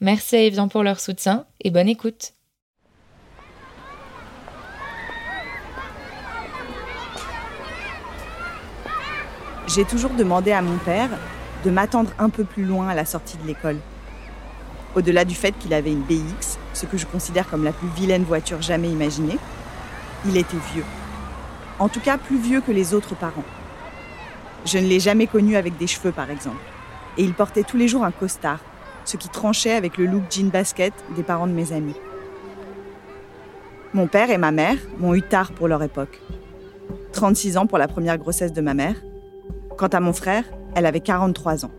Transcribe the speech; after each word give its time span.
Merci 0.00 0.36
à 0.36 0.42
Evian 0.42 0.68
pour 0.68 0.84
leur 0.84 1.00
soutien 1.00 1.44
et 1.60 1.72
bonne 1.72 1.88
écoute. 1.88 2.34
J'ai 9.66 9.84
toujours 9.84 10.10
demandé 10.10 10.52
à 10.52 10.62
mon 10.62 10.78
père 10.78 11.10
de 11.64 11.70
m'attendre 11.70 12.12
un 12.20 12.30
peu 12.30 12.44
plus 12.44 12.64
loin 12.64 12.88
à 12.88 12.94
la 12.94 13.04
sortie 13.04 13.38
de 13.38 13.46
l'école. 13.48 13.78
Au-delà 14.94 15.24
du 15.24 15.34
fait 15.34 15.50
qu'il 15.58 15.74
avait 15.74 15.90
une 15.90 16.02
BX, 16.02 16.58
ce 16.74 16.86
que 16.86 16.96
je 16.96 17.04
considère 17.04 17.50
comme 17.50 17.64
la 17.64 17.72
plus 17.72 17.88
vilaine 17.88 18.22
voiture 18.22 18.62
jamais 18.62 18.88
imaginée, 18.88 19.38
il 20.24 20.36
était 20.36 20.56
vieux. 20.74 20.84
En 21.80 21.88
tout 21.88 22.00
cas, 22.00 22.18
plus 22.18 22.38
vieux 22.38 22.60
que 22.60 22.70
les 22.70 22.94
autres 22.94 23.16
parents. 23.16 23.44
Je 24.64 24.78
ne 24.78 24.86
l'ai 24.86 25.00
jamais 25.00 25.26
connu 25.26 25.56
avec 25.56 25.76
des 25.76 25.88
cheveux, 25.88 26.12
par 26.12 26.30
exemple. 26.30 26.62
Et 27.16 27.24
il 27.24 27.34
portait 27.34 27.64
tous 27.64 27.76
les 27.76 27.88
jours 27.88 28.04
un 28.04 28.12
costard, 28.12 28.60
ce 29.08 29.16
qui 29.16 29.30
tranchait 29.30 29.72
avec 29.72 29.96
le 29.96 30.04
look 30.04 30.24
jean 30.30 30.50
basket 30.50 30.92
des 31.16 31.22
parents 31.22 31.46
de 31.46 31.52
mes 31.52 31.72
amis. 31.72 31.96
Mon 33.94 34.06
père 34.06 34.30
et 34.30 34.36
ma 34.36 34.52
mère 34.52 34.76
m'ont 34.98 35.14
eu 35.14 35.22
tard 35.22 35.52
pour 35.52 35.66
leur 35.66 35.82
époque. 35.82 36.20
36 37.12 37.56
ans 37.56 37.66
pour 37.66 37.78
la 37.78 37.88
première 37.88 38.18
grossesse 38.18 38.52
de 38.52 38.60
ma 38.60 38.74
mère. 38.74 38.96
Quant 39.78 39.86
à 39.86 40.00
mon 40.00 40.12
frère, 40.12 40.44
elle 40.74 40.84
avait 40.84 41.00
43 41.00 41.64
ans. 41.64 41.70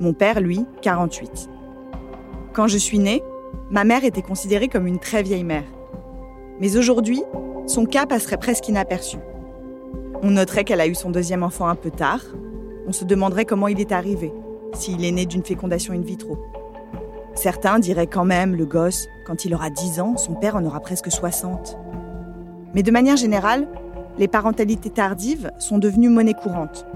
Mon 0.00 0.14
père, 0.14 0.40
lui, 0.40 0.64
48. 0.80 1.50
Quand 2.54 2.68
je 2.68 2.78
suis 2.78 2.98
née, 2.98 3.22
ma 3.70 3.84
mère 3.84 4.04
était 4.04 4.22
considérée 4.22 4.68
comme 4.68 4.86
une 4.86 4.98
très 4.98 5.22
vieille 5.22 5.44
mère. 5.44 5.64
Mais 6.58 6.78
aujourd'hui, 6.78 7.22
son 7.66 7.84
cas 7.84 8.06
passerait 8.06 8.38
presque 8.38 8.68
inaperçu. 8.68 9.18
On 10.22 10.30
noterait 10.30 10.64
qu'elle 10.64 10.80
a 10.80 10.86
eu 10.86 10.94
son 10.94 11.10
deuxième 11.10 11.42
enfant 11.42 11.68
un 11.68 11.74
peu 11.74 11.90
tard. 11.90 12.24
On 12.86 12.92
se 12.92 13.04
demanderait 13.04 13.44
comment 13.44 13.68
il 13.68 13.78
est 13.78 13.92
arrivé, 13.92 14.32
s'il 14.72 15.04
est 15.04 15.12
né 15.12 15.26
d'une 15.26 15.44
fécondation 15.44 15.92
in 15.92 16.00
vitro. 16.00 16.38
Certains 17.34 17.78
diraient 17.78 18.06
quand 18.06 18.24
même, 18.24 18.54
le 18.54 18.66
gosse, 18.66 19.08
quand 19.26 19.44
il 19.44 19.54
aura 19.54 19.70
10 19.70 20.00
ans, 20.00 20.16
son 20.16 20.34
père 20.34 20.56
en 20.56 20.64
aura 20.64 20.80
presque 20.80 21.10
60. 21.10 21.78
Mais 22.74 22.82
de 22.82 22.90
manière 22.90 23.16
générale, 23.16 23.66
les 24.18 24.28
parentalités 24.28 24.90
tardives 24.90 25.50
sont 25.58 25.78
devenues 25.78 26.10
monnaie 26.10 26.34
courante. 26.34 26.86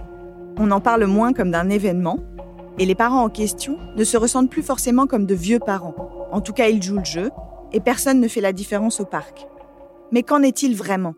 On 0.58 0.70
en 0.70 0.80
parle 0.80 1.06
moins 1.06 1.32
comme 1.32 1.50
d'un 1.50 1.70
événement, 1.70 2.18
et 2.78 2.84
les 2.84 2.94
parents 2.94 3.24
en 3.24 3.30
question 3.30 3.78
ne 3.96 4.04
se 4.04 4.18
ressentent 4.18 4.50
plus 4.50 4.62
forcément 4.62 5.06
comme 5.06 5.26
de 5.26 5.34
vieux 5.34 5.58
parents. 5.58 5.94
En 6.30 6.42
tout 6.42 6.52
cas, 6.52 6.68
ils 6.68 6.82
jouent 6.82 6.98
le 6.98 7.04
jeu, 7.04 7.30
et 7.72 7.80
personne 7.80 8.20
ne 8.20 8.28
fait 8.28 8.42
la 8.42 8.52
différence 8.52 9.00
au 9.00 9.06
parc. 9.06 9.46
Mais 10.12 10.22
qu'en 10.22 10.42
est-il 10.42 10.76
vraiment? 10.76 11.14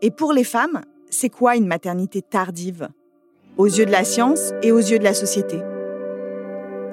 Et 0.00 0.10
pour 0.10 0.32
les 0.32 0.44
femmes, 0.44 0.80
c'est 1.10 1.28
quoi 1.28 1.56
une 1.56 1.66
maternité 1.66 2.22
tardive? 2.22 2.88
Aux 3.58 3.66
yeux 3.66 3.86
de 3.86 3.92
la 3.92 4.04
science 4.04 4.52
et 4.62 4.72
aux 4.72 4.78
yeux 4.78 4.98
de 4.98 5.04
la 5.04 5.14
société. 5.14 5.60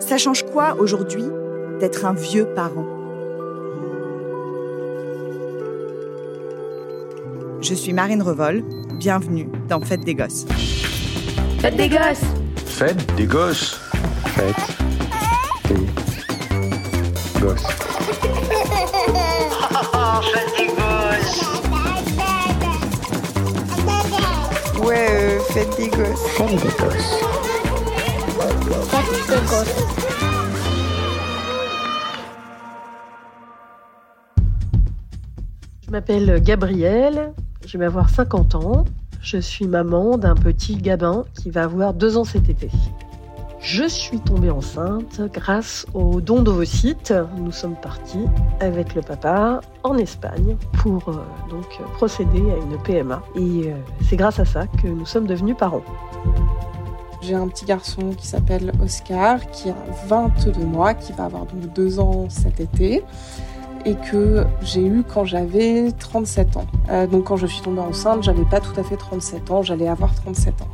Ça 0.01 0.17
change 0.17 0.43
quoi 0.43 0.75
aujourd'hui 0.79 1.23
d'être 1.79 2.05
un 2.05 2.13
vieux 2.13 2.45
parent? 2.53 2.85
Je 7.61 7.73
suis 7.75 7.93
Marine 7.93 8.21
Revol, 8.21 8.63
bienvenue 8.97 9.47
dans 9.69 9.79
Fête 9.79 10.01
des 10.01 10.15
Gosses. 10.15 10.45
Fête 11.59 11.77
des 11.77 11.87
Gosses 11.87 12.23
Fête 12.65 13.15
des 13.15 13.25
Gosses 13.25 13.79
Fête 14.25 14.55
des 15.69 17.39
Gosses. 17.39 17.67
Fête 20.33 20.57
des 20.57 20.67
Gosses 20.67 21.45
Ouais, 24.83 25.07
euh, 25.11 25.39
Fête 25.53 25.77
des 25.77 25.87
Gosses. 25.89 26.27
Fête 26.35 26.49
des 26.49 26.83
Gosses. 26.83 27.40
Je 35.81 35.89
m'appelle 35.89 36.41
Gabrielle, 36.41 37.33
je 37.65 37.77
vais 37.77 37.85
avoir 37.85 38.09
50 38.09 38.55
ans. 38.55 38.85
Je 39.21 39.37
suis 39.37 39.67
maman 39.67 40.17
d'un 40.17 40.35
petit 40.35 40.75
Gabin 40.77 41.25
qui 41.33 41.49
va 41.49 41.63
avoir 41.63 41.93
deux 41.93 42.17
ans 42.17 42.23
cet 42.23 42.49
été. 42.49 42.69
Je 43.59 43.87
suis 43.87 44.19
tombée 44.19 44.49
enceinte 44.49 45.21
grâce 45.33 45.85
au 45.93 46.21
don 46.21 46.41
d'ovocytes. 46.41 47.13
Nous 47.37 47.51
sommes 47.51 47.75
partis 47.75 48.25
avec 48.59 48.95
le 48.95 49.01
papa 49.01 49.61
en 49.83 49.97
Espagne 49.97 50.55
pour 50.81 51.09
euh, 51.09 51.17
donc 51.49 51.65
procéder 51.93 52.41
à 52.51 52.57
une 52.57 52.81
PMA. 52.83 53.21
Et 53.35 53.69
euh, 53.69 53.75
c'est 54.07 54.15
grâce 54.15 54.39
à 54.39 54.45
ça 54.45 54.65
que 54.65 54.87
nous 54.87 55.05
sommes 55.05 55.27
devenus 55.27 55.55
parents. 55.57 55.83
J'ai 57.21 57.35
un 57.35 57.47
petit 57.47 57.65
garçon 57.65 58.13
qui 58.17 58.25
s'appelle 58.25 58.71
Oscar, 58.81 59.39
qui 59.51 59.69
a 59.69 59.75
22 60.07 60.65
mois, 60.65 60.95
qui 60.95 61.13
va 61.13 61.25
avoir 61.25 61.45
donc 61.45 61.71
2 61.73 61.99
ans 61.99 62.27
cet 62.29 62.59
été, 62.59 63.03
et 63.85 63.95
que 64.11 64.43
j'ai 64.63 64.83
eu 64.83 65.03
quand 65.03 65.25
j'avais 65.25 65.91
37 65.91 66.57
ans. 66.57 66.65
Euh, 66.89 67.05
donc 67.05 67.25
quand 67.25 67.37
je 67.37 67.45
suis 67.45 67.61
tombée 67.61 67.81
enceinte, 67.81 68.23
j'avais 68.23 68.45
pas 68.45 68.59
tout 68.59 68.77
à 68.79 68.83
fait 68.83 68.97
37 68.97 69.51
ans, 69.51 69.61
j'allais 69.61 69.87
avoir 69.87 70.15
37 70.15 70.61
ans. 70.63 70.71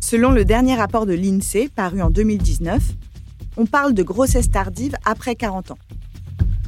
Selon 0.00 0.30
le 0.30 0.44
dernier 0.44 0.74
rapport 0.74 1.06
de 1.06 1.14
l'INSEE, 1.14 1.70
paru 1.74 2.02
en 2.02 2.10
2019, 2.10 2.82
on 3.56 3.64
parle 3.64 3.94
de 3.94 4.02
grossesse 4.02 4.50
tardive 4.50 4.94
après 5.06 5.36
40 5.36 5.70
ans. 5.70 5.78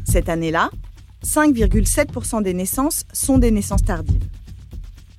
Cette 0.05 0.31
année-là, 0.31 0.71
5,7% 1.25 2.43
des 2.43 2.55
naissances 2.55 3.05
sont 3.13 3.39
des 3.39 3.51
naissances 3.51 3.85
tardives. 3.85 4.25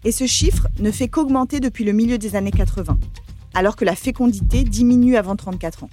Et 0.04 0.12
ce 0.12 0.26
chiffre 0.26 0.68
ne 0.80 0.92
fait 0.92 1.08
qu'augmenter 1.08 1.60
depuis 1.60 1.84
le 1.84 1.92
milieu 1.92 2.18
des 2.18 2.36
années 2.36 2.52
80, 2.52 2.98
alors 3.54 3.76
que 3.76 3.86
la 3.86 3.96
fécondité 3.96 4.64
diminue 4.64 5.18
avant 5.18 5.36
34 5.36 5.86
ans. 5.86 5.90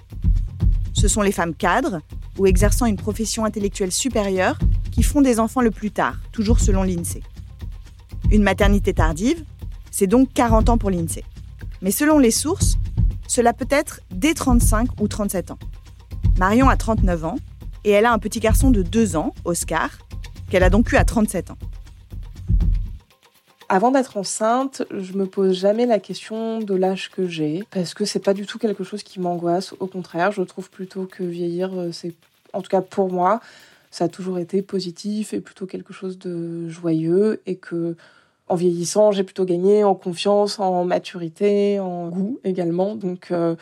Ce 0.93 1.07
sont 1.07 1.21
les 1.21 1.31
femmes 1.31 1.53
cadres 1.53 2.01
ou 2.37 2.45
exerçant 2.45 2.85
une 2.85 2.95
profession 2.95 3.45
intellectuelle 3.45 3.91
supérieure 3.91 4.57
qui 4.91 5.03
font 5.03 5.21
des 5.21 5.39
enfants 5.39 5.61
le 5.61 5.71
plus 5.71 5.91
tard, 5.91 6.17
toujours 6.31 6.59
selon 6.59 6.83
l'INSEE. 6.83 7.23
Une 8.31 8.43
maternité 8.43 8.93
tardive, 8.93 9.43
c'est 9.91 10.07
donc 10.07 10.31
40 10.33 10.69
ans 10.69 10.77
pour 10.77 10.89
l'INSEE. 10.89 11.23
Mais 11.81 11.91
selon 11.91 12.19
les 12.19 12.31
sources, 12.31 12.77
cela 13.27 13.53
peut 13.53 13.67
être 13.69 14.01
dès 14.11 14.33
35 14.33 15.01
ou 15.01 15.07
37 15.07 15.51
ans. 15.51 15.59
Marion 16.37 16.69
a 16.69 16.77
39 16.77 17.25
ans 17.25 17.35
et 17.83 17.91
elle 17.91 18.05
a 18.05 18.13
un 18.13 18.19
petit 18.19 18.39
garçon 18.39 18.71
de 18.71 18.81
2 18.81 19.15
ans, 19.15 19.33
Oscar, 19.45 19.89
qu'elle 20.49 20.63
a 20.63 20.69
donc 20.69 20.91
eu 20.91 20.95
à 20.95 21.05
37 21.05 21.51
ans. 21.51 21.57
Avant 23.67 23.91
d'être 23.91 24.17
enceinte, 24.17 24.83
je 24.91 25.13
me 25.13 25.25
pose 25.25 25.57
jamais 25.57 25.85
la 25.85 25.99
question 25.99 26.59
de 26.59 26.75
l'âge 26.75 27.09
que 27.09 27.27
j'ai 27.27 27.63
parce 27.71 27.93
que 27.93 28.05
c'est 28.05 28.19
pas 28.19 28.33
du 28.33 28.45
tout 28.45 28.59
quelque 28.59 28.83
chose 28.83 29.01
qui 29.03 29.19
m'angoisse. 29.19 29.73
Au 29.79 29.87
contraire, 29.87 30.31
je 30.31 30.43
trouve 30.43 30.69
plutôt 30.69 31.05
que 31.05 31.23
vieillir, 31.23 31.71
euh, 31.73 31.91
c'est, 31.91 32.13
en 32.53 32.61
tout 32.61 32.69
cas 32.69 32.81
pour 32.81 33.11
moi, 33.11 33.41
ça 33.89 34.05
a 34.05 34.07
toujours 34.07 34.37
été 34.39 34.61
positif 34.61 35.33
et 35.33 35.39
plutôt 35.39 35.65
quelque 35.65 35.93
chose 35.93 36.19
de 36.19 36.69
joyeux 36.69 37.41
et 37.45 37.55
que 37.55 37.95
en 38.47 38.55
vieillissant, 38.55 39.11
j'ai 39.11 39.23
plutôt 39.23 39.45
gagné 39.45 39.83
en 39.83 39.95
confiance, 39.95 40.59
en 40.59 40.85
maturité, 40.85 41.79
en 41.79 42.09
goût 42.09 42.39
également. 42.43 42.95
Donc, 42.95 43.31
euh, 43.31 43.55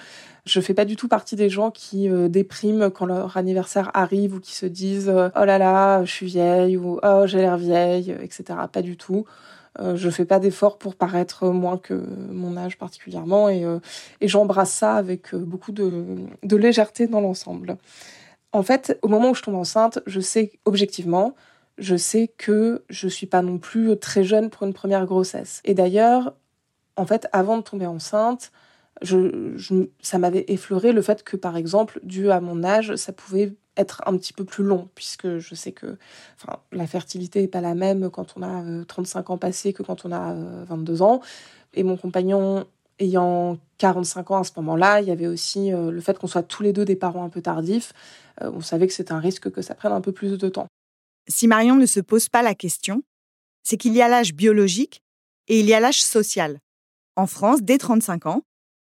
je 0.46 0.60
fais 0.60 0.74
pas 0.74 0.84
du 0.84 0.98
tout 0.98 1.08
partie 1.08 1.38
des 1.38 1.50
gens 1.50 1.72
qui 1.72 2.10
euh, 2.10 2.28
dépriment 2.28 2.90
quand 2.90 3.06
leur 3.06 3.38
anniversaire 3.38 3.92
arrive 3.94 4.36
ou 4.36 4.40
qui 4.42 4.54
se 4.54 4.66
disent 4.66 5.08
euh, 5.08 5.30
oh 5.40 5.46
là 5.46 5.58
là, 5.58 6.04
je 6.04 6.12
suis 6.12 6.26
vieille 6.26 6.76
ou 6.76 7.00
oh 7.02 7.24
j'ai 7.26 7.38
l'air 7.38 7.58
vieille, 7.58 8.14
etc. 8.22 8.44
Pas 8.72 8.82
du 8.82 8.98
tout. 8.98 9.26
Euh, 9.80 9.96
je 9.96 10.10
fais 10.10 10.26
pas 10.26 10.40
d'efforts 10.40 10.78
pour 10.78 10.96
paraître 10.96 11.48
moins 11.48 11.78
que 11.78 11.94
mon 11.94 12.58
âge 12.58 12.78
particulièrement 12.78 13.50
et, 13.50 13.66
euh, 13.66 13.80
j'embrasse 14.22 14.72
ça 14.72 14.96
avec 14.96 15.34
euh, 15.34 15.40
beaucoup 15.40 15.72
de, 15.72 16.18
légèreté 16.44 17.08
dans 17.08 17.22
l'ensemble. 17.22 17.78
En 18.52 18.62
fait, 18.62 19.00
au 19.02 19.08
moment 19.08 19.32
où 19.32 19.36
je 19.36 19.42
tombe 19.42 19.56
enceinte, 19.56 20.00
je 20.06 20.20
sais 20.20 20.52
objectivement, 20.66 21.34
je 21.80 21.96
sais 21.96 22.32
que 22.38 22.84
je 22.90 23.08
suis 23.08 23.26
pas 23.26 23.42
non 23.42 23.58
plus 23.58 23.98
très 23.98 24.24
jeune 24.24 24.52
pour 24.52 24.68
une 24.68 24.74
première 24.74 25.08
grossesse. 25.08 25.60
Et 25.66 25.74
d'ailleurs, 25.74 26.36
en 26.96 27.08
fait, 27.08 27.28
avant 27.32 27.58
de 27.58 27.64
tomber 27.64 27.88
enceinte, 27.88 28.52
ça 29.02 30.18
m'avait 30.20 30.46
effleuré 30.50 30.92
le 30.92 31.02
fait 31.02 31.24
que, 31.24 31.36
par 31.36 31.58
exemple, 31.58 32.00
dû 32.04 32.30
à 32.30 32.40
mon 32.42 32.64
âge, 32.64 32.96
ça 32.96 33.12
pouvait 33.12 33.56
être 33.78 34.02
un 34.06 34.18
petit 34.18 34.34
peu 34.34 34.44
plus 34.44 34.64
long, 34.64 34.90
puisque 34.96 35.40
je 35.40 35.56
sais 35.56 35.72
que 35.72 35.98
la 36.72 36.88
fertilité 36.88 37.42
n'est 37.42 37.48
pas 37.48 37.62
la 37.62 37.76
même 37.76 38.10
quand 38.10 38.34
on 38.38 38.44
a 38.44 38.86
35 38.86 39.30
ans 39.32 39.38
passés 39.38 39.74
que 39.74 39.84
quand 39.84 40.06
on 40.06 40.12
a 40.12 40.34
22 40.66 41.02
ans. 41.02 41.22
Et 41.74 41.84
mon 41.84 41.98
compagnon 41.98 42.66
ayant 43.00 43.58
45 43.80 44.32
ans 44.32 44.40
à 44.40 44.44
ce 44.44 44.52
moment-là, 44.58 45.02
il 45.02 45.08
y 45.08 45.12
avait 45.12 45.28
aussi 45.28 45.72
le 45.72 46.00
fait 46.02 46.20
qu'on 46.20 46.28
soit 46.28 46.44
tous 46.44 46.62
les 46.62 46.72
deux 46.72 46.86
des 46.86 46.96
parents 46.96 47.24
un 47.24 47.30
peu 47.30 47.42
tardifs. 47.42 47.94
on 48.42 48.62
savait 48.62 48.86
que 48.86 48.94
c'était 48.94 49.14
un 49.14 49.20
risque 49.20 49.50
que 49.50 49.64
ça 49.64 49.74
prenne 49.74 49.92
un 49.92 50.02
peu 50.02 50.12
plus 50.12 50.38
de 50.38 50.50
temps. 50.50 50.68
Si 51.28 51.48
Marion 51.48 51.76
ne 51.76 51.86
se 51.86 52.00
pose 52.00 52.30
pas 52.30 52.42
la 52.42 52.54
question, 52.54 53.02
c'est 53.64 53.78
qu'il 53.78 53.94
y 53.94 54.02
a 54.02 54.08
l'âge 54.08 54.34
biologique 54.34 55.02
et 55.48 55.60
il 55.60 55.66
y 55.66 55.74
a 55.74 55.80
l'âge 55.80 56.04
social. 56.04 56.60
En 57.16 57.28
France, 57.28 57.62
dès 57.62 57.78
35 57.78 58.26
ans, 58.26 58.42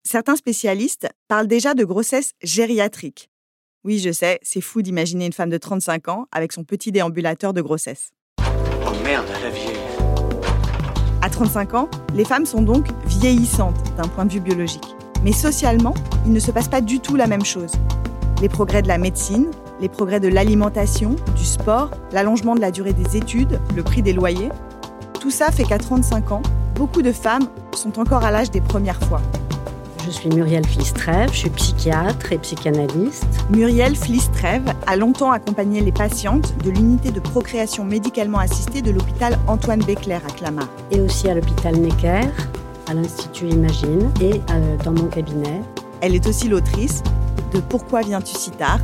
certains 0.03 0.35
spécialistes 0.35 1.07
parlent 1.27 1.47
déjà 1.47 1.73
de 1.73 1.83
grossesse 1.83 2.33
gériatrique. 2.41 3.28
Oui, 3.85 3.99
je 3.99 4.11
sais, 4.11 4.39
c'est 4.41 4.59
fou 4.59 4.81
d'imaginer 4.81 5.25
une 5.25 5.31
femme 5.31 5.49
de 5.49 5.57
35 5.57 6.09
ans 6.09 6.25
avec 6.33 6.51
son 6.51 6.65
petit 6.65 6.91
déambulateur 6.91 7.53
de 7.53 7.61
grossesse. 7.61 8.09
Oh 8.37 8.91
merde, 9.05 9.25
la 9.41 9.49
vieille. 9.49 9.77
À 11.21 11.29
35 11.29 11.73
ans, 11.75 11.89
les 12.13 12.25
femmes 12.25 12.45
sont 12.45 12.61
donc 12.61 12.87
vieillissantes 13.05 13.77
d'un 13.95 14.09
point 14.09 14.25
de 14.25 14.33
vue 14.33 14.41
biologique. 14.41 14.95
Mais 15.23 15.31
socialement, 15.31 15.93
il 16.25 16.33
ne 16.33 16.39
se 16.41 16.51
passe 16.51 16.67
pas 16.67 16.81
du 16.81 16.99
tout 16.99 17.15
la 17.15 17.25
même 17.25 17.45
chose. 17.45 17.71
Les 18.41 18.49
progrès 18.49 18.81
de 18.81 18.89
la 18.89 18.97
médecine, 18.97 19.49
les 19.79 19.87
progrès 19.87 20.19
de 20.19 20.27
l'alimentation, 20.27 21.15
du 21.37 21.45
sport, 21.45 21.91
l'allongement 22.11 22.55
de 22.55 22.61
la 22.61 22.71
durée 22.71 22.93
des 22.93 23.15
études, 23.15 23.61
le 23.77 23.83
prix 23.83 24.01
des 24.01 24.11
loyers, 24.11 24.49
tout 25.21 25.31
ça 25.31 25.51
fait 25.51 25.63
qu'à 25.63 25.77
35 25.77 26.33
ans, 26.33 26.41
beaucoup 26.75 27.01
de 27.01 27.13
femmes 27.13 27.47
sont 27.73 27.97
encore 27.97 28.25
à 28.25 28.31
l'âge 28.31 28.51
des 28.51 28.61
premières 28.61 29.01
fois. 29.03 29.21
Je 30.05 30.11
suis 30.11 30.29
Muriel 30.29 30.65
Flistrève, 30.65 31.29
je 31.31 31.37
suis 31.39 31.49
psychiatre 31.49 32.31
et 32.31 32.37
psychanalyste. 32.37 33.25
Muriel 33.49 33.95
Flistrève 33.95 34.73
a 34.87 34.95
longtemps 34.95 35.31
accompagné 35.31 35.81
les 35.81 35.91
patientes 35.91 36.55
de 36.63 36.69
l'unité 36.69 37.11
de 37.11 37.19
procréation 37.19 37.83
médicalement 37.83 38.39
assistée 38.39 38.81
de 38.81 38.91
l'hôpital 38.91 39.37
Antoine 39.47 39.83
Béclair 39.83 40.21
à 40.25 40.31
Clamart. 40.31 40.69
Et 40.91 41.01
aussi 41.01 41.29
à 41.29 41.35
l'hôpital 41.35 41.75
Necker, 41.75 42.27
à 42.87 42.93
l'Institut 42.93 43.49
Imagine 43.49 44.09
et 44.21 44.41
euh, 44.51 44.77
dans 44.83 44.93
mon 44.93 45.07
cabinet. 45.07 45.61
Elle 46.01 46.15
est 46.15 46.27
aussi 46.27 46.47
l'autrice 46.47 47.03
de 47.53 47.59
Pourquoi 47.59 48.01
viens-tu 48.01 48.35
si 48.35 48.51
tard 48.51 48.81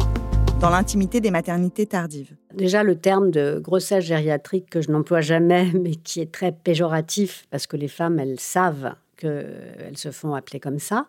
dans 0.60 0.70
l'intimité 0.70 1.20
des 1.20 1.32
maternités 1.32 1.86
tardives. 1.86 2.34
Déjà, 2.54 2.82
le 2.82 2.96
terme 2.96 3.30
de 3.30 3.60
grossesse 3.60 4.06
gériatrique 4.06 4.70
que 4.70 4.82
je 4.82 4.90
n'emploie 4.90 5.22
jamais, 5.22 5.68
mais 5.82 5.96
qui 5.96 6.22
est 6.22 6.32
très 6.32 6.52
péjoratif, 6.52 7.46
parce 7.52 7.68
que 7.68 7.78
les 7.78 7.90
femmes, 7.90 8.20
elles 8.20 8.40
savent 8.40 8.94
qu'elles 9.16 9.98
se 9.98 10.12
font 10.12 10.34
appeler 10.34 10.60
comme 10.60 10.80
ça. 10.80 11.08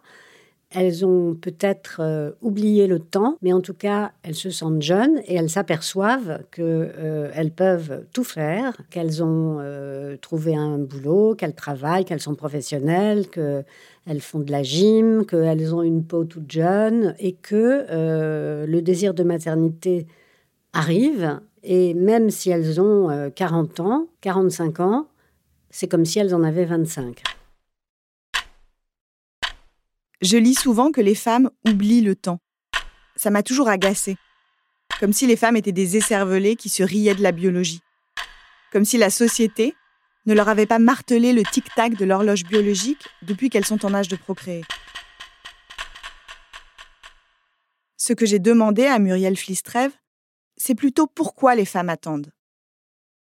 Elles 0.70 1.06
ont 1.06 1.35
peut-être 1.35 1.99
euh, 2.00 2.32
oublié 2.43 2.88
le 2.88 2.99
temps, 2.99 3.37
mais 3.41 3.53
en 3.53 3.61
tout 3.61 3.73
cas, 3.73 4.11
elles 4.25 4.35
se 4.35 4.50
sentent 4.50 4.82
jeunes 4.82 5.20
et 5.26 5.37
elles 5.37 5.49
s'aperçoivent 5.49 6.43
qu'elles 6.50 6.93
euh, 6.99 7.50
peuvent 7.55 8.05
tout 8.12 8.25
faire, 8.25 8.76
qu'elles 8.91 9.23
ont 9.23 9.58
euh, 9.61 10.17
trouvé 10.17 10.56
un 10.56 10.79
boulot, 10.79 11.37
qu'elles 11.37 11.55
travaillent, 11.55 12.05
qu'elles 12.05 12.20
sont 12.20 12.35
professionnelles, 12.35 13.29
que 13.29 13.62
elles 14.06 14.20
font 14.20 14.41
de 14.41 14.50
la 14.50 14.64
gym, 14.64 15.25
qu'elles 15.25 15.73
ont 15.73 15.82
une 15.82 16.05
peau 16.05 16.25
toute 16.25 16.50
jeune 16.50 17.14
et 17.20 17.32
que 17.32 18.67
le 18.67 18.81
désir 18.81 19.14
de 19.14 19.23
maternité 19.23 20.06
arrive. 20.73 21.41
Et 21.62 21.94
même 21.94 22.31
si 22.31 22.50
elles 22.50 22.81
ont 22.81 23.31
40 23.35 23.81
euh, 23.81 23.82
ans, 23.82 24.06
45 24.20 24.81
ans, 24.81 25.08
c'est 25.70 25.88
comme 25.88 26.05
si 26.05 26.20
elles 26.20 26.35
en 26.35 26.44
avaient 26.44 26.64
25. 26.64 27.23
Je 30.22 30.36
lis 30.36 30.54
souvent 30.54 30.92
que 30.92 31.00
les 31.00 31.14
femmes 31.14 31.50
oublient 31.66 32.00
le 32.00 32.16
temps. 32.16 32.40
Ça 33.16 33.30
m'a 33.30 33.42
toujours 33.42 33.68
agacée. 33.68 34.16
Comme 35.00 35.12
si 35.12 35.26
les 35.26 35.36
femmes 35.36 35.56
étaient 35.56 35.72
des 35.72 35.96
écervelées 35.96 36.56
qui 36.56 36.68
se 36.68 36.82
riaient 36.82 37.14
de 37.14 37.22
la 37.22 37.32
biologie. 37.32 37.80
Comme 38.72 38.84
si 38.84 38.96
la 38.98 39.10
société, 39.10 39.74
ne 40.26 40.34
leur 40.34 40.48
avait 40.48 40.66
pas 40.66 40.78
martelé 40.78 41.32
le 41.32 41.44
tic-tac 41.44 41.94
de 41.94 42.04
l'horloge 42.04 42.44
biologique 42.44 43.06
depuis 43.22 43.48
qu'elles 43.48 43.64
sont 43.64 43.86
en 43.86 43.94
âge 43.94 44.08
de 44.08 44.16
procréer. 44.16 44.64
Ce 47.96 48.12
que 48.12 48.26
j'ai 48.26 48.38
demandé 48.38 48.84
à 48.86 48.98
Muriel 48.98 49.36
Flistrève, 49.36 49.92
c'est 50.56 50.74
plutôt 50.74 51.06
pourquoi 51.06 51.54
les 51.54 51.64
femmes 51.64 51.88
attendent. 51.88 52.32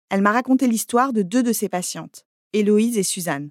Elle 0.08 0.22
m'a 0.22 0.32
raconté 0.32 0.66
l'histoire 0.66 1.12
de 1.12 1.22
deux 1.22 1.42
de 1.42 1.52
ses 1.52 1.68
patientes, 1.68 2.26
Héloïse 2.52 2.96
et 2.96 3.02
Suzanne. 3.02 3.50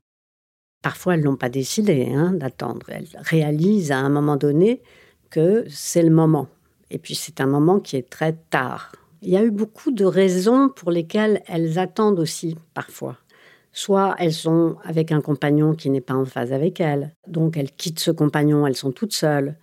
Parfois, 0.85 1.15
elles 1.15 1.23
n'ont 1.23 1.35
pas 1.35 1.49
décidé 1.49 2.13
hein, 2.13 2.31
d'attendre. 2.31 2.85
Elles 2.89 3.07
réalisent 3.15 3.91
à 3.91 3.97
un 3.97 4.09
moment 4.09 4.35
donné 4.35 4.83
que 5.31 5.65
c'est 5.67 6.03
le 6.03 6.11
moment. 6.11 6.47
Et 6.91 6.99
puis, 6.99 7.15
c'est 7.15 7.41
un 7.41 7.47
moment 7.47 7.79
qui 7.79 7.95
est 7.95 8.07
très 8.07 8.33
tard. 8.51 8.91
Il 9.23 9.29
y 9.29 9.35
a 9.35 9.43
eu 9.43 9.49
beaucoup 9.49 9.89
de 9.89 10.05
raisons 10.05 10.69
pour 10.69 10.91
lesquelles 10.91 11.41
elles 11.47 11.79
attendent 11.79 12.19
aussi, 12.19 12.55
parfois. 12.75 13.17
Soit 13.71 14.13
elles 14.19 14.31
sont 14.31 14.75
avec 14.83 15.11
un 15.11 15.21
compagnon 15.21 15.73
qui 15.73 15.89
n'est 15.89 16.01
pas 16.01 16.13
en 16.13 16.25
phase 16.25 16.53
avec 16.53 16.79
elles, 16.79 17.15
donc 17.27 17.57
elles 17.57 17.71
quittent 17.71 17.99
ce 17.99 18.11
compagnon, 18.11 18.67
elles 18.67 18.75
sont 18.75 18.91
toutes 18.91 19.13
seules. 19.13 19.55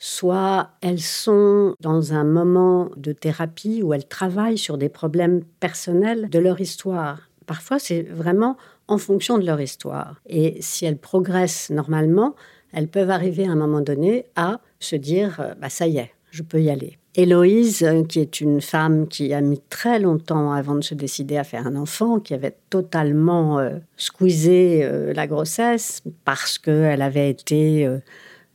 Soit 0.00 0.70
elles 0.80 0.98
sont 0.98 1.76
dans 1.78 2.14
un 2.14 2.24
moment 2.24 2.90
de 2.96 3.12
thérapie 3.12 3.84
où 3.84 3.94
elles 3.94 4.08
travaillent 4.08 4.58
sur 4.58 4.76
des 4.76 4.88
problèmes 4.88 5.44
personnels 5.60 6.28
de 6.30 6.38
leur 6.40 6.60
histoire. 6.60 7.30
Parfois, 7.46 7.78
c'est 7.78 8.02
vraiment 8.02 8.56
en 8.88 8.98
fonction 8.98 9.38
de 9.38 9.46
leur 9.46 9.60
histoire. 9.60 10.20
Et 10.26 10.58
si 10.60 10.84
elles 10.84 10.98
progressent 10.98 11.70
normalement, 11.70 12.34
elles 12.72 12.88
peuvent 12.88 13.10
arriver 13.10 13.46
à 13.46 13.50
un 13.50 13.56
moment 13.56 13.80
donné 13.80 14.26
à 14.36 14.60
se 14.80 14.96
dire 14.96 15.40
euh, 15.40 15.54
bah, 15.60 15.70
ça 15.70 15.86
y 15.86 15.98
est, 15.98 16.10
je 16.30 16.42
peux 16.42 16.60
y 16.60 16.70
aller. 16.70 16.98
Héloïse, 17.14 17.84
euh, 17.84 18.02
qui 18.02 18.18
est 18.18 18.40
une 18.40 18.60
femme 18.60 19.06
qui 19.06 19.32
a 19.32 19.40
mis 19.40 19.60
très 19.70 20.00
longtemps 20.00 20.52
avant 20.52 20.74
de 20.74 20.82
se 20.82 20.94
décider 20.94 21.36
à 21.36 21.44
faire 21.44 21.66
un 21.66 21.76
enfant, 21.76 22.18
qui 22.18 22.34
avait 22.34 22.56
totalement 22.70 23.60
euh, 23.60 23.78
squeezé 23.96 24.88
la 25.14 25.26
grossesse 25.26 26.02
parce 26.24 26.58
qu'elle 26.58 27.02
avait 27.02 27.30
été 27.30 27.88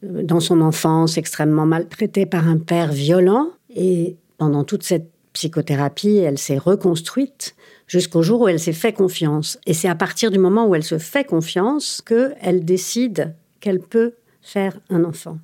dans 0.04 0.40
son 0.40 0.62
enfance 0.62 1.18
extrêmement 1.18 1.66
maltraitée 1.66 2.26
par 2.26 2.48
un 2.48 2.58
père 2.58 2.92
violent. 2.92 3.52
Et 3.74 4.18
pendant 4.38 4.64
toute 4.64 4.84
cette 4.84 5.10
psychothérapie, 5.34 6.18
elle 6.18 6.38
s'est 6.38 6.58
reconstruite 6.58 7.56
jusqu'au 7.88 8.22
jour 8.22 8.42
où 8.42 8.48
elle 8.48 8.60
s'est 8.60 8.74
fait 8.74 8.94
confiance. 8.94 9.60
Et 9.66 9.74
c'est 9.74 9.88
à 9.88 9.96
partir 9.96 10.32
du 10.32 10.40
moment 10.40 10.68
où 10.68 10.76
elle 10.76 10.84
se 10.84 10.98
fait 10.98 11.24
confiance 11.24 12.02
qu'elle 12.06 12.66
décide 12.66 13.36
qu'elle 13.60 13.80
peut 13.80 14.14
faire 14.42 14.80
un 14.90 15.04
enfant. 15.04 15.38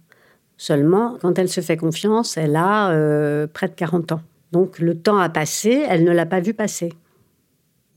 Seulement, 0.58 1.18
quand 1.22 1.38
elle 1.38 1.50
se 1.50 1.62
fait 1.62 1.78
confiance, 1.78 2.38
elle 2.38 2.56
a 2.56 2.92
euh, 2.92 3.46
près 3.48 3.68
de 3.68 3.74
40 3.74 4.14
ans. 4.14 4.22
Donc 4.52 4.80
le 4.80 4.96
temps 4.96 5.18
a 5.18 5.28
passé, 5.28 5.84
elle 5.88 6.04
ne 6.04 6.12
l'a 6.12 6.26
pas 6.26 6.40
vu 6.40 6.54
passer. 6.54 6.94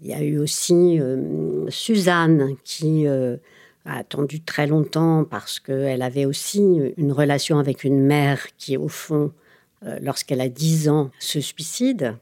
Il 0.01 0.09
y 0.09 0.15
a 0.15 0.23
eu 0.23 0.39
aussi 0.39 0.99
euh, 1.01 1.69
Suzanne 1.69 2.57
qui 2.65 3.07
euh, 3.07 3.37
a 3.85 3.99
attendu 3.99 4.41
très 4.41 4.67
longtemps 4.67 5.25
parce 5.25 5.61
qu'elle 5.61 6.03
avait 6.03 6.25
aussi 6.25 6.81
une 6.97 7.13
relation 7.13 7.59
avec 7.59 7.85
une 7.85 8.01
mère 8.01 8.47
qui, 8.57 8.77
au 8.77 8.89
fond, 8.89 9.33
lorsqu'elle 10.01 10.41
a 10.41 10.49
10 10.49 10.89
ans, 10.89 11.11
se 11.21 11.41
suicide 11.41 12.17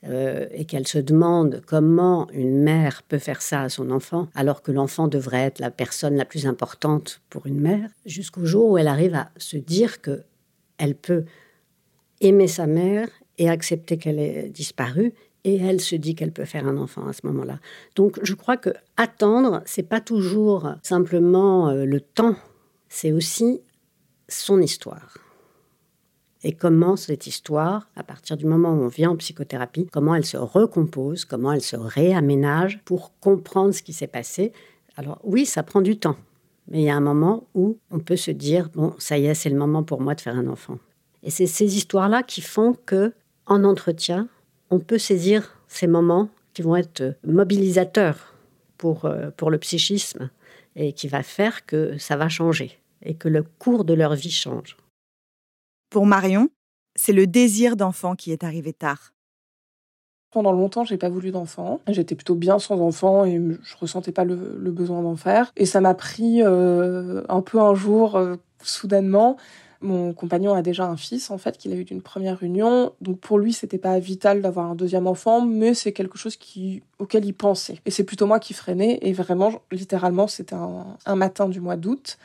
et 0.53 0.65
qu'elle 0.67 0.87
se 0.87 0.99
demande 0.99 1.63
comment 1.67 2.29
une 2.33 2.63
mère 2.63 3.03
peut 3.03 3.19
faire 3.19 3.41
ça 3.41 3.63
à 3.63 3.69
son 3.69 3.91
enfant 3.91 4.29
alors 4.35 4.63
que 4.63 4.73
l'enfant 4.73 5.09
devrait 5.09 5.43
être 5.43 5.59
la 5.59 5.71
personne 5.71 6.17
la 6.17 6.25
plus 6.25 6.47
importante 6.47 7.23
pour 7.31 7.47
une 7.47 7.61
mère, 7.61 7.89
jusqu'au 8.05 8.45
jour 8.45 8.71
où 8.71 8.79
elle 8.79 8.89
arrive 8.89 9.15
à 9.15 9.31
se 9.37 9.57
dire 9.57 10.01
que 10.01 10.23
elle 10.79 10.95
peut 10.95 11.25
aimer 12.21 12.49
sa 12.49 12.67
mère 12.67 13.09
et 13.39 13.49
accepter 13.49 13.99
qu'elle 13.99 14.19
ait 14.19 14.49
disparu 14.49 15.13
et 15.45 15.57
elle 15.57 15.81
se 15.81 15.95
dit 15.95 16.15
qu'elle 16.15 16.33
peut 16.33 16.45
faire 16.45 16.67
un 16.67 16.77
enfant 16.77 17.07
à 17.07 17.13
ce 17.13 17.27
moment-là. 17.27 17.61
Donc 17.95 18.19
je 18.23 18.35
crois 18.35 18.57
que 18.57 18.71
attendre, 18.97 19.63
c'est 19.65 19.85
pas 19.85 20.01
toujours 20.01 20.75
simplement 20.83 21.69
euh, 21.69 21.85
le 21.85 22.01
temps, 22.01 22.37
c'est 22.89 23.13
aussi 23.13 23.61
son 24.29 24.61
histoire. 24.61 25.19
Et 26.45 26.53
comment 26.53 26.97
cette 26.97 27.27
histoire, 27.27 27.89
à 27.97 28.03
partir 28.03 28.37
du 28.37 28.47
moment 28.47 28.71
où 28.71 28.83
on 28.83 28.89
vient 28.89 29.11
en 29.11 29.17
psychothérapie, 29.17 29.89
comment 29.91 30.15
elle 30.15 30.25
se 30.25 30.37
recompose, 30.37 31.25
comment 31.25 31.53
elle 31.53 31.63
se 31.63 31.77
réaménage 31.77 32.81
pour 32.85 33.19
comprendre 33.21 33.73
ce 33.73 33.83
qui 33.83 33.93
s'est 33.93 34.07
passé. 34.07 34.53
Alors 34.97 35.19
oui, 35.25 35.47
ça 35.47 35.63
prend 35.63 35.81
du 35.81 35.99
temps. 35.99 36.17
Mais 36.69 36.81
il 36.81 36.85
y 36.85 36.91
a 36.91 36.97
un 36.97 37.01
moment 37.01 37.45
où 37.55 37.79
on 37.91 38.01
peut 38.01 38.17
se 38.17 38.31
dire 38.31 38.69
bon, 38.75 38.95
ça 38.99 39.19
y 39.19 39.27
est, 39.27 39.35
c'est 39.35 39.51
le 39.51 39.57
moment 39.57 39.83
pour 39.83 40.01
moi 40.01 40.15
de 40.15 40.21
faire 40.21 40.37
un 40.37 40.47
enfant. 40.47 40.79
Et 41.23 41.31
c'est 41.31 41.47
ces 41.47 41.77
histoires-là 41.77 42.23
qui 42.23 42.41
font 42.41 42.77
que, 42.87 43.13
en 43.47 43.65
entretien, 43.65 44.29
on 44.71 44.79
peut 44.79 44.99
saisir 44.99 45.57
ces 45.69 45.87
moments 45.87 46.29
qui 46.55 46.63
vont 46.63 46.77
être 46.77 47.17
mobilisateurs 47.25 48.35
pour, 48.79 49.05
euh, 49.05 49.31
pour 49.37 49.51
le 49.51 49.59
psychisme 49.59 50.31
et 50.75 50.93
qui 50.93 51.09
va 51.09 51.23
faire 51.23 51.67
que 51.67 51.97
ça 51.99 52.17
va 52.17 52.29
changer 52.29 52.79
et 53.03 53.15
que 53.15 53.29
le 53.29 53.43
cours 53.43 53.85
de 53.85 53.95
leur 53.95 54.15
vie 54.15 54.31
change. 54.31 54.77
Pour 55.97 56.05
Marion, 56.05 56.51
c'est 56.95 57.15
le 57.15 57.27
désir 57.27 57.75
d'enfant 57.75 58.17
qui 58.17 58.31
est 58.31 58.45
arrivé 58.45 58.75
tard. 58.75 59.15
Pendant 60.31 60.53
longtemps, 60.53 60.85
j'ai 60.85 60.99
pas 60.99 61.09
voulu 61.09 61.31
d'enfant. 61.31 61.81
J'étais 61.89 62.15
plutôt 62.15 62.35
bien 62.35 62.59
sans 62.59 62.79
enfant 62.83 63.25
et 63.25 63.41
je 63.63 63.77
ressentais 63.81 64.13
pas 64.13 64.25
le, 64.25 64.37
besoin 64.73 65.01
d'en 65.01 65.17
faire. 65.17 65.53
Et 65.57 65.65
ça 65.65 65.81
m'a 65.81 65.95
pris 65.95 66.43
euh, 66.43 67.23
un 67.31 67.41
peu 67.41 67.61
un 67.61 67.75
jour, 67.75 68.17
euh, 68.17 68.37
soudainement. 68.63 69.39
Mon 69.81 70.13
compagnon 70.13 70.53
a 70.53 70.61
déjà 70.61 70.85
un 70.85 70.99
fils, 70.99 71.31
en 71.31 71.39
fait, 71.39 71.57
qu'il 71.57 71.73
a 71.73 71.77
eu 71.77 71.85
d'une 71.85 72.03
première 72.03 72.43
union. 72.43 72.93
Donc 73.01 73.19
pour 73.21 73.39
lui, 73.39 73.55
c'était 73.55 73.79
pas 73.79 73.99
vital 73.99 74.43
d'avoir 74.43 74.67
un 74.67 74.75
deuxième 74.75 75.07
enfant, 75.07 75.41
mais 75.41 75.73
c'est 75.73 75.93
quelque 75.93 76.19
chose 76.19 76.37
qui, 76.37 76.83
auquel 76.99 77.25
il 77.25 77.33
pensait. 77.33 77.79
Et 77.87 77.91
c'est 77.91 78.05
plutôt 78.05 78.27
moi 78.27 78.39
qui 78.39 78.53
freinais. 78.53 78.99
Et 79.01 79.15
vraiment, 79.15 79.63
littéralement, 79.73 80.27
c'était 80.27 80.57
un, 80.57 80.85
un 81.07 81.17
matin 81.17 81.49
du 81.49 81.63
mois 81.63 81.77
d'août. 81.77 82.19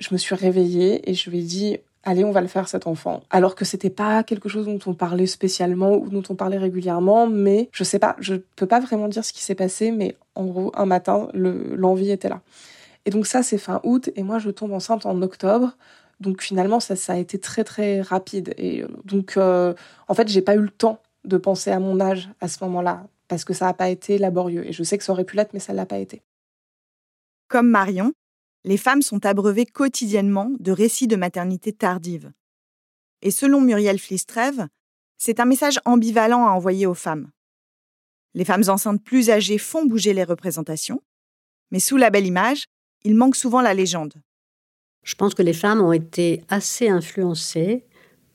je 0.00 0.08
me 0.10 0.18
suis 0.18 0.34
réveillée 0.34 1.08
et 1.08 1.14
je 1.14 1.30
lui 1.30 1.38
ai 1.38 1.44
dit 1.44 1.78
allez, 2.06 2.24
on 2.24 2.30
va 2.30 2.40
le 2.40 2.46
faire 2.46 2.68
cet 2.68 2.86
enfant. 2.86 3.22
Alors 3.30 3.54
que 3.54 3.64
c'était 3.66 3.90
pas 3.90 4.22
quelque 4.22 4.48
chose 4.48 4.64
dont 4.64 4.78
on 4.86 4.94
parlait 4.94 5.26
spécialement 5.26 5.96
ou 5.96 6.08
dont 6.08 6.22
on 6.30 6.36
parlait 6.36 6.56
régulièrement, 6.56 7.26
mais 7.26 7.68
je 7.72 7.84
sais 7.84 7.98
pas, 7.98 8.16
je 8.20 8.36
peux 8.54 8.66
pas 8.66 8.80
vraiment 8.80 9.08
dire 9.08 9.24
ce 9.24 9.32
qui 9.32 9.42
s'est 9.42 9.56
passé, 9.56 9.90
mais 9.90 10.16
en 10.36 10.46
gros, 10.46 10.72
un 10.74 10.86
matin, 10.86 11.28
l'envie 11.34 12.10
était 12.10 12.28
là. 12.28 12.40
Et 13.04 13.10
donc 13.10 13.26
ça, 13.26 13.42
c'est 13.42 13.58
fin 13.58 13.80
août, 13.82 14.10
et 14.14 14.22
moi, 14.22 14.38
je 14.38 14.50
tombe 14.50 14.72
enceinte 14.72 15.04
en 15.04 15.20
octobre. 15.20 15.76
Donc 16.20 16.42
finalement, 16.42 16.80
ça, 16.80 16.94
a 17.12 17.16
été 17.16 17.38
très 17.38 17.64
très 17.64 18.00
rapide. 18.00 18.54
Et 18.56 18.82
euh, 18.82 18.88
donc, 19.04 19.36
euh, 19.36 19.74
en 20.08 20.14
fait, 20.14 20.28
j'ai 20.28 20.42
pas 20.42 20.54
eu 20.54 20.60
le 20.60 20.70
temps 20.70 21.00
de 21.24 21.36
penser 21.36 21.70
à 21.72 21.80
mon 21.80 22.00
âge 22.00 22.30
à 22.40 22.48
ce 22.48 22.62
moment-là, 22.64 23.04
parce 23.28 23.44
que 23.44 23.52
ça 23.52 23.66
n'a 23.66 23.74
pas 23.74 23.88
été 23.88 24.16
laborieux. 24.16 24.66
Et 24.66 24.72
je 24.72 24.82
sais 24.84 24.96
que 24.96 25.04
ça 25.04 25.12
aurait 25.12 25.24
pu 25.24 25.36
l'être, 25.36 25.52
mais 25.52 25.60
ça 25.60 25.72
l'a 25.72 25.86
pas 25.86 25.98
été. 25.98 26.22
Comme 27.48 27.68
Marion, 27.68 28.12
les 28.66 28.76
femmes 28.76 29.00
sont 29.00 29.24
abreuvées 29.24 29.64
quotidiennement 29.64 30.50
de 30.58 30.72
récits 30.72 31.06
de 31.06 31.14
maternité 31.14 31.72
tardive. 31.72 32.32
Et 33.22 33.30
selon 33.30 33.60
Muriel 33.60 34.00
Flistrève, 34.00 34.66
c'est 35.16 35.38
un 35.38 35.44
message 35.44 35.80
ambivalent 35.84 36.46
à 36.46 36.50
envoyer 36.50 36.84
aux 36.84 36.94
femmes. 36.94 37.30
Les 38.34 38.44
femmes 38.44 38.64
enceintes 38.66 39.02
plus 39.02 39.30
âgées 39.30 39.58
font 39.58 39.86
bouger 39.86 40.12
les 40.12 40.24
représentations, 40.24 41.00
mais 41.70 41.78
sous 41.78 41.96
la 41.96 42.10
belle 42.10 42.26
image, 42.26 42.66
il 43.04 43.14
manque 43.14 43.36
souvent 43.36 43.60
la 43.60 43.72
légende. 43.72 44.14
Je 45.04 45.14
pense 45.14 45.34
que 45.34 45.42
les 45.42 45.52
femmes 45.52 45.80
ont 45.80 45.92
été 45.92 46.42
assez 46.48 46.88
influencées 46.88 47.84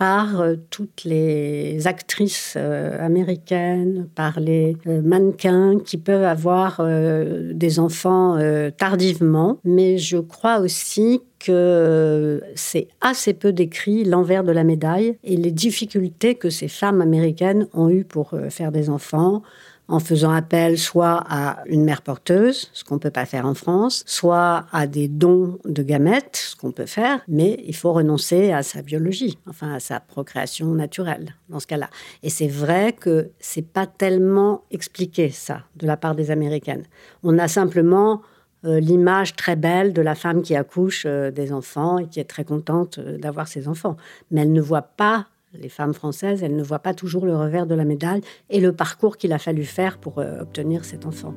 par 0.02 0.42
euh, 0.42 0.56
toutes 0.72 1.04
les 1.04 1.86
actrices 1.86 2.56
euh, 2.58 2.98
américaines, 3.06 4.08
par 4.16 4.40
les 4.40 4.76
euh, 4.88 5.00
mannequins 5.04 5.78
qui 5.78 6.00
peuvent 6.00 6.24
avoir 6.24 6.82
des 6.82 7.80
enfants 7.80 8.40
tardivement. 8.78 9.60
Mais 9.64 10.00
je 10.00 10.18
crois 10.18 10.60
aussi 10.60 11.22
que 11.38 12.42
c'est 12.56 12.88
assez 13.02 13.34
peu 13.34 13.54
décrit 13.54 14.04
l'envers 14.04 14.44
de 14.44 14.52
la 14.52 14.64
médaille 14.64 15.18
et 15.24 15.38
les 15.38 15.52
difficultés 15.52 16.34
que 16.34 16.50
ces 16.50 16.68
femmes 16.68 17.02
américaines 17.02 17.68
ont 17.74 17.90
eues 17.90 18.04
pour 18.04 18.34
faire 18.50 18.72
des 18.72 18.90
enfants, 18.90 19.44
en 19.92 20.00
faisant 20.00 20.32
appel 20.32 20.78
soit 20.78 21.24
à 21.30 21.64
une 21.66 21.84
mère 21.84 22.02
porteuse, 22.02 22.70
ce 22.74 22.84
qu'on 22.84 22.96
ne 22.96 23.00
peut 23.00 23.12
pas 23.12 23.26
faire 23.26 23.46
en 23.46 23.54
France, 23.54 24.04
soit 24.08 24.66
à 24.72 24.88
des 24.88 25.08
dons 25.08 25.60
de 25.66 25.84
gamètes, 25.84 26.38
ce 26.52 26.56
qu'on 26.56 26.72
peut 26.72 26.86
faire, 26.86 27.20
mais 27.28 27.62
il 27.68 27.76
faut 27.76 27.92
renoncer 27.92 28.52
à 28.52 28.64
sa 28.64 28.82
biologie, 28.82 29.38
enfin 29.50 29.74
à 29.74 29.80
sa 29.80 30.00
procréation 30.00 30.68
naturelle 30.68 31.36
dans 31.50 31.60
ce 31.60 31.68
cas-là. 31.68 31.90
Et 32.24 32.30
c'est 32.30 32.48
vrai 32.48 32.94
que 32.94 33.32
c'est 33.40 33.68
pas 33.68 33.86
tellement 33.86 34.64
expliqué 34.72 35.30
ça 35.30 35.64
de 35.76 35.86
la 35.86 35.98
part 35.98 36.16
des 36.16 36.32
Américaines. 36.32 36.84
On 37.24 37.38
a 37.38 37.50
simplement 37.50 38.22
euh, 38.64 38.80
l'image 38.80 39.36
très 39.36 39.56
belle 39.56 39.92
de 39.92 40.02
la 40.02 40.16
femme 40.16 40.42
qui 40.42 40.56
accouche 40.56 41.04
euh, 41.06 41.32
des 41.32 41.52
enfants 41.52 41.98
et 41.98 42.08
qui 42.08 42.20
est 42.20 42.30
très 42.30 42.46
contente 42.46 43.00
euh, 43.00 43.18
d'avoir 43.18 43.48
ses 43.48 43.68
enfants, 43.68 43.98
mais 44.30 44.42
elle 44.42 44.54
ne 44.54 44.62
voit 44.62 44.84
pas 44.84 45.28
les 45.60 45.70
femmes 45.70 45.94
françaises, 45.94 46.44
elles 46.44 46.56
ne 46.56 46.64
voient 46.64 46.80
pas 46.80 46.94
toujours 46.94 47.26
le 47.26 47.36
revers 47.36 47.66
de 47.66 47.76
la 47.76 47.84
médaille 47.84 48.22
et 48.50 48.60
le 48.60 48.72
parcours 48.72 49.18
qu'il 49.18 49.34
a 49.34 49.38
fallu 49.38 49.64
faire 49.64 49.98
pour 49.98 50.20
euh, 50.20 50.42
obtenir 50.42 50.86
cet 50.86 51.06
enfant. 51.06 51.34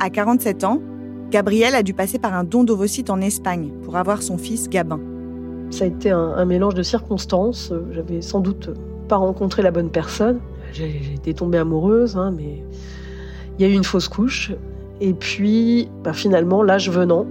À 0.00 0.10
47 0.10 0.64
ans, 0.64 0.80
Gabrielle 1.30 1.74
a 1.74 1.82
dû 1.82 1.94
passer 1.94 2.18
par 2.18 2.34
un 2.34 2.44
don 2.44 2.64
d'ovocytes 2.64 3.10
en 3.10 3.20
Espagne 3.20 3.70
pour 3.84 3.96
avoir 3.96 4.22
son 4.22 4.38
fils 4.38 4.68
Gabin. 4.68 5.00
Ça 5.70 5.84
a 5.84 5.88
été 5.88 6.10
un, 6.10 6.44
mélange 6.44 6.74
de 6.74 6.82
circonstances. 6.82 7.72
J'avais 7.92 8.22
sans 8.22 8.40
doute 8.40 8.70
pas 9.08 9.16
rencontré 9.16 9.62
la 9.62 9.70
bonne 9.70 9.90
personne. 9.90 10.38
J'ai 10.72 11.00
été 11.14 11.34
tombée 11.34 11.58
amoureuse, 11.58 12.16
hein, 12.16 12.32
mais 12.36 12.62
il 13.58 13.66
y 13.66 13.68
a 13.68 13.72
eu 13.72 13.74
une 13.74 13.84
fausse 13.84 14.08
couche. 14.08 14.52
Et 15.00 15.12
puis, 15.12 15.88
bah, 16.04 16.12
finalement, 16.12 16.62
l'âge 16.62 16.90
venant, 16.90 17.26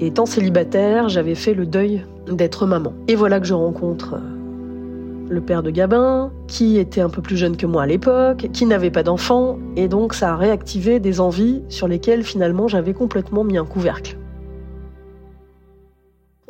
étant 0.00 0.26
célibataire, 0.26 1.08
j'avais 1.08 1.34
fait 1.34 1.54
le 1.54 1.66
deuil 1.66 2.04
d'être 2.26 2.66
maman. 2.66 2.92
Et 3.06 3.14
voilà 3.14 3.38
que 3.38 3.46
je 3.46 3.54
rencontre 3.54 4.14
euh, 4.14 4.39
le 5.30 5.40
père 5.40 5.62
de 5.62 5.70
Gabin, 5.70 6.32
qui 6.48 6.76
était 6.76 7.00
un 7.00 7.08
peu 7.08 7.22
plus 7.22 7.36
jeune 7.36 7.56
que 7.56 7.64
moi 7.64 7.84
à 7.84 7.86
l'époque, 7.86 8.48
qui 8.52 8.66
n'avait 8.66 8.90
pas 8.90 9.04
d'enfant, 9.04 9.58
et 9.76 9.88
donc 9.88 10.12
ça 10.12 10.32
a 10.32 10.36
réactivé 10.36 11.00
des 11.00 11.20
envies 11.20 11.62
sur 11.68 11.88
lesquelles 11.88 12.24
finalement 12.24 12.68
j'avais 12.68 12.92
complètement 12.92 13.44
mis 13.44 13.56
un 13.56 13.64
couvercle. 13.64 14.16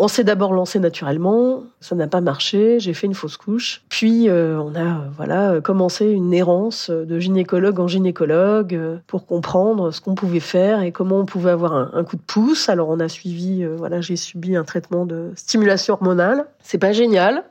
On 0.03 0.09
s'est 0.09 0.25
d'abord 0.25 0.55
lancé 0.55 0.79
naturellement, 0.79 1.65
ça 1.81 1.95
n'a 1.95 2.07
pas 2.07 2.23
marché, 2.23 2.81
j'ai 2.81 2.95
fait 2.95 3.07
une 3.07 3.13
fausse 3.13 3.37
couche. 3.37 3.83
Puis 3.91 4.31
euh, 4.31 4.59
on 4.59 4.75
a 4.75 5.05
voilà 5.15 5.61
commencé 5.61 6.07
une 6.07 6.33
errance 6.33 6.89
de 6.89 7.19
gynécologue 7.19 7.79
en 7.81 7.87
gynécologue 7.87 8.75
euh, 8.75 8.97
pour 9.07 9.27
comprendre 9.27 9.91
ce 9.91 10.01
qu'on 10.01 10.15
pouvait 10.15 10.41
faire 10.41 10.81
et 10.81 10.91
comment 10.91 11.19
on 11.19 11.27
pouvait 11.27 11.51
avoir 11.51 11.75
un, 11.75 12.03
coup 12.03 12.17
de 12.17 12.23
pouce. 12.23 12.71
Alors 12.71 12.89
on 12.89 12.99
a 12.99 13.11
suivi 13.11 13.63
euh, 13.63 13.75
voilà, 13.77 14.01
j'ai 14.01 14.17
subi 14.17 14.57
un 14.57 14.65
traitement 14.65 15.05
de 15.05 15.33
stimulation 15.35 15.93
hormonale. 15.93 16.47
C'est 16.63 16.79
pas 16.79 16.93
génial. 16.93 17.45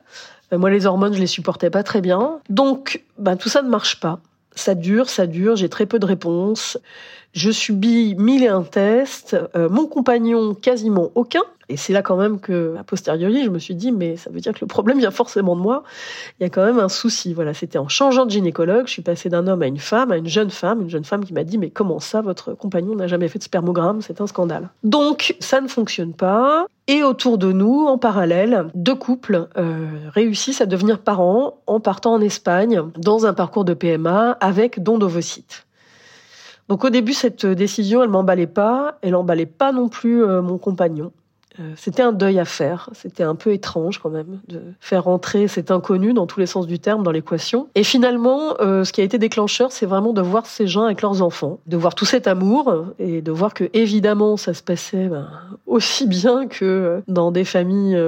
Euh, 0.52 0.58
moi, 0.58 0.70
les 0.70 0.86
hormones, 0.86 1.14
je 1.14 1.20
les 1.20 1.26
supportais 1.26 1.70
pas 1.70 1.82
très 1.82 2.00
bien. 2.00 2.40
Donc, 2.48 3.02
ben, 3.18 3.36
tout 3.36 3.48
ça 3.48 3.62
ne 3.62 3.68
marche 3.68 4.00
pas. 4.00 4.20
Ça 4.54 4.74
dure, 4.74 5.08
ça 5.08 5.26
dure, 5.26 5.56
j'ai 5.56 5.68
très 5.68 5.86
peu 5.86 5.98
de 5.98 6.06
réponses. 6.06 6.78
Je 7.32 7.50
subis 7.50 8.16
mille 8.16 8.42
et 8.42 8.48
un 8.48 8.62
tests. 8.62 9.36
Euh, 9.54 9.68
mon 9.68 9.86
compagnon, 9.86 10.54
quasiment 10.54 11.10
aucun. 11.14 11.42
Et 11.70 11.76
c'est 11.76 11.92
là 11.92 12.02
quand 12.02 12.16
même 12.16 12.40
que, 12.40 12.74
a 12.76 12.82
posteriori, 12.82 13.44
je 13.44 13.48
me 13.48 13.60
suis 13.60 13.76
dit, 13.76 13.92
mais 13.92 14.16
ça 14.16 14.28
veut 14.30 14.40
dire 14.40 14.52
que 14.52 14.58
le 14.60 14.66
problème 14.66 14.98
vient 14.98 15.12
forcément 15.12 15.54
de 15.54 15.60
moi. 15.60 15.84
Il 16.38 16.42
y 16.42 16.46
a 16.46 16.50
quand 16.50 16.64
même 16.64 16.80
un 16.80 16.88
souci. 16.88 17.32
Voilà, 17.32 17.54
c'était 17.54 17.78
en 17.78 17.86
changeant 17.86 18.26
de 18.26 18.32
gynécologue, 18.32 18.88
je 18.88 18.92
suis 18.92 19.02
passée 19.02 19.28
d'un 19.28 19.46
homme 19.46 19.62
à 19.62 19.68
une 19.68 19.78
femme, 19.78 20.10
à 20.10 20.16
une 20.16 20.26
jeune 20.26 20.50
femme, 20.50 20.82
une 20.82 20.90
jeune 20.90 21.04
femme 21.04 21.24
qui 21.24 21.32
m'a 21.32 21.44
dit, 21.44 21.58
mais 21.58 21.70
comment 21.70 22.00
ça, 22.00 22.22
votre 22.22 22.54
compagnon 22.54 22.96
n'a 22.96 23.06
jamais 23.06 23.28
fait 23.28 23.38
de 23.38 23.44
spermogramme? 23.44 24.02
C'est 24.02 24.20
un 24.20 24.26
scandale. 24.26 24.68
Donc, 24.82 25.36
ça 25.38 25.60
ne 25.60 25.68
fonctionne 25.68 26.12
pas. 26.12 26.66
Et 26.88 27.04
autour 27.04 27.38
de 27.38 27.52
nous, 27.52 27.86
en 27.86 27.98
parallèle, 27.98 28.66
deux 28.74 28.96
couples 28.96 29.46
euh, 29.56 29.86
réussissent 30.12 30.60
à 30.60 30.66
devenir 30.66 30.98
parents 30.98 31.58
en 31.68 31.78
partant 31.78 32.14
en 32.14 32.20
Espagne 32.20 32.82
dans 32.96 33.26
un 33.26 33.32
parcours 33.32 33.64
de 33.64 33.74
PMA 33.74 34.32
avec 34.40 34.82
don 34.82 34.98
d'ovocytes. 34.98 35.66
Donc 36.70 36.84
au 36.84 36.90
début, 36.90 37.14
cette 37.14 37.44
décision, 37.44 38.00
elle 38.04 38.10
m'emballait 38.10 38.46
pas, 38.46 38.96
elle 39.02 39.16
emballait 39.16 39.44
pas 39.44 39.72
non 39.72 39.88
plus 39.88 40.22
euh, 40.22 40.40
mon 40.40 40.56
compagnon. 40.56 41.10
Euh, 41.58 41.72
c'était 41.74 42.02
un 42.02 42.12
deuil 42.12 42.38
à 42.38 42.44
faire. 42.44 42.88
C'était 42.92 43.24
un 43.24 43.34
peu 43.34 43.52
étrange 43.52 43.98
quand 43.98 44.08
même 44.08 44.38
de 44.46 44.62
faire 44.78 45.08
entrer 45.08 45.48
cet 45.48 45.72
inconnu 45.72 46.12
dans 46.12 46.28
tous 46.28 46.38
les 46.38 46.46
sens 46.46 46.68
du 46.68 46.78
terme 46.78 47.02
dans 47.02 47.10
l'équation. 47.10 47.66
Et 47.74 47.82
finalement, 47.82 48.54
euh, 48.60 48.84
ce 48.84 48.92
qui 48.92 49.00
a 49.00 49.04
été 49.04 49.18
déclencheur, 49.18 49.72
c'est 49.72 49.84
vraiment 49.84 50.12
de 50.12 50.22
voir 50.22 50.46
ces 50.46 50.68
gens 50.68 50.84
avec 50.84 51.02
leurs 51.02 51.22
enfants, 51.22 51.58
de 51.66 51.76
voir 51.76 51.96
tout 51.96 52.04
cet 52.04 52.28
amour 52.28 52.72
et 53.00 53.20
de 53.20 53.32
voir 53.32 53.52
que 53.52 53.64
évidemment 53.72 54.36
ça 54.36 54.54
se 54.54 54.62
passait 54.62 55.08
ben, 55.08 55.28
aussi 55.66 56.06
bien 56.06 56.46
que 56.46 57.02
dans 57.08 57.32
des 57.32 57.44
familles 57.44 58.00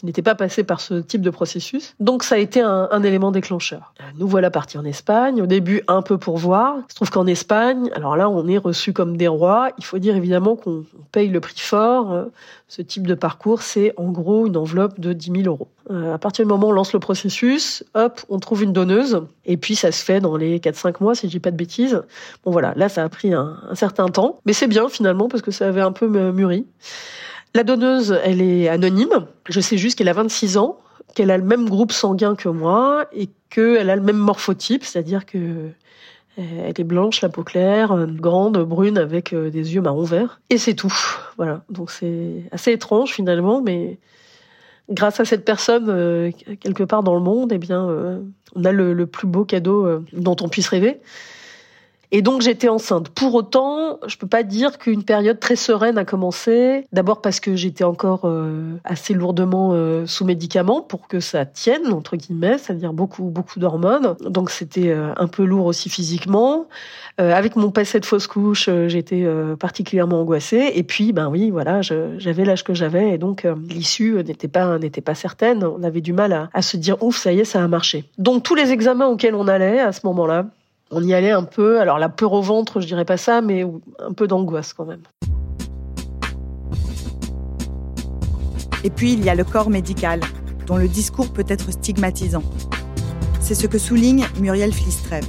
qui 0.00 0.06
n'était 0.06 0.22
pas 0.22 0.34
passé 0.34 0.64
par 0.64 0.80
ce 0.80 0.94
type 0.94 1.22
de 1.22 1.30
processus. 1.30 1.94
Donc 2.00 2.22
ça 2.22 2.36
a 2.36 2.38
été 2.38 2.60
un, 2.60 3.02
élément 3.02 3.30
déclencheur. 3.30 3.94
Nous 4.18 4.28
voilà 4.28 4.50
partis 4.50 4.78
en 4.78 4.84
Espagne, 4.84 5.42
au 5.42 5.46
début 5.46 5.82
un 5.88 6.02
peu 6.02 6.18
pour 6.18 6.36
voir. 6.36 6.76
Il 6.78 6.90
se 6.90 6.96
trouve 6.96 7.10
qu'en 7.10 7.26
Espagne, 7.26 7.90
alors 7.94 8.16
là 8.16 8.28
on 8.28 8.46
est 8.46 8.58
reçu 8.58 8.92
comme 8.92 9.16
des 9.16 9.28
rois. 9.28 9.70
Il 9.78 9.84
faut 9.84 9.98
dire 9.98 10.16
évidemment 10.16 10.56
qu'on 10.56 10.84
paye 11.12 11.28
le 11.28 11.40
prix 11.40 11.58
fort. 11.58 12.26
Ce 12.68 12.82
type 12.82 13.06
de 13.06 13.14
parcours, 13.14 13.62
c'est 13.62 13.94
en 13.96 14.10
gros 14.10 14.46
une 14.46 14.56
enveloppe 14.56 15.00
de 15.00 15.12
10 15.12 15.42
000 15.42 15.46
euros. 15.46 15.68
Euh, 15.90 16.14
à 16.14 16.18
partir 16.18 16.44
du 16.44 16.48
moment 16.50 16.66
où 16.66 16.70
on 16.70 16.72
lance 16.72 16.92
le 16.92 16.98
processus, 16.98 17.82
hop, 17.94 18.20
on 18.28 18.38
trouve 18.38 18.62
une 18.62 18.74
donneuse. 18.74 19.22
Et 19.46 19.56
puis 19.56 19.74
ça 19.74 19.90
se 19.90 20.04
fait 20.04 20.20
dans 20.20 20.36
les 20.36 20.58
4-5 20.58 20.96
mois, 21.00 21.14
si 21.14 21.26
je 21.26 21.32
dis 21.32 21.40
pas 21.40 21.50
de 21.50 21.56
bêtises. 21.56 22.02
Bon 22.44 22.50
voilà, 22.50 22.74
là 22.76 22.88
ça 22.88 23.04
a 23.04 23.08
pris 23.08 23.32
un 23.32 23.56
certain 23.74 24.08
temps. 24.08 24.40
Mais 24.44 24.52
c'est 24.52 24.68
bien 24.68 24.88
finalement 24.88 25.28
parce 25.28 25.42
que 25.42 25.50
ça 25.50 25.66
avait 25.66 25.80
un 25.80 25.92
peu 25.92 26.06
mûri. 26.30 26.66
La 27.54 27.64
donneuse, 27.64 28.18
elle 28.24 28.42
est 28.42 28.68
anonyme. 28.68 29.26
Je 29.48 29.60
sais 29.60 29.78
juste 29.78 29.98
qu'elle 29.98 30.08
a 30.08 30.12
26 30.12 30.58
ans, 30.58 30.78
qu'elle 31.14 31.30
a 31.30 31.38
le 31.38 31.44
même 31.44 31.68
groupe 31.68 31.92
sanguin 31.92 32.34
que 32.34 32.48
moi 32.48 33.06
et 33.12 33.30
qu'elle 33.50 33.90
a 33.90 33.96
le 33.96 34.02
même 34.02 34.18
morphotype, 34.18 34.84
c'est-à-dire 34.84 35.26
que 35.26 35.70
euh, 36.38 36.42
elle 36.66 36.74
est 36.78 36.84
blanche, 36.84 37.20
la 37.20 37.28
peau 37.28 37.42
claire, 37.42 37.92
euh, 37.92 38.06
grande, 38.06 38.58
brune, 38.58 38.98
avec 38.98 39.32
euh, 39.32 39.50
des 39.50 39.74
yeux 39.74 39.80
marron 39.80 40.04
vert. 40.04 40.40
Et 40.50 40.58
c'est 40.58 40.74
tout. 40.74 40.94
Voilà. 41.36 41.62
Donc 41.70 41.90
c'est 41.90 42.44
assez 42.52 42.72
étrange 42.72 43.12
finalement, 43.12 43.60
mais 43.60 43.98
grâce 44.90 45.20
à 45.20 45.24
cette 45.24 45.44
personne, 45.44 46.32
quelque 46.60 46.84
part 46.84 47.02
dans 47.02 47.14
le 47.14 47.20
monde, 47.20 47.52
eh 47.52 47.58
bien, 47.58 47.86
on 48.54 48.64
a 48.64 48.72
le 48.72 49.06
plus 49.06 49.26
beau 49.26 49.44
cadeau 49.44 50.00
dont 50.14 50.36
on 50.40 50.48
puisse 50.48 50.68
rêver. 50.68 51.00
Et 52.10 52.22
donc 52.22 52.40
j'étais 52.40 52.68
enceinte. 52.68 53.10
Pour 53.10 53.34
autant, 53.34 53.98
je 54.06 54.16
peux 54.16 54.26
pas 54.26 54.42
dire 54.42 54.78
qu'une 54.78 55.02
période 55.02 55.38
très 55.38 55.56
sereine 55.56 55.98
a 55.98 56.04
commencé. 56.04 56.86
D'abord 56.92 57.20
parce 57.20 57.38
que 57.38 57.54
j'étais 57.54 57.84
encore 57.84 58.22
euh, 58.24 58.76
assez 58.84 59.12
lourdement 59.12 59.70
euh, 59.72 60.06
sous 60.06 60.24
médicaments 60.24 60.80
pour 60.80 61.06
que 61.06 61.20
ça 61.20 61.44
tienne 61.44 61.92
entre 61.92 62.16
guillemets, 62.16 62.56
c'est-à-dire 62.56 62.94
beaucoup 62.94 63.24
beaucoup 63.24 63.58
d'hormones. 63.58 64.16
Donc 64.20 64.50
c'était 64.50 64.88
euh, 64.88 65.12
un 65.16 65.26
peu 65.26 65.44
lourd 65.44 65.66
aussi 65.66 65.90
physiquement. 65.90 66.66
avec 67.18 67.56
mon 67.56 67.70
passé 67.70 68.00
de 68.00 68.06
fausse 68.06 68.26
couche, 68.26 68.70
j'étais 68.86 69.26
particulièrement 69.58 70.20
angoissée. 70.20 70.72
Et 70.74 70.84
puis 70.84 71.12
ben 71.12 71.28
oui, 71.28 71.50
voilà, 71.50 71.82
j'avais 71.82 72.44
l'âge 72.44 72.64
que 72.64 72.74
j'avais 72.74 73.10
et 73.10 73.18
donc 73.18 73.46
l'issue 73.68 74.22
n'était 74.24 74.48
pas 74.48 74.78
n'était 74.78 75.00
pas 75.00 75.14
certaine. 75.14 75.64
On 75.64 75.82
avait 75.82 76.00
du 76.00 76.12
mal 76.12 76.32
à, 76.32 76.48
à 76.54 76.62
se 76.62 76.76
dire 76.76 77.02
ouf, 77.02 77.16
ça 77.16 77.32
y 77.32 77.40
est, 77.40 77.44
ça 77.44 77.62
a 77.62 77.68
marché. 77.68 78.04
Donc 78.18 78.44
tous 78.44 78.54
les 78.54 78.70
examens 78.70 79.08
auxquels 79.08 79.34
on 79.34 79.48
allait 79.48 79.80
à 79.80 79.92
ce 79.92 80.00
moment-là, 80.04 80.46
on 80.90 81.02
y 81.02 81.12
allait 81.14 81.30
un 81.30 81.44
peu, 81.44 81.80
alors 81.80 81.98
la 81.98 82.08
peur 82.08 82.32
au 82.32 82.42
ventre, 82.42 82.80
je 82.80 82.86
dirais 82.86 83.04
pas 83.04 83.16
ça, 83.16 83.40
mais 83.40 83.66
un 83.98 84.12
peu 84.12 84.26
d'angoisse 84.26 84.72
quand 84.72 84.86
même. 84.86 85.02
Et 88.84 88.90
puis 88.90 89.12
il 89.12 89.24
y 89.24 89.28
a 89.28 89.34
le 89.34 89.44
corps 89.44 89.70
médical, 89.70 90.20
dont 90.66 90.76
le 90.76 90.88
discours 90.88 91.30
peut 91.32 91.44
être 91.48 91.70
stigmatisant. 91.72 92.42
C'est 93.40 93.54
ce 93.54 93.66
que 93.66 93.78
souligne 93.78 94.26
Muriel 94.40 94.72
Flistrev. 94.72 95.24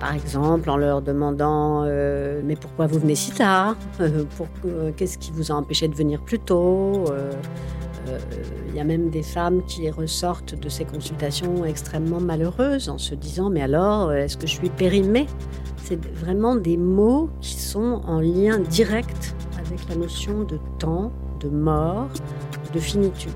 Par 0.00 0.12
exemple, 0.14 0.68
en 0.68 0.76
leur 0.76 1.00
demandant 1.00 1.84
euh, 1.86 2.42
Mais 2.44 2.56
pourquoi 2.56 2.86
vous 2.86 2.98
venez 2.98 3.14
si 3.14 3.30
tard? 3.30 3.76
Euh, 4.00 4.24
euh, 4.66 4.90
Qu'est-ce 4.94 5.16
qui 5.16 5.32
vous 5.32 5.50
a 5.50 5.54
empêché 5.54 5.88
de 5.88 5.94
venir 5.94 6.20
plus 6.20 6.38
tôt? 6.38 7.04
Il 8.68 8.74
y 8.74 8.80
a 8.80 8.84
même 8.84 9.10
des 9.10 9.22
femmes 9.22 9.64
qui 9.66 9.88
ressortent 9.90 10.54
de 10.54 10.68
ces 10.68 10.84
consultations 10.84 11.64
extrêmement 11.64 12.20
malheureuses 12.20 12.88
en 12.88 12.98
se 12.98 13.14
disant 13.14 13.50
Mais 13.50 13.62
alors, 13.62 14.08
euh, 14.08 14.16
est-ce 14.16 14.36
que 14.36 14.46
je 14.46 14.54
suis 14.54 14.70
périmée? 14.70 15.26
C'est 15.82 16.02
vraiment 16.14 16.56
des 16.56 16.76
mots 16.76 17.30
qui 17.40 17.60
sont 17.60 18.00
en 18.06 18.20
lien 18.20 18.58
direct 18.58 19.34
avec 19.58 19.88
la 19.88 19.96
notion 19.96 20.44
de 20.44 20.58
temps, 20.78 21.12
de 21.40 21.48
mort, 21.48 22.08
de 22.72 22.80
finitude. 22.80 23.32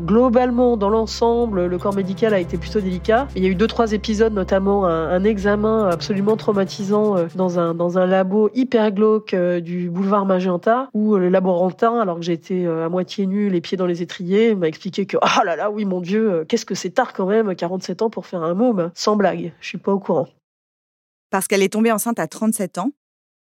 Globalement, 0.00 0.78
dans 0.78 0.88
l'ensemble, 0.88 1.66
le 1.66 1.78
corps 1.78 1.94
médical 1.94 2.32
a 2.32 2.40
été 2.40 2.56
plutôt 2.56 2.80
délicat. 2.80 3.28
Il 3.36 3.44
y 3.44 3.46
a 3.46 3.50
eu 3.50 3.54
deux, 3.54 3.66
trois 3.66 3.92
épisodes, 3.92 4.32
notamment 4.32 4.86
un, 4.86 5.22
examen 5.24 5.88
absolument 5.88 6.36
traumatisant 6.36 7.18
euh, 7.18 7.26
dans 7.34 7.58
un, 7.58 7.74
dans 7.74 7.98
un 7.98 8.06
labo 8.06 8.48
hyper 8.54 8.92
glauque 8.92 9.34
euh, 9.34 9.60
du 9.60 9.90
boulevard 9.90 10.24
Magenta, 10.24 10.88
où 10.94 11.14
euh, 11.14 11.18
le 11.18 11.28
laborantin, 11.28 12.00
alors 12.00 12.16
que 12.16 12.22
j'étais 12.22 12.64
à 12.66 12.88
moitié 12.88 13.26
nu, 13.26 13.50
les 13.50 13.60
pieds 13.60 13.76
dans 13.76 13.84
les 13.84 14.00
étriers, 14.00 14.54
m'a 14.54 14.68
expliqué 14.68 15.04
que, 15.04 15.18
oh 15.20 15.44
là 15.44 15.54
là, 15.54 15.70
oui, 15.70 15.84
mon 15.84 16.00
Dieu, 16.00 16.46
qu'est-ce 16.48 16.64
que 16.64 16.74
c'est 16.74 16.90
tard 16.90 17.12
quand 17.12 17.26
même, 17.26 17.54
47 17.54 18.00
ans 18.00 18.08
pour 18.08 18.26
faire 18.26 18.42
un 18.42 18.54
môme. 18.54 18.90
Sans 18.94 19.16
blague, 19.16 19.52
je 19.60 19.68
suis 19.68 19.78
pas 19.78 19.92
au 19.92 19.98
courant. 19.98 20.28
Parce 21.28 21.46
qu'elle 21.46 21.62
est 21.62 21.74
tombée 21.74 21.92
enceinte 21.92 22.18
à 22.18 22.26
37 22.26 22.78
ans, 22.78 22.90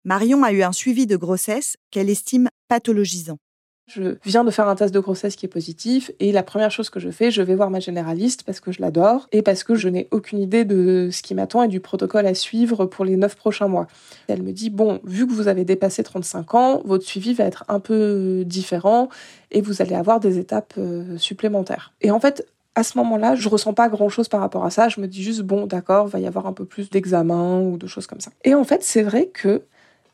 Marion 0.06 0.44
a 0.44 0.54
eu 0.54 0.64
un 0.64 0.72
suivi 0.72 1.06
de 1.06 1.18
grossesse 1.18 1.76
qu'elle 1.92 2.10
estime 2.10 2.50
pathologisant. 2.70 3.38
Je 3.88 4.18
viens 4.24 4.44
de 4.44 4.50
faire 4.50 4.68
un 4.68 4.75
test 4.75 4.94
de 4.94 5.00
grossesse 5.00 5.36
qui 5.36 5.46
est 5.46 5.50
positif 5.50 6.12
et 6.20 6.32
la 6.32 6.42
première 6.42 6.72
chose 6.72 6.89
que 6.89 7.00
je 7.00 7.12
fais, 7.12 7.30
je 7.30 7.44
vais 7.44 7.54
voir 7.54 7.70
ma 7.70 7.80
généraliste 7.80 8.42
parce 8.42 8.60
que 8.60 8.72
je 8.72 8.82
l'adore 8.82 9.27
et 9.32 9.44
parce 9.44 9.63
que 9.63 9.75
je 9.75 9.88
n'ai 9.89 10.08
aucune 10.10 10.39
idée 10.39 10.65
de 10.65 11.10
ce 11.12 11.22
qui 11.22 11.36
m'attend 11.36 11.62
et 11.62 11.68
du 11.68 11.80
protocole 11.80 12.25
à 12.25 12.34
suivre 12.34 12.86
pour 12.88 13.06
les 13.06 13.15
neuf 13.15 13.36
prochains 13.36 13.68
mois. 13.68 13.86
Elle 14.27 14.42
me 14.42 14.54
dit, 14.54 14.72
bon, 14.72 15.00
vu 15.04 15.27
que 15.27 15.32
vous 15.32 15.48
avez 15.48 15.65
dépassé 15.65 16.01
35 16.01 16.56
ans, 16.56 16.82
votre 16.84 17.06
suivi 17.06 17.36
va 17.36 17.44
être 17.44 17.63
un 17.68 17.80
peu 17.80 18.44
différent 18.48 19.10
et 19.51 19.62
vous 19.62 19.84
allez 19.84 19.96
avoir 19.96 20.20
des 20.20 20.39
étapes 20.39 20.74
euh, 20.80 21.18
supplémentaires. 21.20 21.94
Et 22.01 22.10
en 22.10 22.20
fait, 22.20 22.48
à 22.74 22.84
ce 22.84 22.98
moment-là, 22.98 23.36
je 23.36 23.48
ressens 23.48 23.74
pas 23.74 23.88
grand-chose 23.88 24.27
par 24.30 24.39
rapport 24.39 24.65
à 24.65 24.72
ça. 24.72 24.89
Je 24.89 25.00
me 25.00 25.08
dis 25.08 25.22
juste, 25.22 25.44
bon, 25.44 25.68
d'accord, 25.68 26.08
va 26.08 26.20
y 26.20 26.25
avoir 26.25 26.48
un 26.48 26.54
peu 26.54 26.65
plus 26.65 26.89
d'examens 26.89 27.62
ou 27.62 27.77
de 27.77 27.86
choses 27.86 28.08
comme 28.08 28.20
ça. 28.20 28.32
Et 28.44 28.56
en 28.56 28.63
fait, 28.63 28.82
c'est 28.84 29.04
vrai 29.04 29.27
que 29.27 29.62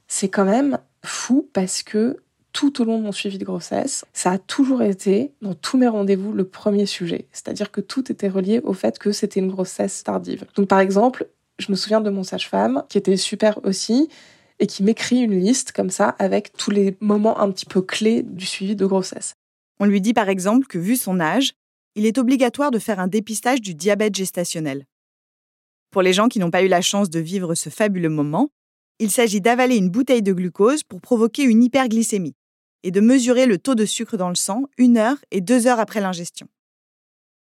c'est 0.09 0.27
quand 0.27 0.45
même 0.45 0.77
fou 1.03 1.47
parce 1.53 1.83
que 1.83 2.17
tout 2.53 2.81
au 2.81 2.85
long 2.85 2.97
de 2.97 3.03
mon 3.03 3.11
suivi 3.11 3.37
de 3.37 3.45
grossesse, 3.45 4.05
ça 4.13 4.31
a 4.31 4.37
toujours 4.37 4.81
été, 4.81 5.31
dans 5.41 5.53
tous 5.53 5.77
mes 5.77 5.87
rendez-vous, 5.87 6.33
le 6.33 6.43
premier 6.43 6.85
sujet. 6.85 7.27
C'est-à-dire 7.31 7.71
que 7.71 7.81
tout 7.81 8.11
était 8.11 8.27
relié 8.27 8.59
au 8.63 8.73
fait 8.73 8.99
que 8.99 9.11
c'était 9.11 9.39
une 9.39 9.49
grossesse 9.49 10.03
tardive. 10.03 10.45
Donc, 10.55 10.67
par 10.67 10.79
exemple, 10.79 11.27
je 11.59 11.71
me 11.71 11.75
souviens 11.75 12.01
de 12.01 12.09
mon 12.09 12.23
sage-femme, 12.23 12.83
qui 12.89 12.97
était 12.97 13.17
super 13.17 13.63
aussi, 13.65 14.09
et 14.59 14.67
qui 14.67 14.83
m'écrit 14.83 15.19
une 15.19 15.39
liste 15.39 15.71
comme 15.71 15.89
ça, 15.89 16.09
avec 16.19 16.53
tous 16.53 16.71
les 16.71 16.97
moments 16.99 17.39
un 17.39 17.51
petit 17.51 17.65
peu 17.65 17.81
clés 17.81 18.23
du 18.23 18.45
suivi 18.45 18.75
de 18.75 18.85
grossesse. 18.85 19.33
On 19.79 19.85
lui 19.85 20.01
dit 20.01 20.13
par 20.13 20.29
exemple 20.29 20.67
que, 20.67 20.77
vu 20.77 20.95
son 20.95 21.19
âge, 21.19 21.53
il 21.95 22.05
est 22.05 22.17
obligatoire 22.17 22.71
de 22.71 22.79
faire 22.79 22.99
un 22.99 23.07
dépistage 23.07 23.61
du 23.61 23.73
diabète 23.73 24.15
gestationnel. 24.15 24.85
Pour 25.89 26.01
les 26.01 26.13
gens 26.13 26.29
qui 26.29 26.39
n'ont 26.39 26.51
pas 26.51 26.63
eu 26.63 26.67
la 26.67 26.81
chance 26.81 27.09
de 27.09 27.19
vivre 27.19 27.55
ce 27.55 27.69
fabuleux 27.69 28.09
moment, 28.09 28.49
il 28.99 29.09
s'agit 29.09 29.41
d'avaler 29.41 29.77
une 29.77 29.89
bouteille 29.89 30.21
de 30.21 30.31
glucose 30.31 30.83
pour 30.83 31.01
provoquer 31.01 31.43
une 31.43 31.63
hyperglycémie 31.63 32.35
et 32.83 32.91
de 32.91 32.99
mesurer 32.99 33.45
le 33.45 33.57
taux 33.57 33.75
de 33.75 33.85
sucre 33.85 34.17
dans 34.17 34.29
le 34.29 34.35
sang 34.35 34.63
une 34.77 34.97
heure 34.97 35.17
et 35.31 35.41
deux 35.41 35.67
heures 35.67 35.79
après 35.79 36.01
l'ingestion. 36.01 36.47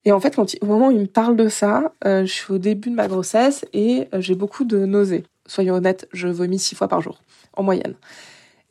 Et 0.06 0.12
en 0.12 0.20
fait, 0.20 0.36
quand 0.36 0.56
au 0.62 0.66
moment 0.66 0.88
où 0.88 0.92
il 0.92 1.02
me 1.02 1.08
parle 1.08 1.36
de 1.36 1.50
ça, 1.50 1.94
euh, 2.06 2.26
je 2.26 2.32
suis 2.32 2.54
au 2.54 2.58
début 2.58 2.90
de 2.90 2.96
ma 2.96 3.08
grossesse 3.08 3.66
et 3.74 4.08
euh, 4.14 4.22
j'ai 4.22 4.36
beaucoup 4.36 4.64
de 4.64 4.86
nausées. 4.86 5.24
Soyons 5.46 5.76
honnêtes, 5.76 6.08
je 6.14 6.28
vomis 6.28 6.60
six 6.60 6.76
fois 6.76 6.88
par 6.88 7.02
jour, 7.02 7.22
en 7.54 7.64
moyenne. 7.64 7.96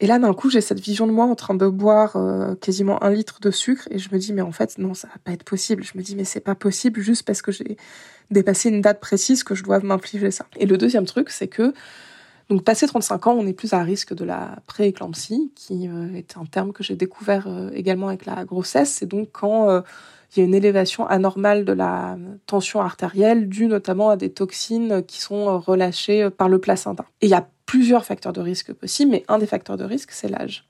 Et 0.00 0.06
là, 0.06 0.18
d'un 0.18 0.32
coup, 0.32 0.48
j'ai 0.48 0.61
cette 0.61 0.80
vision 0.80 1.06
de 1.09 1.12
moi 1.12 1.24
en 1.24 1.35
train 1.35 1.54
de 1.54 1.66
boire 1.66 2.14
euh, 2.14 2.54
quasiment 2.54 3.02
un 3.02 3.11
litre 3.11 3.40
de 3.40 3.50
sucre 3.50 3.88
et 3.90 3.98
je 3.98 4.09
me 4.12 4.18
dis, 4.18 4.32
mais 4.32 4.42
en 4.42 4.52
fait, 4.52 4.78
non, 4.78 4.94
ça 4.94 5.09
va 5.09 5.14
pas 5.22 5.32
être 5.32 5.42
possible. 5.42 5.82
Je 5.82 5.98
me 5.98 6.02
dis, 6.02 6.14
mais 6.14 6.24
c'est 6.24 6.40
pas 6.40 6.54
possible 6.54 7.00
juste 7.00 7.24
parce 7.24 7.42
que 7.42 7.50
j'ai 7.50 7.76
dépassé 8.30 8.68
une 8.68 8.80
date 8.80 9.00
précise 9.00 9.42
que 9.42 9.56
je 9.56 9.64
dois 9.64 9.80
m'infliger 9.80 10.30
ça. 10.30 10.46
Et 10.56 10.66
le 10.66 10.78
deuxième 10.78 11.04
truc, 11.04 11.30
c'est 11.30 11.48
que, 11.48 11.74
donc, 12.48 12.64
passé 12.64 12.87
35 12.87 13.26
ans, 13.26 13.37
on 13.38 13.46
est 13.46 13.52
plus 13.52 13.74
à 13.74 13.82
risque 13.82 14.14
de 14.14 14.24
la 14.24 14.56
prééclampsie, 14.66 15.52
qui 15.54 15.87
euh, 15.87 16.14
est 16.14 16.38
un 16.38 16.46
terme 16.46 16.72
que 16.72 16.82
j'ai 16.82 16.96
découvert 16.96 17.46
euh, 17.46 17.70
également 17.74 18.08
avec 18.08 18.24
la 18.24 18.44
grossesse. 18.46 18.90
C'est 18.90 19.06
donc 19.06 19.28
quand 19.32 19.68
euh, 19.68 19.82
il 20.34 20.40
y 20.40 20.42
a 20.42 20.46
une 20.46 20.54
élévation 20.54 21.06
anormale 21.06 21.66
de 21.66 21.72
la 21.72 22.16
tension 22.46 22.80
artérielle 22.80 23.48
due 23.48 23.66
notamment 23.66 24.08
à 24.08 24.16
des 24.16 24.30
toxines 24.30 25.02
qui 25.06 25.20
sont 25.20 25.58
relâchées 25.58 26.30
par 26.30 26.48
le 26.48 26.58
placenta. 26.58 27.04
Et 27.20 27.26
il 27.26 27.30
y 27.30 27.34
a 27.34 27.46
plusieurs 27.66 28.06
facteurs 28.06 28.32
de 28.32 28.40
risque 28.40 28.72
possibles, 28.72 29.11
mais 29.11 29.24
un 29.28 29.38
des 29.38 29.46
facteurs 29.46 29.76
de 29.76 29.84
risque, 29.84 30.11
c'est 30.12 30.28
l'âge. 30.28 30.66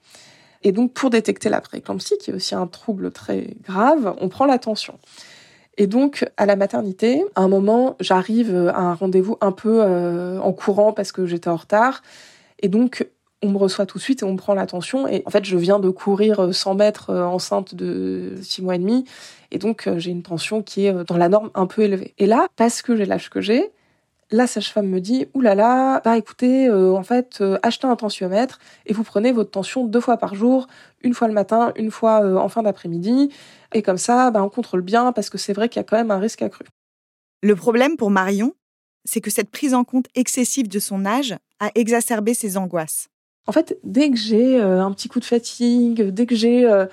Et 0.64 0.72
donc, 0.72 0.92
pour 0.92 1.10
détecter 1.10 1.48
la 1.48 1.60
prééclampsie, 1.60 2.18
qui 2.18 2.30
est 2.30 2.34
aussi 2.34 2.56
un 2.56 2.66
trouble 2.66 3.12
très 3.12 3.56
grave, 3.62 4.16
on 4.20 4.28
prend 4.28 4.46
la 4.46 4.58
tension. 4.58 4.98
Et 5.78 5.86
donc, 5.86 6.28
à 6.36 6.44
la 6.44 6.56
maternité, 6.56 7.24
à 7.34 7.42
un 7.42 7.48
moment, 7.48 7.96
j'arrive 8.00 8.54
à 8.74 8.80
un 8.80 8.94
rendez-vous 8.94 9.38
un 9.40 9.52
peu 9.52 9.80
euh, 9.80 10.38
en 10.40 10.52
courant 10.52 10.92
parce 10.92 11.12
que 11.12 11.24
j'étais 11.24 11.48
en 11.48 11.56
retard. 11.56 12.02
Et 12.60 12.68
donc, 12.68 13.06
on 13.42 13.50
me 13.50 13.58
reçoit 13.58 13.86
tout 13.86 13.98
de 13.98 14.02
suite 14.02 14.22
et 14.22 14.24
on 14.24 14.32
me 14.32 14.36
prend 14.36 14.54
l'attention. 14.54 15.06
Et 15.06 15.22
en 15.26 15.30
fait, 15.30 15.44
je 15.44 15.56
viens 15.56 15.78
de 15.78 15.90
courir 15.90 16.52
100 16.52 16.74
mètres 16.74 17.10
euh, 17.10 17.24
enceinte 17.24 17.74
de 17.74 18.34
6 18.42 18.62
mois 18.62 18.74
et 18.74 18.78
demi. 18.78 19.04
Et 19.50 19.58
donc, 19.58 19.86
euh, 19.86 19.98
j'ai 19.98 20.10
une 20.10 20.22
tension 20.22 20.62
qui 20.62 20.86
est 20.86 20.94
euh, 20.94 21.04
dans 21.04 21.16
la 21.16 21.28
norme 21.28 21.50
un 21.54 21.66
peu 21.66 21.82
élevée. 21.82 22.14
Et 22.18 22.26
là, 22.26 22.48
parce 22.56 22.82
que 22.82 22.96
j'ai 22.96 23.06
l'âge 23.06 23.30
que 23.30 23.40
j'ai, 23.40 23.70
la 24.30 24.46
sage-femme 24.46 24.86
me 24.86 25.00
dit 25.00 25.26
Ouh 25.34 25.40
là 25.40 25.54
là, 25.54 26.00
bah 26.04 26.16
écoutez, 26.16 26.68
euh, 26.68 26.92
en 26.92 27.02
fait, 27.02 27.38
euh, 27.40 27.58
achetez 27.62 27.86
un 27.86 27.96
tensiomètre 27.96 28.58
et 28.86 28.92
vous 28.92 29.04
prenez 29.04 29.32
votre 29.32 29.50
tension 29.50 29.84
deux 29.84 30.00
fois 30.00 30.16
par 30.16 30.34
jour, 30.34 30.66
une 31.02 31.14
fois 31.14 31.28
le 31.28 31.34
matin, 31.34 31.72
une 31.76 31.90
fois 31.90 32.22
euh, 32.22 32.36
en 32.36 32.48
fin 32.48 32.62
d'après-midi. 32.62 33.30
Et 33.74 33.82
comme 33.82 33.98
ça, 33.98 34.30
bah, 34.30 34.42
on 34.42 34.48
contrôle 34.48 34.82
bien 34.82 35.12
parce 35.12 35.30
que 35.30 35.38
c'est 35.38 35.52
vrai 35.52 35.68
qu'il 35.68 35.80
y 35.80 35.84
a 35.84 35.84
quand 35.84 35.96
même 35.96 36.10
un 36.10 36.18
risque 36.18 36.42
accru. 36.42 36.64
Le 37.42 37.54
problème 37.54 37.96
pour 37.96 38.10
Marion, 38.10 38.54
c'est 39.04 39.20
que 39.20 39.30
cette 39.30 39.50
prise 39.50 39.74
en 39.74 39.84
compte 39.84 40.06
excessive 40.14 40.68
de 40.68 40.78
son 40.78 41.06
âge 41.06 41.36
a 41.60 41.70
exacerbé 41.74 42.34
ses 42.34 42.56
angoisses. 42.56 43.08
En 43.46 43.52
fait, 43.52 43.78
dès 43.82 44.10
que 44.10 44.16
j'ai 44.16 44.60
euh, 44.60 44.82
un 44.82 44.92
petit 44.92 45.08
coup 45.08 45.20
de 45.20 45.24
fatigue, 45.24 46.02
dès 46.10 46.26
que 46.26 46.34
j'ai 46.34 46.66
euh, 46.66 46.84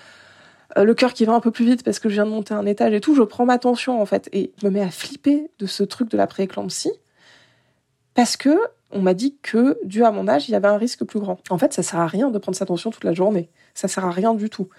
euh, 0.77 0.85
le 0.85 0.93
cœur 0.93 1.13
qui 1.13 1.25
va 1.25 1.33
un 1.33 1.41
peu 1.41 1.51
plus 1.51 1.65
vite 1.65 1.83
parce 1.83 1.99
que 1.99 2.07
je 2.07 2.13
viens 2.13 2.25
de 2.25 2.31
monter 2.31 2.53
un 2.53 2.65
étage 2.65 2.93
et 2.93 3.01
tout, 3.01 3.13
je 3.13 3.23
prends 3.23 3.45
ma 3.45 3.57
tension 3.57 4.01
en 4.01 4.05
fait 4.05 4.29
et 4.31 4.53
je 4.61 4.65
me 4.65 4.71
mets 4.71 4.81
à 4.81 4.89
flipper 4.89 5.51
de 5.59 5.65
ce 5.65 5.83
truc 5.83 6.09
de 6.09 6.15
la 6.15 6.27
prééclampsie 6.27 6.93
parce 8.15 8.37
que 8.37 8.57
on 8.91 9.01
m'a 9.01 9.13
dit 9.13 9.37
que 9.41 9.77
dû 9.83 10.03
à 10.03 10.11
mon 10.11 10.27
âge, 10.27 10.47
il 10.47 10.53
y 10.53 10.55
avait 10.55 10.67
un 10.67 10.77
risque 10.77 11.03
plus 11.03 11.19
grand. 11.19 11.39
En 11.49 11.57
fait, 11.57 11.73
ça 11.73 11.83
sert 11.83 11.99
à 11.99 12.07
rien 12.07 12.29
de 12.31 12.37
prendre 12.39 12.57
sa 12.57 12.65
tension 12.65 12.91
toute 12.91 13.03
la 13.03 13.13
journée. 13.13 13.49
Ça 13.73 13.87
sert 13.87 14.05
à 14.05 14.11
rien 14.11 14.33
du 14.33 14.49
tout. 14.49 14.69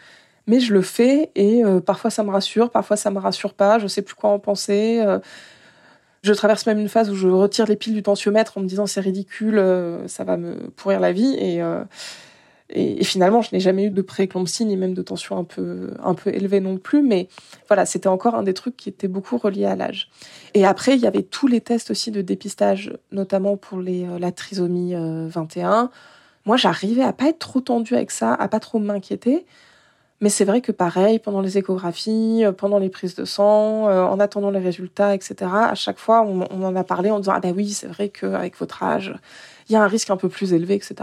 Mais 0.46 0.61
je 0.61 0.72
le 0.72 0.81
fais 0.83 1.31
et 1.35 1.64
euh, 1.64 1.81
parfois 1.81 2.11
ça 2.11 2.22
me 2.25 2.31
rassure, 2.31 2.70
parfois 2.70 2.96
ça 2.96 3.11
me 3.11 3.18
rassure 3.18 3.53
pas, 3.55 3.79
je 3.79 3.88
sais 3.88 4.03
plus 4.03 4.14
quoi 4.14 4.31
en 4.31 4.38
penser. 4.38 5.03
euh, 5.05 5.18
je 6.22 6.33
traverse 6.33 6.66
même 6.66 6.79
une 6.79 6.88
phase 6.88 7.11
où 7.11 7.14
je 7.14 7.29
retire 7.29 7.66
les 7.66 7.77
piles 7.77 7.94
du 7.94 8.03
tensiomètre 8.03 8.59
en 8.59 8.61
me 8.61 8.66
disant 8.66 8.87
c'est 8.87 9.01
ridicule, 9.01 9.59
euh, 9.59 10.09
ça 10.09 10.25
va 10.25 10.37
me 10.37 10.70
pourrir 10.70 10.99
la 11.01 11.12
vie. 11.12 11.35
Et, 11.38 11.62
et, 12.68 13.05
finalement, 13.05 13.42
je 13.42 13.50
n'ai 13.52 13.61
jamais 13.61 13.85
eu 13.85 13.90
de 13.90 14.02
prééclampsie 14.02 14.64
ni 14.64 14.76
même 14.76 14.94
de 14.94 15.02
tension 15.02 15.37
un 15.37 15.44
peu, 15.44 15.92
un 16.02 16.14
peu 16.14 16.31
élevée 16.31 16.61
non 16.61 16.79
plus. 16.79 17.02
Mais 17.02 17.29
voilà, 17.68 17.87
c'était 17.87 18.09
encore 18.09 18.35
un 18.35 18.42
des 18.42 18.55
trucs 18.55 18.76
qui 18.76 18.88
était 18.88 19.09
beaucoup 19.09 19.38
relié 19.38 19.66
à 19.66 19.76
l'âge. 19.76 20.11
Et 20.55 20.66
après, 20.66 20.94
il 20.94 21.00
y 21.00 21.07
avait 21.07 21.22
tous 21.22 21.46
les 21.46 21.61
tests 21.61 21.90
aussi 21.90 22.11
de 22.11 22.22
dépistage, 22.22 22.92
notamment 23.12 23.57
pour 23.57 23.81
les, 23.81 24.05
euh, 24.05 24.18
la 24.18 24.33
trisomie 24.33 24.94
euh, 24.94 25.29
21. 25.29 25.90
Moi, 26.44 26.57
j'arrivais 26.57 27.02
à 27.02 27.12
pas 27.12 27.29
être 27.29 27.38
trop 27.38 27.61
tendue 27.61 27.94
avec 27.94 28.11
ça, 28.11 28.35
à 28.35 28.48
pas 28.48 28.61
trop 28.61 28.79
m'inquiéter. 28.79 29.46
Mais 30.20 30.31
c'est 30.31 30.46
vrai 30.46 30.62
que 30.62 30.72
pareil, 30.72 31.18
pendant 31.18 31.42
les 31.42 31.59
échographies, 31.59 32.44
euh, 32.44 32.52
pendant 32.52 32.79
les 32.79 32.88
prises 32.88 33.14
de 33.14 33.24
sang, 33.26 33.88
euh, 33.88 34.02
en 34.02 34.18
attendant 34.18 34.50
les 34.50 34.61
résultats, 34.61 35.14
etc., 35.14 35.50
à 35.52 35.74
chaque 35.74 35.98
fois, 35.98 36.22
on, 36.22 36.46
on 36.50 36.64
en 36.64 36.74
a 36.74 36.85
parlé 36.85 37.11
en 37.11 37.18
disant 37.18 37.33
Ah 37.37 37.40
ben 37.40 37.55
oui, 37.55 37.68
c'est 37.68 37.87
vrai 37.87 38.09
qu'avec 38.09 38.57
votre 38.57 38.83
âge, 38.83 39.14
il 39.68 39.72
y 39.72 39.76
a 39.76 39.83
un 39.83 39.88
risque 39.88 40.11
un 40.11 40.16
peu 40.16 40.29
plus 40.29 40.52
élevé, 40.52 40.74
etc. 40.74 40.94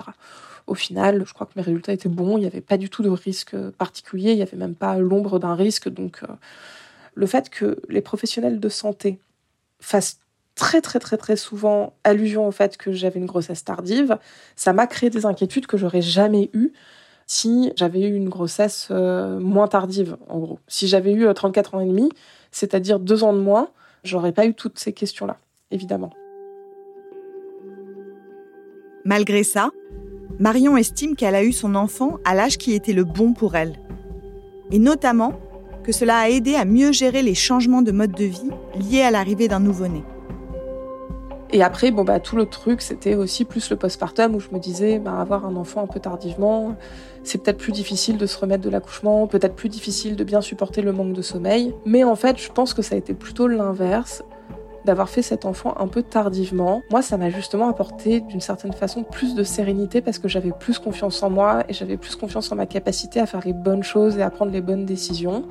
Au 0.67 0.76
final, 0.76 1.23
je 1.26 1.34
crois 1.34 1.45
que 1.45 1.54
mes 1.56 1.62
résultats 1.62 1.93
étaient 1.93 2.10
bons, 2.10 2.38
il 2.38 2.41
n'y 2.41 2.47
avait 2.47 2.62
pas 2.62 2.78
du 2.78 2.89
tout 2.89 3.04
de 3.04 3.10
risque 3.10 3.56
particulier, 3.71 4.32
il 4.32 4.38
n'y 4.38 4.41
avait 4.41 4.58
même 4.58 4.76
pas 4.76 4.97
l'ombre 4.97 5.39
d'un 5.39 5.56
risque. 5.56 5.89
Donc, 5.89 6.23
euh, 6.23 6.28
le 7.15 7.26
fait 7.26 7.49
que 7.49 7.82
les 7.89 8.02
professionnels 8.02 8.60
de 8.60 8.69
santé 8.69 9.19
fassent 9.80 10.19
très 10.56 10.82
très 10.82 10.99
très 10.99 11.17
très 11.17 11.36
souvent 11.36 11.93
allusion 12.04 12.47
au 12.47 12.52
fait 12.52 12.78
que 12.78 12.91
j'avais 12.91 13.19
une 13.19 13.26
grossesse 13.26 13.63
tardive, 13.63 14.17
ça 14.56 14.71
m'a 14.71 14.88
créé 14.88 15.10
des 15.10 15.26
inquiétudes 15.26 15.67
que 15.67 15.78
j'aurais 15.78 16.02
jamais 16.02 16.49
eues 16.54 16.71
si 17.26 17.71
j'avais 17.76 18.02
eu 18.02 18.15
une 18.15 18.30
grossesse 18.30 18.89
euh, 18.91 19.39
moins 19.39 19.67
tardive, 19.67 20.17
en 20.30 20.39
gros. 20.39 20.60
Si 20.67 20.88
j'avais 20.88 21.13
eu 21.13 21.26
euh, 21.26 21.34
34 21.34 21.76
ans 21.76 21.80
et 21.80 21.86
demi, 21.86 22.10
c'est-à-dire 22.52 22.99
deux 22.99 23.23
ans 23.23 23.34
de 23.34 23.39
moins, 23.39 23.69
j'aurais 24.04 24.34
pas 24.34 24.45
eu 24.45 24.54
toutes 24.54 24.80
ces 24.80 24.93
questions-là, 24.93 25.38
évidemment. 25.71 26.12
Malgré 29.06 29.44
ça, 29.44 29.72
Marion 30.39 30.78
estime 30.78 31.16
qu'elle 31.16 31.36
a 31.36 31.44
eu 31.44 31.52
son 31.52 31.76
enfant 31.76 32.20
à 32.24 32.36
l'âge 32.36 32.58
qui 32.58 32.74
était 32.74 32.94
le 32.94 33.04
bon 33.04 33.34
pour 33.34 33.56
elle. 33.56 33.76
Et 34.72 34.80
notamment 34.80 35.34
que 35.84 35.92
cela 35.92 36.18
a 36.20 36.30
aidé 36.30 36.56
à 36.56 36.63
mieux 36.63 36.92
gérer 36.94 37.22
les 37.22 37.36
changements 37.36 37.82
de 37.82 37.92
mode 37.92 38.13
de 38.13 38.24
vie 38.24 38.50
liés 38.80 39.02
à 39.02 39.12
l'arrivée 39.12 39.50
d'un 39.50 39.60
nouveau-né. 39.60 40.04
Et 41.52 41.62
après, 41.62 41.92
bon, 41.92 42.04
bah, 42.04 42.20
tout 42.20 42.36
le 42.36 42.48
truc, 42.48 42.82
c'était 42.82 43.13
aussi 43.13 43.46
plus 43.46 43.70
le 43.70 43.76
postpartum 43.76 44.34
où 44.34 44.39
je 44.39 44.48
me 44.52 44.58
disais, 44.58 44.98
bah, 44.98 45.20
avoir 45.20 45.46
un 45.46 45.56
enfant 45.56 45.84
un 45.84 45.88
peu 45.88 46.00
tardivement, 46.00 46.76
c'est 47.24 47.44
peut-être 47.44 47.60
plus 47.60 47.72
difficile 47.72 48.18
de 48.18 48.26
se 48.26 48.39
remettre 48.39 48.63
de 48.63 48.72
l'accouchement, 48.72 49.28
peut-être 49.28 49.54
plus 49.54 49.70
difficile 49.70 50.16
de 50.16 50.24
bien 50.24 50.42
supporter 50.42 50.82
le 50.82 50.94
manque 50.94 51.13
de 51.13 51.22
sommeil. 51.22 51.76
Mais 51.86 52.04
en 52.04 52.16
fait, 52.16 52.39
je 52.39 52.52
pense 52.52 52.74
que 52.74 52.82
ça 52.82 52.96
a 52.96 52.98
été 52.98 53.13
plutôt 53.13 53.48
l'inverse 53.48 54.24
d'avoir 54.86 55.10
fait 55.10 55.22
cet 55.22 55.46
enfant 55.46 55.74
un 55.78 55.88
peu 55.88 56.04
tardivement. 56.04 56.82
Moi, 56.91 57.02
ça 57.02 57.17
m'a 57.17 57.30
justement 57.30 57.69
apporté 57.69 58.22
d'une 58.22 58.41
certaine 58.41 58.74
façon 58.74 59.04
plus 59.04 59.36
de 59.36 59.43
sérénité 59.43 60.02
parce 60.02 60.19
que 60.19 60.28
j'avais 60.28 60.52
plus 60.52 60.80
confiance 60.80 61.24
en 61.24 61.30
moi 61.30 61.63
et 61.69 61.74
j'avais 61.74 61.98
plus 61.98 62.15
confiance 62.15 62.52
en 62.52 62.56
ma 62.56 62.65
capacité 62.65 63.19
à 63.19 63.26
faire 63.26 63.41
les 63.46 63.54
bonnes 63.54 63.84
choses 63.84 64.17
et 64.17 64.22
à 64.22 64.30
prendre 64.30 64.52
les 64.52 64.62
bonnes 64.62 64.86
décisions. 64.86 65.46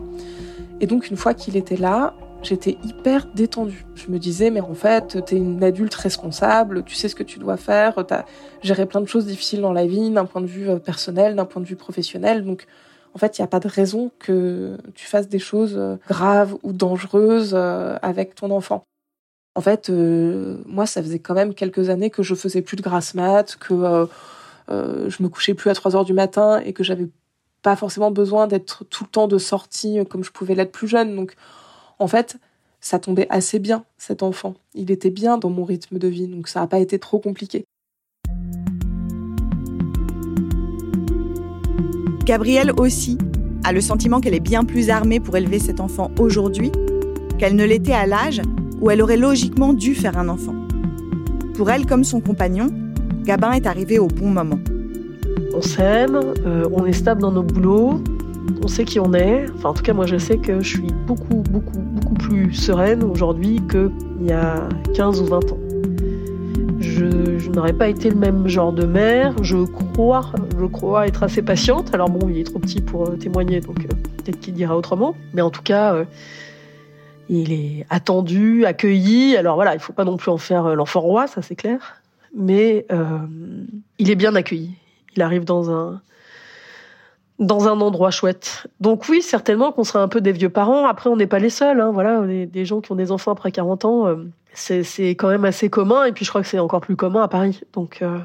Et 0.81 0.87
donc, 0.87 1.11
une 1.11 1.17
fois 1.17 1.35
qu'il 1.35 1.57
était 1.57 1.77
là, 1.77 2.15
j'étais 2.43 2.77
hyper 2.85 3.27
détendue. 3.35 3.87
Je 3.95 4.11
me 4.11 4.19
disais, 4.19 4.51
mais 4.51 4.61
en 4.61 4.75
fait, 4.75 5.25
t'es 5.25 5.37
une 5.37 5.63
adulte 5.63 5.95
responsable, 5.95 6.83
tu 6.85 6.95
sais 6.95 7.09
ce 7.09 7.15
que 7.15 7.23
tu 7.23 7.39
dois 7.39 7.57
faire, 7.57 8.05
t'as 8.07 8.25
géré 8.63 8.87
plein 8.87 9.01
de 9.01 9.07
choses 9.07 9.27
difficiles 9.27 9.61
dans 9.61 9.73
la 9.73 9.87
vie, 9.87 10.11
d'un 10.11 10.25
point 10.25 10.41
de 10.41 10.47
vue 10.47 10.69
euh, 10.69 10.79
personnel, 10.79 11.37
d'un 11.37 11.45
point 11.45 11.63
de 11.63 11.67
vue 11.67 11.77
professionnel. 11.77 12.45
Donc, 12.45 12.67
en 13.15 13.19
fait, 13.19 13.39
il 13.39 13.43
n'y 13.43 13.45
a 13.45 13.49
pas 13.49 13.61
de 13.61 13.69
raison 13.69 14.11
que 14.19 14.77
tu 14.95 15.07
fasses 15.07 15.29
des 15.29 15.39
choses 15.39 15.75
euh, 15.77 15.97
graves 16.09 16.57
ou 16.63 16.73
dangereuses 16.73 17.53
euh, 17.55 17.97
avec 18.03 18.35
ton 18.35 18.51
enfant. 18.51 18.85
En 19.55 19.61
fait, 19.61 19.91
moi, 19.91 20.87
ça 20.87 21.03
faisait 21.03 21.19
quand 21.19 21.35
même 21.35 21.53
quelques 21.55 21.91
années 21.91 22.09
que 22.11 22.23
je 22.23 22.35
faisais 22.35 22.63
plus 22.63 22.77
de 22.77 22.83
grasse 22.83 23.15
mat, 23.15 23.57
que 23.57 24.09
je 24.69 25.23
me 25.23 25.29
couchais 25.29 25.55
plus 25.55 25.69
à 25.69 25.75
3 25.75 25.95
heures 25.95 26.05
du 26.05 26.15
matin 26.15 26.61
et 26.65 26.73
que 26.73 26.83
j'avais 26.83 27.09
pas 27.61 27.77
forcément 27.77 28.11
besoin 28.11 28.47
d'être 28.47 28.85
tout 28.85 29.05
le 29.05 29.11
temps 29.11 29.29
de 29.29 29.39
sortie 29.39 29.99
comme 30.09 30.25
je 30.25 30.33
pouvais 30.33 30.55
l'être 30.55 30.73
plus 30.73 30.89
jeune. 30.89 31.15
Donc, 31.15 31.35
en 31.99 32.07
fait, 32.07 32.39
ça 32.81 32.99
tombait 32.99 33.27
assez 33.29 33.59
bien, 33.59 33.85
cet 33.99 34.23
enfant. 34.23 34.55
Il 34.75 34.91
était 34.91 35.11
bien 35.11 35.39
dans 35.39 35.51
mon 35.51 35.65
rythme 35.65 35.99
de 35.99 36.09
vie, 36.09 36.27
donc 36.27 36.49
ça 36.49 36.61
n'a 36.61 36.67
pas 36.67 36.79
été 36.79 36.99
trop 36.99 37.19
compliqué. 37.19 37.65
Gabrielle 42.25 42.73
aussi 42.79 43.19
a 43.65 43.73
le 43.73 43.81
sentiment 43.81 44.21
qu'elle 44.21 44.35
est 44.35 44.41
bien 44.41 44.65
plus 44.65 44.91
armée 44.91 45.21
pour 45.21 45.37
élever 45.37 45.59
cet 45.59 45.79
enfant 45.79 46.11
aujourd'hui 46.19 46.73
qu'elle 47.39 47.55
ne 47.55 47.65
l'était 47.65 47.93
à 47.93 48.07
l'âge 48.07 48.41
où 48.83 48.91
elle 48.91 49.01
aurait 49.01 49.17
logiquement 49.17 49.73
dû 49.73 49.95
faire 49.95 50.19
un 50.19 50.29
enfant. 50.29 50.55
Pour 51.55 51.71
elle, 51.71 51.87
comme 51.87 52.05
son 52.05 52.21
compagnon, 52.21 52.67
Gabin 53.25 53.53
est 53.53 53.67
arrivé 53.67 53.99
au 53.99 54.09
bon 54.09 54.29
moment. 54.29 54.59
On 55.55 55.63
s'aime, 55.63 56.21
euh, 56.45 56.69
on 56.73 56.85
est 56.85 56.93
stable 56.93 57.21
dans 57.21 57.31
nos 57.31 57.45
boulots, 57.45 58.03
on 58.63 58.69
sait 58.69 58.85
qui 58.85 58.99
on 58.99 59.15
est. 59.15 59.47
Enfin, 59.55 59.71
en 59.71 59.75
tout 59.75 59.85
cas, 59.85 59.93
moi, 59.93 60.07
je 60.07 60.17
sais 60.17 60.37
que 60.37 60.61
je 60.61 60.69
suis 60.69 60.89
beaucoup, 61.07 61.43
beaucoup, 61.49 61.79
beaucoup 61.79 62.15
plus 62.15 62.53
sereine 62.53 63.05
aujourd'hui 63.05 63.61
qu'il 63.71 64.27
y 64.27 64.33
a 64.33 64.69
15 64.95 65.21
ou 65.21 65.27
20 65.27 65.53
ans. 65.53 65.59
Je, 66.81 67.51
n'aurais 67.51 67.75
pas 67.75 67.89
été 67.89 68.09
le 68.11 68.17
même 68.17 68.49
genre 68.49 68.73
de 68.73 68.87
mère. 68.87 69.35
Je 69.43 69.59
crois, 69.65 70.33
je 70.59 70.65
crois 70.67 71.07
être 71.07 71.23
assez 71.23 71.43
patiente. 71.43 71.95
Alors 71.95 72.11
bon, 72.11 72.29
il 72.29 72.39
est 72.39 72.45
trop 72.45 72.59
petit 72.59 72.81
pour 72.81 73.09
euh, 73.09 73.17
témoigner, 73.17 73.61
donc 73.61 73.79
euh, 73.85 73.95
peut-être 74.17 74.41
qu'il 74.41 74.55
dira 74.55 74.77
autrement. 74.77 75.15
Mais 75.35 75.43
en 75.43 75.51
tout 75.51 75.63
cas, 75.63 75.95
il 77.29 77.53
est 77.53 77.87
attendu, 77.91 78.65
accueilli. 78.65 79.37
Alors 79.37 79.55
voilà, 79.57 79.75
il 79.75 79.81
faut 79.81 79.93
pas 79.93 80.05
non 80.05 80.17
plus 80.17 80.31
en 80.31 80.39
faire 80.39 80.75
l'enfant 80.75 81.01
roi, 81.01 81.27
ça 81.27 81.43
c'est 81.43 81.57
clair. 81.57 82.03
Mais 82.35 82.87
il 83.99 84.11
est 84.11 84.15
bien 84.15 84.35
accueilli. 84.35 84.71
Il 85.17 85.23
arrive 85.23 85.45
dans 85.45 85.71
un 85.71 86.01
dans 87.39 87.69
un 87.69 87.81
endroit 87.81 88.11
chouette. 88.11 88.67
Donc 88.81 89.09
oui, 89.09 89.21
certainement 89.23 89.73
qu'on 89.73 89.85
sera 89.85 90.03
un 90.03 90.09
peu 90.09 90.21
des 90.21 90.33
vieux 90.33 90.49
parents. 90.49 90.87
Après, 90.87 91.11
on 91.11 91.17
n'est 91.17 91.27
pas 91.27 91.39
les 91.39 91.51
seuls. 91.51 91.81
Hein, 91.81 91.91
voilà, 91.93 92.25
des 92.27 92.65
gens 92.65 92.81
qui 92.81 92.93
ont 92.93 92.97
des 92.97 93.11
enfants 93.11 93.33
après 93.33 93.53
40 93.53 93.85
ans, 93.85 94.07
euh, 94.07 94.17
c'est 94.55 95.11
quand 95.11 95.29
même 95.29 95.45
assez 95.45 95.69
commun. 95.69 96.05
Et 96.05 96.13
puis 96.13 96.25
je 96.25 96.31
crois 96.31 96.43
que 96.43 96.49
c'est 96.49 96.59
encore 96.59 96.81
plus 96.81 96.97
commun 96.97 97.23
à 97.23 97.29
Paris. 97.29 97.61
Donc 97.73 98.01
euh, 98.03 98.19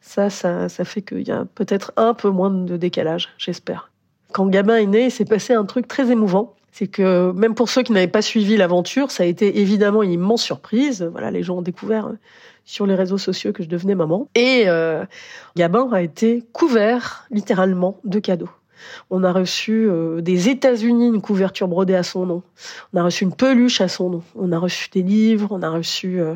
ça, 0.00 0.30
ça, 0.30 0.68
ça 0.68 0.84
fait 0.84 1.02
qu'il 1.02 1.26
y 1.26 1.32
a 1.32 1.44
peut-être 1.54 1.92
un 1.96 2.14
peu 2.14 2.30
moins 2.30 2.50
de 2.50 2.76
décalage, 2.76 3.30
j'espère. 3.38 3.90
Quand 4.32 4.46
Gabin 4.46 4.76
est 4.76 4.86
né, 4.86 5.04
il 5.06 5.10
s'est 5.10 5.24
passé 5.24 5.54
un 5.54 5.64
truc 5.64 5.88
très 5.88 6.10
émouvant. 6.10 6.54
C'est 6.72 6.86
que 6.86 7.32
même 7.32 7.54
pour 7.54 7.68
ceux 7.68 7.82
qui 7.82 7.92
n'avaient 7.92 8.06
pas 8.08 8.22
suivi 8.22 8.56
l'aventure, 8.56 9.10
ça 9.10 9.24
a 9.24 9.26
été 9.26 9.60
évidemment 9.60 10.02
une 10.02 10.12
immense 10.12 10.42
surprise. 10.42 11.06
Voilà, 11.12 11.30
les 11.30 11.42
gens 11.42 11.58
ont 11.58 11.62
découvert 11.62 12.10
sur 12.64 12.86
les 12.86 12.94
réseaux 12.94 13.18
sociaux 13.18 13.52
que 13.52 13.62
je 13.62 13.68
devenais 13.68 13.94
maman. 13.94 14.28
Et 14.34 14.64
euh, 14.66 15.04
Gabin 15.54 15.90
a 15.92 16.00
été 16.00 16.42
couvert 16.52 17.26
littéralement 17.30 17.98
de 18.04 18.18
cadeaux. 18.18 18.48
On 19.10 19.22
a 19.22 19.32
reçu 19.32 19.86
euh, 19.88 20.22
des 20.22 20.48
États-Unis 20.48 21.08
une 21.08 21.20
couverture 21.20 21.68
brodée 21.68 21.94
à 21.94 22.02
son 22.02 22.24
nom. 22.24 22.42
On 22.94 22.98
a 22.98 23.04
reçu 23.04 23.24
une 23.24 23.34
peluche 23.34 23.82
à 23.82 23.88
son 23.88 24.08
nom. 24.08 24.22
On 24.34 24.50
a 24.50 24.58
reçu 24.58 24.88
des 24.90 25.02
livres. 25.02 25.48
On 25.50 25.62
a 25.62 25.68
reçu 25.68 26.20
euh, 26.20 26.34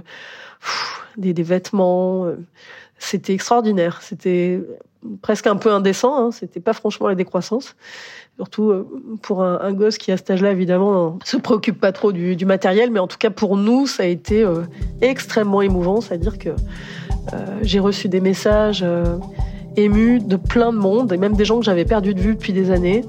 des, 1.17 1.33
vêtements. 1.43 2.27
C'était 2.99 3.35
extraordinaire. 3.35 4.01
C'était 4.03 4.61
presque 5.23 5.47
un 5.47 5.57
peu 5.57 5.73
indécent. 5.73 6.17
Hein. 6.17 6.31
C'était 6.33 6.61
pas 6.61 6.73
franchement 6.73 7.09
la 7.09 7.15
décroissance. 7.15 7.77
Surtout 8.37 8.71
euh, 8.71 8.87
pour 9.23 9.43
un, 9.43 9.73
gosse 9.73 9.99
qui 9.99 10.13
à 10.13 10.17
cet 10.17 10.31
âge-là, 10.31 10.53
évidemment, 10.53 11.19
se 11.25 11.37
préoccupe 11.37 11.81
pas 11.81 11.93
trop 11.93 12.13
du, 12.13 12.45
matériel, 12.45 12.91
mais 12.91 13.01
en 13.01 13.07
tout 13.07 13.19
cas 13.19 13.31
pour 13.31 13.57
nous, 13.57 13.87
ça 13.87 14.03
a 14.03 14.07
été 14.07 14.43
euh, 14.43 14.63
extrêmement 15.01 15.63
émouvant. 15.63 16.01
C'est-à-dire 16.01 16.39
que 16.39 16.51
euh, 16.51 17.37
j'ai 17.63 17.81
reçu 17.81 18.09
des 18.09 18.21
messages 18.21 18.85
émus 19.77 20.21
de 20.21 20.37
plein 20.37 20.73
de 20.73 20.79
monde, 20.79 21.13
et 21.13 21.17
même 21.17 21.35
des 21.35 21.45
gens 21.45 21.59
que 21.59 21.65
j'avais 21.65 21.85
perdu 21.85 22.15
de 22.15 22.21
vue 22.21 22.35
depuis 22.35 22.53
des 22.53 22.71
années. 22.71 23.05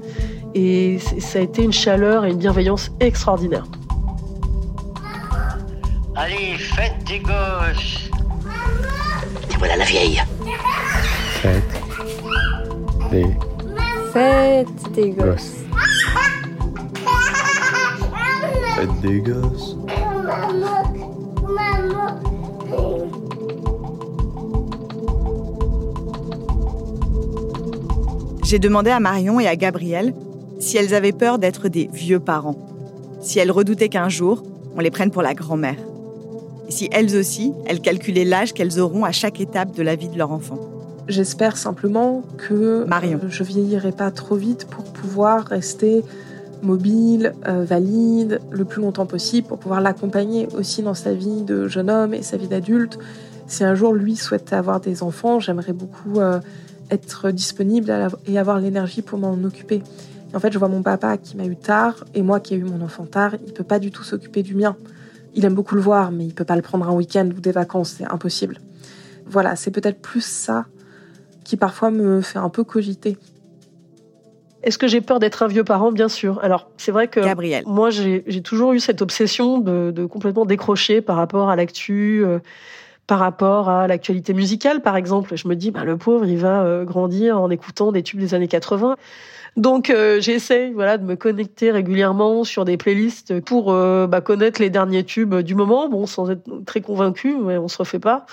Et 0.54 0.98
ça 0.98 1.38
a 1.38 1.42
été 1.42 1.62
une 1.62 1.72
chaleur 1.72 2.24
et 2.24 2.30
une 2.30 2.38
bienveillance 2.38 2.90
extraordinaire. 3.00 3.66
Allez, 6.16 6.56
faites 6.58 7.04
des 7.06 7.20
gosses 7.20 8.07
voilà 9.58 9.76
la 9.76 9.84
vieille. 9.84 10.22
Faites 11.42 11.62
des 13.10 13.26
Faites 14.12 14.92
des 14.94 15.10
gosses. 15.10 15.52
Faites 18.76 19.00
des 19.00 19.20
gosses. 19.20 19.76
J'ai 28.44 28.58
demandé 28.58 28.90
à 28.90 28.98
Marion 28.98 29.40
et 29.40 29.46
à 29.46 29.56
Gabriel 29.56 30.14
si 30.58 30.78
elles 30.78 30.94
avaient 30.94 31.12
peur 31.12 31.38
d'être 31.38 31.68
des 31.68 31.90
vieux 31.92 32.20
parents, 32.20 32.56
si 33.20 33.38
elles 33.38 33.52
redoutaient 33.52 33.90
qu'un 33.90 34.08
jour, 34.08 34.42
on 34.74 34.80
les 34.80 34.90
prenne 34.90 35.10
pour 35.10 35.22
la 35.22 35.34
grand-mère, 35.34 35.76
et 36.68 36.70
si 36.70 36.88
elles 36.92 37.16
aussi, 37.16 37.54
elles 37.66 37.80
calculaient 37.80 38.26
l'âge 38.26 38.52
qu'elles 38.52 38.78
auront 38.78 39.04
à 39.04 39.12
chaque 39.12 39.40
étape 39.40 39.74
de 39.74 39.82
la 39.82 39.96
vie 39.96 40.08
de 40.08 40.18
leur 40.18 40.30
enfant. 40.30 40.58
J'espère 41.08 41.56
simplement 41.56 42.22
que 42.36 42.84
Marion. 42.84 43.18
je 43.28 43.42
vieillirai 43.42 43.92
pas 43.92 44.10
trop 44.10 44.36
vite 44.36 44.66
pour 44.66 44.84
pouvoir 44.84 45.46
rester 45.46 46.04
mobile, 46.60 47.32
euh, 47.46 47.64
valide, 47.64 48.40
le 48.50 48.64
plus 48.66 48.82
longtemps 48.82 49.06
possible, 49.06 49.48
pour 49.48 49.58
pouvoir 49.58 49.80
l'accompagner 49.80 50.48
aussi 50.54 50.82
dans 50.82 50.92
sa 50.92 51.14
vie 51.14 51.42
de 51.42 51.68
jeune 51.68 51.88
homme 51.88 52.12
et 52.12 52.22
sa 52.22 52.36
vie 52.36 52.48
d'adulte. 52.48 52.98
Si 53.46 53.64
un 53.64 53.74
jour 53.74 53.94
lui 53.94 54.16
souhaite 54.16 54.52
avoir 54.52 54.80
des 54.80 55.02
enfants, 55.02 55.40
j'aimerais 55.40 55.72
beaucoup 55.72 56.20
euh, 56.20 56.40
être 56.90 57.30
disponible 57.30 57.90
et 58.26 58.38
avoir 58.38 58.58
l'énergie 58.58 59.00
pour 59.00 59.18
m'en 59.18 59.42
occuper. 59.44 59.82
en 60.34 60.40
fait, 60.40 60.52
je 60.52 60.58
vois 60.58 60.68
mon 60.68 60.82
papa 60.82 61.16
qui 61.16 61.38
m'a 61.38 61.46
eu 61.46 61.56
tard 61.56 62.04
et 62.14 62.20
moi 62.20 62.40
qui 62.40 62.52
ai 62.52 62.58
eu 62.58 62.64
mon 62.64 62.84
enfant 62.84 63.06
tard, 63.06 63.36
il 63.46 63.54
peut 63.54 63.64
pas 63.64 63.78
du 63.78 63.90
tout 63.90 64.02
s'occuper 64.02 64.42
du 64.42 64.54
mien. 64.54 64.76
Il 65.38 65.44
aime 65.44 65.54
beaucoup 65.54 65.76
le 65.76 65.80
voir, 65.80 66.10
mais 66.10 66.24
il 66.24 66.34
peut 66.34 66.44
pas 66.44 66.56
le 66.56 66.62
prendre 66.62 66.88
un 66.88 66.92
week-end 66.92 67.28
ou 67.28 67.40
des 67.40 67.52
vacances, 67.52 67.94
c'est 67.98 68.04
impossible. 68.04 68.58
Voilà, 69.24 69.54
c'est 69.54 69.70
peut-être 69.70 70.00
plus 70.00 70.24
ça 70.24 70.66
qui 71.44 71.56
parfois 71.56 71.92
me 71.92 72.20
fait 72.22 72.40
un 72.40 72.48
peu 72.48 72.64
cogiter. 72.64 73.16
Est-ce 74.64 74.78
que 74.78 74.88
j'ai 74.88 75.00
peur 75.00 75.20
d'être 75.20 75.44
un 75.44 75.46
vieux 75.46 75.62
parent? 75.62 75.92
Bien 75.92 76.08
sûr. 76.08 76.40
Alors, 76.42 76.72
c'est 76.76 76.90
vrai 76.90 77.06
que 77.06 77.20
Gabriel. 77.20 77.62
moi, 77.68 77.90
j'ai 77.90 78.42
toujours 78.42 78.72
eu 78.72 78.80
cette 78.80 79.00
obsession 79.00 79.58
de, 79.58 80.06
complètement 80.06 80.44
décrocher 80.44 81.02
par 81.02 81.14
rapport 81.14 81.50
à 81.50 81.54
l'actu, 81.54 82.24
euh, 82.24 82.40
par 83.06 83.20
rapport 83.20 83.68
à 83.68 83.86
l'actualité 83.86 84.34
musicale, 84.34 84.82
par 84.82 84.96
exemple. 84.96 85.36
Je 85.36 85.46
me 85.46 85.54
dis, 85.54 85.70
bah, 85.70 85.84
le 85.84 85.96
pauvre, 85.96 86.26
il 86.26 86.38
va 86.38 86.64
euh, 86.64 86.84
grandir 86.84 87.40
en 87.40 87.48
écoutant 87.48 87.92
des 87.92 88.02
tubes 88.02 88.18
des 88.18 88.34
années 88.34 88.48
80. 88.48 88.96
Donc 89.58 89.90
euh, 89.90 90.20
j'essaie 90.20 90.70
voilà 90.70 90.96
de 90.96 91.04
me 91.04 91.16
connecter 91.16 91.70
régulièrement 91.70 92.44
sur 92.44 92.64
des 92.64 92.78
playlists 92.78 93.40
pour 93.40 93.72
bah, 93.72 94.20
connaître 94.20 94.62
les 94.62 94.70
derniers 94.70 95.04
tubes 95.04 95.34
du 95.34 95.54
moment, 95.54 95.88
bon 95.88 96.06
sans 96.06 96.30
être 96.30 96.64
très 96.64 96.80
convaincu, 96.80 97.36
mais 97.36 97.58
on 97.58 97.68
se 97.68 97.76
refait 97.76 97.98
pas 97.98 98.24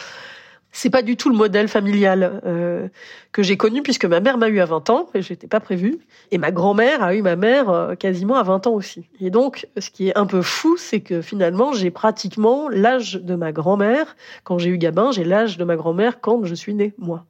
c'est 0.76 0.90
pas 0.90 1.02
du 1.02 1.16
tout 1.16 1.30
le 1.30 1.38
modèle 1.38 1.70
familial 1.70 2.42
euh, 2.46 2.90
que 3.32 3.42
j'ai 3.42 3.56
connu 3.56 3.82
puisque 3.82 4.04
ma 4.04 4.20
mère 4.20 4.38
m'a 4.38 4.50
eu 4.50 4.60
à 4.60 4.66
20 4.66 4.90
ans 4.90 5.08
et 5.14 5.22
j'étais 5.22 5.48
pas 5.48 5.62
prévue 5.62 6.00
et 6.32 6.38
ma 6.38 6.52
grand-mère 6.52 7.02
a 7.02 7.16
eu 7.16 7.22
ma 7.22 7.38
mère 7.38 7.70
euh, 7.70 7.96
quasiment 7.96 8.36
à 8.36 8.44
20 8.44 8.68
ans 8.68 8.74
aussi. 8.74 9.08
Et 9.22 9.30
donc 9.30 9.68
ce 9.78 9.90
qui 9.90 10.10
est 10.10 10.18
un 10.18 10.26
peu 10.26 10.42
fou, 10.42 10.76
c'est 10.76 11.00
que 11.00 11.22
finalement 11.22 11.72
j'ai 11.72 11.92
pratiquement 11.92 12.68
l'âge 12.68 13.14
de 13.14 13.36
ma 13.36 13.54
grand-mère 13.54 14.18
quand 14.44 14.58
j'ai 14.58 14.70
eu 14.70 14.78
Gabin, 14.78 15.12
j'ai 15.14 15.24
l'âge 15.24 15.58
de 15.58 15.64
ma 15.64 15.78
grand-mère 15.78 16.20
quand 16.20 16.44
je 16.44 16.54
suis 16.54 16.74
née 16.74 16.94
moi. 16.98 17.26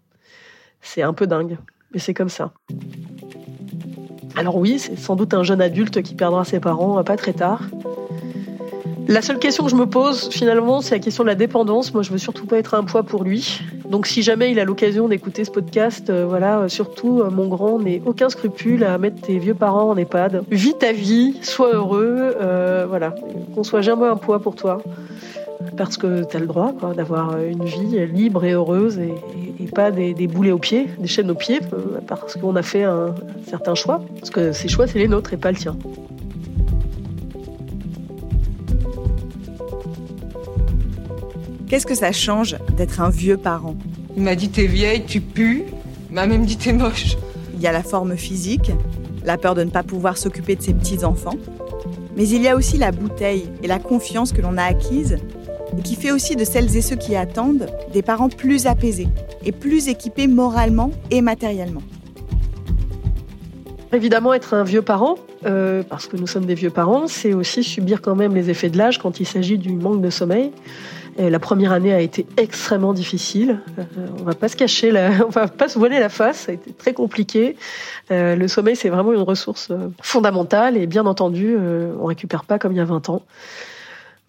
C'est 0.82 1.04
un 1.04 1.14
peu 1.14 1.28
dingue, 1.28 1.58
mais 1.94 2.00
c'est 2.00 2.16
comme 2.16 2.30
ça. 2.30 2.52
Alors 4.36 4.58
oui, 4.58 4.80
c'est 4.80 4.98
sans 4.98 5.16
doute 5.16 5.34
un 5.34 5.44
jeune 5.44 5.62
adulte 5.62 6.02
qui 6.02 6.16
perdra 6.16 6.44
ses 6.46 6.60
parents 6.60 7.04
pas 7.04 7.18
très 7.18 7.34
tard. 7.34 7.62
La 9.08 9.22
seule 9.22 9.38
question 9.38 9.66
que 9.66 9.70
je 9.70 9.76
me 9.76 9.86
pose 9.86 10.30
finalement, 10.32 10.82
c'est 10.82 10.96
la 10.96 11.00
question 11.00 11.24
de 11.24 11.30
la 11.30 11.36
dépendance. 11.36 11.94
Moi, 11.94 12.02
je 12.02 12.12
veux 12.12 12.18
surtout 12.18 12.48
pas 12.48 12.58
être 12.58 12.74
un 12.74 12.84
poids 12.84 13.04
pour 13.04 13.24
lui. 13.24 13.62
Donc, 13.88 14.08
si 14.08 14.24
jamais 14.24 14.52
il 14.52 14.60
a 14.60 14.66
l'occasion 14.66 15.08
d'écouter 15.08 15.46
ce 15.46 15.52
podcast, 15.52 16.10
euh, 16.10 16.26
voilà, 16.28 16.60
euh, 16.60 16.68
surtout 16.70 17.22
euh, 17.22 17.30
mon 17.30 17.48
grand, 17.48 17.78
n'ait 17.78 18.02
aucun 18.04 18.30
scrupule 18.30 18.84
à 18.84 18.98
mettre 18.98 19.22
tes 19.22 19.38
vieux 19.38 19.54
parents 19.54 19.92
en 19.92 19.98
EHPAD. 19.98 20.44
Vis 20.50 20.74
ta 20.80 20.92
vie, 20.92 21.38
sois 21.44 21.76
heureux, 21.76 22.36
voilà, 22.90 23.14
qu'on 23.54 23.64
soit 23.64 23.82
jamais 23.82 24.08
un 24.08 24.16
poids 24.16 24.40
pour 24.40 24.56
toi. 24.56 24.82
Parce 25.78 25.98
que 25.98 26.24
tu 26.24 26.38
as 26.38 26.40
le 26.40 26.48
droit 26.48 26.74
d'avoir 26.96 27.38
une 27.42 27.64
vie 27.64 28.06
libre 28.08 28.46
et 28.46 28.52
heureuse 28.52 29.00
et, 29.00 29.14
pas 29.74 29.92
des, 29.92 30.14
des, 30.14 30.28
boulets 30.28 30.52
aux 30.52 30.60
pieds, 30.60 30.88
des 31.00 31.08
chaînes 31.08 31.30
aux 31.32 31.36
pieds, 31.36 31.60
parce 32.08 32.36
qu'on 32.36 32.56
a 32.56 32.62
fait 32.62 32.84
un 32.84 33.14
certain 33.48 33.76
choix. 33.76 34.02
Parce 34.20 34.30
que 34.30 34.52
ces 34.52 34.68
choix, 34.68 34.88
c'est 34.88 35.00
les 35.00 35.08
nôtres 35.08 35.34
et 35.34 35.38
pas 35.38 35.52
le 35.52 35.58
tien. 35.58 35.76
Qu'est-ce 41.68 41.88
que 41.88 41.96
ça 41.96 42.12
change 42.12 42.58
d'être 42.78 43.02
un 43.02 43.10
vieux 43.10 43.38
parent? 43.38 43.76
Il 44.16 44.24
m'a 44.24 44.36
dit 44.36 44.50
t'es 44.50 44.68
vieille, 44.68 45.04
tu 45.06 45.20
pues. 45.20 45.66
Il 46.10 46.16
m'a 46.16 46.28
même 46.28 46.46
dit 46.46 46.58
t'es 46.58 46.74
moche. 46.74 47.18
Il 47.56 47.60
y 47.60 47.68
a 47.68 47.72
la 47.72 47.84
forme 47.84 48.16
physique, 48.16 48.72
la 49.24 49.38
peur 49.38 49.56
de 49.56 49.64
ne 49.64 49.72
pas 49.72 49.84
pouvoir 49.84 50.18
s'occuper 50.18 50.56
de 50.56 50.62
ses 50.62 50.74
petits-enfants. 50.74 51.38
Mais 52.16 52.28
il 52.30 52.42
y 52.44 52.48
a 52.48 52.56
aussi 52.56 52.78
la 52.78 52.92
bouteille 52.92 53.50
et 53.64 53.68
la 53.68 53.80
confiance 53.80 54.32
que 54.32 54.42
l'on 54.42 54.58
a 54.58 54.64
acquise 54.64 55.18
qui 55.84 55.96
fait 55.96 56.12
aussi 56.12 56.36
de 56.36 56.44
celles 56.44 56.76
et 56.76 56.82
ceux 56.82 56.96
qui 56.96 57.16
attendent 57.16 57.68
des 57.94 58.02
parents 58.02 58.30
plus 58.30 58.68
apaisés 58.68 59.08
et 59.44 59.52
plus 59.52 59.88
équipés 59.88 60.28
moralement 60.28 60.92
et 61.12 61.22
matériellement. 61.22 61.82
Évidemment, 63.94 64.34
être 64.34 64.54
un 64.54 64.64
vieux 64.64 64.82
parent, 64.82 65.16
euh, 65.46 65.84
parce 65.88 66.08
que 66.08 66.18
nous 66.18 66.28
sommes 66.28 66.46
des 66.46 66.56
vieux 66.56 66.70
parents, 66.70 67.08
c'est 67.08 67.34
aussi 67.34 67.64
subir 67.64 68.02
quand 68.02 68.16
même 68.16 68.36
les 68.36 68.50
effets 68.50 68.70
de 68.70 68.78
l'âge 68.78 68.98
quand 68.98 69.20
il 69.20 69.26
s'agit 69.26 69.58
du 69.58 69.72
manque 69.72 70.02
de 70.02 70.10
sommeil 70.10 70.52
la 71.18 71.40
première 71.40 71.72
année 71.72 71.94
a 71.94 72.02
été 72.02 72.26
extrêmement 72.36 72.94
difficile. 72.94 73.62
Euh, 73.80 73.84
on 74.20 74.24
va 74.24 74.34
pas 74.34 74.50
se 74.50 74.58
cacher, 74.58 74.92
on 75.26 75.30
va 75.30 75.48
pas 75.48 75.70
se 75.70 75.80
voiler 75.80 76.00
la 76.00 76.10
face. 76.10 76.40
Ça 76.40 76.52
a 76.52 76.56
été 76.56 76.74
très 76.74 76.94
compliqué. 76.94 77.56
Euh, 78.12 78.36
le 78.36 78.48
sommeil, 78.50 78.76
c'est 78.76 78.90
vraiment 78.90 79.14
une 79.14 79.22
ressource 79.22 79.72
fondamentale 80.02 80.76
et 80.76 80.88
bien 80.88 81.06
entendu, 81.06 81.56
on 81.58 82.06
récupère 82.06 82.44
pas 82.44 82.60
comme 82.60 82.74
il 82.74 82.78
y 82.78 82.82
a 82.82 82.86
20 82.86 83.10
ans 83.10 83.22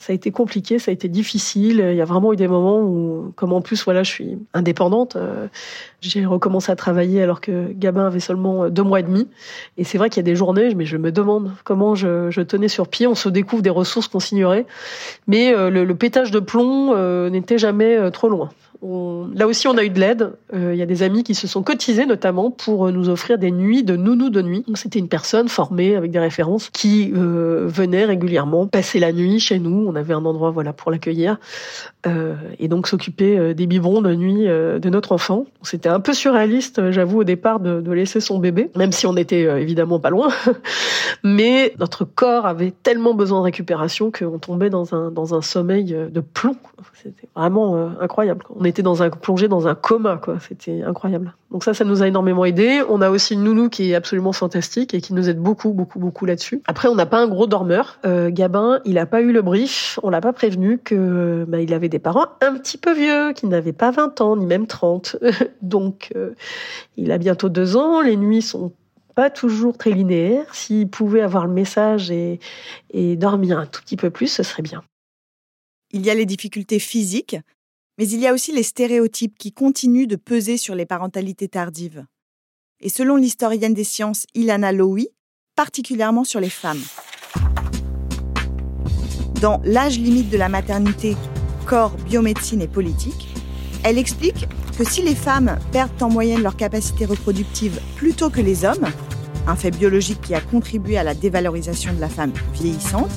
ça 0.07 0.13
a 0.13 0.15
été 0.15 0.31
compliqué, 0.31 0.79
ça 0.79 0.93
a 0.93 0.95
été 0.95 1.09
difficile. 1.09 1.85
Il 1.91 1.97
y 1.97 2.01
a 2.01 2.05
vraiment 2.05 2.33
eu 2.33 2.37
des 2.37 2.47
moments 2.47 2.81
où, 2.81 3.33
comme 3.35 3.53
en 3.53 3.61
plus, 3.61 3.85
voilà, 3.85 4.05
je 4.05 4.13
suis 4.13 4.39
indépendante, 4.55 5.17
euh, 5.17 5.49
j'ai 6.01 6.25
recommencé 6.25 6.71
à 6.71 6.77
travailler 6.77 7.21
alors 7.25 7.41
que 7.41 7.73
Gabin 7.73 8.07
avait 8.07 8.21
seulement 8.21 8.69
deux 8.69 8.85
mois 8.85 9.01
et 9.01 9.03
demi. 9.03 9.27
Et 9.79 9.83
c'est 9.83 9.99
vrai 9.99 10.09
qu'il 10.09 10.19
y 10.19 10.21
a 10.21 10.31
des 10.31 10.37
journées, 10.37 10.77
mais 10.77 10.85
je 10.85 10.97
me 10.97 11.11
demande 11.11 11.51
comment 11.65 11.97
je, 11.97 12.41
tenais 12.43 12.69
sur 12.69 12.87
pied. 12.87 13.09
On 13.09 13.17
se 13.17 13.29
découvre 13.29 13.63
des 13.63 13.71
ressources 13.71 14.07
qu'on 14.07 14.21
s'ignorait, 14.21 14.67
mais 15.27 15.53
euh, 15.53 15.71
le, 15.71 15.95
pétage 15.97 16.31
de 16.31 16.39
plomb 16.39 16.95
euh, 16.95 17.29
n'était 17.29 17.59
jamais 17.59 18.09
trop 18.13 18.29
loin. 18.29 18.51
Là 18.83 19.47
aussi, 19.47 19.69
on 19.69 19.77
a 19.77 19.85
eu 19.85 19.91
de 19.91 19.99
l'aide. 19.99 20.33
Euh, 20.55 20.75
il 20.75 20.79
y 20.79 20.83
a 20.83 20.87
des 20.87 21.03
amis 21.03 21.23
qui 21.23 21.35
se 21.35 21.47
sont 21.47 21.63
cotisés 21.63 22.07
notamment 22.07 22.51
pour 22.51 22.87
euh, 22.87 22.93
nous 22.93 23.09
offrir 23.09 23.39
des 23.39 23.51
nuits 23.51 23.83
de 23.83 23.97
nounou 23.97 24.29
de 24.29 24.43
nuit. 24.43 24.65
C'était 24.75 24.99
une 24.99 25.09
personne 25.09 25.49
formée 25.49 25.97
avec 25.97 26.11
des 26.11 26.19
références 26.19 26.69
qui 26.71 27.13
euh, 27.17 27.67
venait 27.67 28.05
régulièrement 28.05 28.67
passer 28.67 28.99
la 28.99 29.13
nuit 29.13 29.41
chez 29.41 29.59
nous. 29.59 29.87
On 29.89 29.95
avait 29.95 30.15
un 30.15 30.25
endroit 30.25 30.51
voilà 30.51 30.73
pour 30.73 30.91
l'accueillir 30.91 31.39
et 32.61 32.69
donc 32.69 32.87
s'occuper 32.87 33.53
des 33.53 33.67
biberons 33.67 34.01
de 34.01 34.15
nuit 34.15 34.45
de 34.45 34.91
notre 34.91 35.11
enfant. 35.11 35.45
C'était 35.63 35.89
un 35.89 35.99
peu 35.99 36.13
surréaliste, 36.13 36.93
j'avoue, 36.93 37.23
au 37.23 37.25
départ 37.25 37.59
de, 37.59 37.91
laisser 37.91 38.21
son 38.21 38.39
bébé, 38.39 38.71
même 38.77 38.93
si 38.93 39.09
on 39.09 39.17
était 39.17 39.43
évidemment 39.61 39.99
pas 39.99 40.11
loin. 40.11 40.29
Mais 41.25 41.75
notre 41.81 42.05
corps 42.05 42.47
avait 42.47 42.73
tellement 42.85 43.13
besoin 43.13 43.41
de 43.41 43.45
récupération 43.45 44.13
qu'on 44.13 44.39
tombait 44.39 44.71
dans 44.71 44.95
un 44.95 45.11
dans 45.11 45.35
un 45.35 45.43
sommeil 45.43 45.87
de 45.87 46.21
plomb. 46.21 46.55
C'était 47.03 47.27
vraiment 47.35 47.91
incroyable. 48.01 48.45
Était 48.67 48.83
dans 48.83 49.03
un 49.03 49.11
plongé 49.11 49.49
dans 49.49 49.69
un 49.69 49.75
coma, 49.75 50.17
quoi. 50.17 50.39
C'était 50.41 50.83
incroyable. 50.83 51.35
Donc 51.51 51.65
ça, 51.65 51.75
ça 51.75 51.85
nous 51.85 52.03
a 52.03 52.09
énormément 52.09 52.45
aidé. 52.45 52.83
On 52.89 53.01
a 53.01 53.11
aussi 53.11 53.35
une 53.35 53.45
nounou 53.45 53.69
qui 53.69 53.91
est 53.91 53.95
absolument 53.95 54.33
fantastique 54.33 54.95
et 54.95 55.01
qui 55.01 55.15
nous 55.15 55.29
aide 55.29 55.39
beaucoup, 55.39 55.73
beaucoup, 55.73 55.99
beaucoup 55.99 56.27
là-dessus. 56.27 56.63
Après, 56.67 56.89
on 56.89 56.95
n'a 56.95 57.07
pas 57.07 57.23
un 57.23 57.29
gros 57.29 57.47
dormeur. 57.47 57.99
Euh, 58.05 58.31
Gabin, 58.31 58.81
il 58.85 58.95
n'a 58.95 59.07
pas 59.07 59.21
eu 59.21 59.33
le 59.33 59.43
brief. 59.43 59.99
On 60.03 60.11
l'a 60.11 60.21
pas 60.21 60.33
prévenu 60.33 60.79
que 60.79 61.45
bah, 61.49 61.61
il 61.61 61.73
avait 61.73 61.89
des 61.89 61.99
parents 61.99 62.27
un 62.41 62.55
petit 62.57 62.79
peu 62.79 62.95
vieux, 62.95 63.33
qui 63.33 63.47
n'avaient 63.47 63.73
pas 63.73 63.91
20 63.91 64.21
ans 64.21 64.37
ni 64.37 64.47
même 64.47 64.67
30. 64.67 65.17
Donc, 65.63 66.13
euh, 66.17 66.35
il 66.97 67.13
a 67.13 67.19
bientôt 67.19 67.49
deux 67.49 67.77
ans. 67.77 68.01
Les 68.01 68.17
nuits 68.17 68.43
sont 68.43 68.73
pas 69.15 69.31
toujours 69.31 69.79
très 69.79 69.91
linéaires. 69.91 70.55
S'il 70.55 70.89
pouvait 70.89 71.23
avoir 71.23 71.47
le 71.47 71.53
message 71.53 72.11
et 72.11 72.39
dormir 73.17 73.59
un 73.59 73.67
tout 73.67 73.81
petit 73.83 73.97
peu 73.97 74.11
plus, 74.11 74.29
ce 74.29 74.43
serait 74.43 74.63
bien. 74.63 74.83
Il 75.93 76.05
y 76.05 76.11
a 76.11 76.15
les 76.15 76.27
difficultés 76.27 76.79
physiques, 76.79 77.37
mais 77.99 78.09
il 78.09 78.21
y 78.21 78.27
a 78.27 78.33
aussi 78.33 78.53
les 78.53 78.63
stéréotypes 78.63 79.39
qui 79.39 79.53
continuent 79.53 80.07
de 80.07 80.17
peser 80.17 80.57
sur 80.57 80.75
les 80.75 80.87
parentalités 80.87 81.49
tardives. 81.49 82.05
Et 82.81 82.89
selon 82.89 83.17
l'historienne 83.17 83.75
des 83.75 83.85
sciences 83.85 84.27
Ilana 84.35 84.73
Lowy, 84.73 85.09
particulièrement 85.55 86.25
sur 86.25 86.41
les 86.41 86.51
femmes. 86.51 86.83
Dans 89.41 89.61
L'âge 89.65 89.99
limite 89.99 90.31
de 90.31 90.37
la 90.37 90.49
maternité, 90.49 91.17
corps, 91.67 91.97
biomédecine 91.97 92.63
et 92.63 92.69
politique, 92.69 93.29
elle 93.83 93.99
explique 93.99 94.47
que 94.77 94.85
si 94.85 95.03
les 95.03 95.15
femmes 95.15 95.59
perdent 95.73 96.03
en 96.03 96.11
moyenne 96.11 96.43
leur 96.43 96.57
capacité 96.57 97.07
reproductive 97.07 97.81
plus 97.97 98.13
tôt 98.13 98.29
que 98.29 98.41
les 98.41 98.65
hommes, 98.65 98.87
un 99.47 99.57
fait 99.57 99.71
biologique 99.71 100.21
qui 100.21 100.35
a 100.35 100.41
contribué 100.41 100.99
à 100.99 101.05
la 101.05 101.15
dévalorisation 101.15 101.95
de 101.95 102.01
la 102.01 102.09
femme 102.09 102.33
vieillissante, 102.53 103.11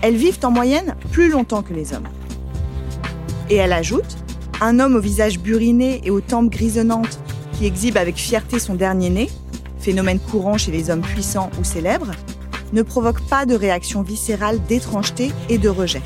elles 0.00 0.16
vivent 0.16 0.38
en 0.42 0.50
moyenne 0.50 0.94
plus 1.10 1.28
longtemps 1.28 1.62
que 1.62 1.74
les 1.74 1.92
hommes. 1.92 2.08
Et 3.48 3.56
elle 3.56 3.72
ajoute 3.72 4.16
Un 4.60 4.80
homme 4.80 4.96
au 4.96 5.00
visage 5.00 5.38
buriné 5.38 6.00
et 6.04 6.10
aux 6.10 6.20
tempes 6.20 6.50
grisonnantes 6.50 7.20
qui 7.52 7.66
exhibe 7.66 7.96
avec 7.96 8.16
fierté 8.16 8.58
son 8.58 8.74
dernier 8.74 9.10
né, 9.10 9.30
phénomène 9.78 10.18
courant 10.18 10.58
chez 10.58 10.72
les 10.72 10.90
hommes 10.90 11.02
puissants 11.02 11.50
ou 11.58 11.64
célèbres, 11.64 12.10
ne 12.72 12.82
provoque 12.82 13.20
pas 13.28 13.46
de 13.46 13.54
réaction 13.54 14.02
viscérale 14.02 14.62
d'étrangeté 14.66 15.30
et 15.48 15.58
de 15.58 15.68
rejet. 15.68 16.02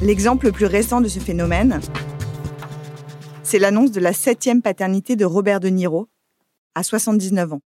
L'exemple 0.00 0.46
le 0.46 0.52
plus 0.52 0.66
récent 0.66 1.00
de 1.00 1.08
ce 1.08 1.18
phénomène, 1.18 1.80
c'est 3.42 3.58
l'annonce 3.58 3.90
de 3.90 4.00
la 4.00 4.12
septième 4.12 4.62
paternité 4.62 5.16
de 5.16 5.24
Robert 5.24 5.58
De 5.58 5.68
Niro, 5.68 6.08
à 6.74 6.82
79 6.82 7.54
ans. 7.54 7.62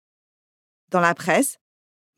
Dans 0.90 1.00
la 1.00 1.14
presse, 1.14 1.58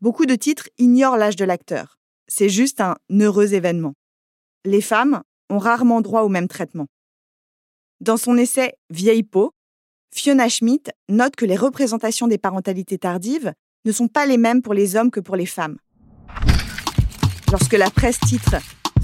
beaucoup 0.01 0.27
de 0.27 0.35
titres 0.35 0.69
ignorent 0.79 1.17
l'âge 1.17 1.37
de 1.37 1.45
l'acteur. 1.45 1.99
C'est 2.29 2.49
juste 2.49 2.81
un 2.81 2.97
heureux 3.11 3.55
événement. 3.55 3.95
Les 4.65 4.81
femmes 4.81 5.23
ont 5.51 5.59
rarement 5.59 6.01
droit 6.01 6.23
au 6.23 6.29
même 6.29 6.49
traitement. 6.49 6.87
Dans 8.01 8.17
son 8.17 8.37
essai 8.37 8.75
Vieille 8.91 9.23
peau, 9.23 9.53
Fiona 10.15 10.49
Schmidt 10.49 10.91
note 11.09 11.37
que 11.37 11.45
les 11.45 11.57
représentations 11.57 12.29
des 12.29 12.39
parentalités 12.39 12.99
tardives 12.99 13.53
ne 13.85 13.93
sont 13.93 14.09
pas 14.09 14.27
les 14.27 14.37
mêmes 14.37 14.63
pour 14.63 14.75
les 14.75 14.97
hommes 14.97 15.11
que 15.11 15.21
pour 15.21 15.37
les 15.37 15.47
femmes. 15.47 15.77
Lorsque 17.51 17.75
la 17.75 17.91
presse 17.91 18.19
titre 18.21 18.57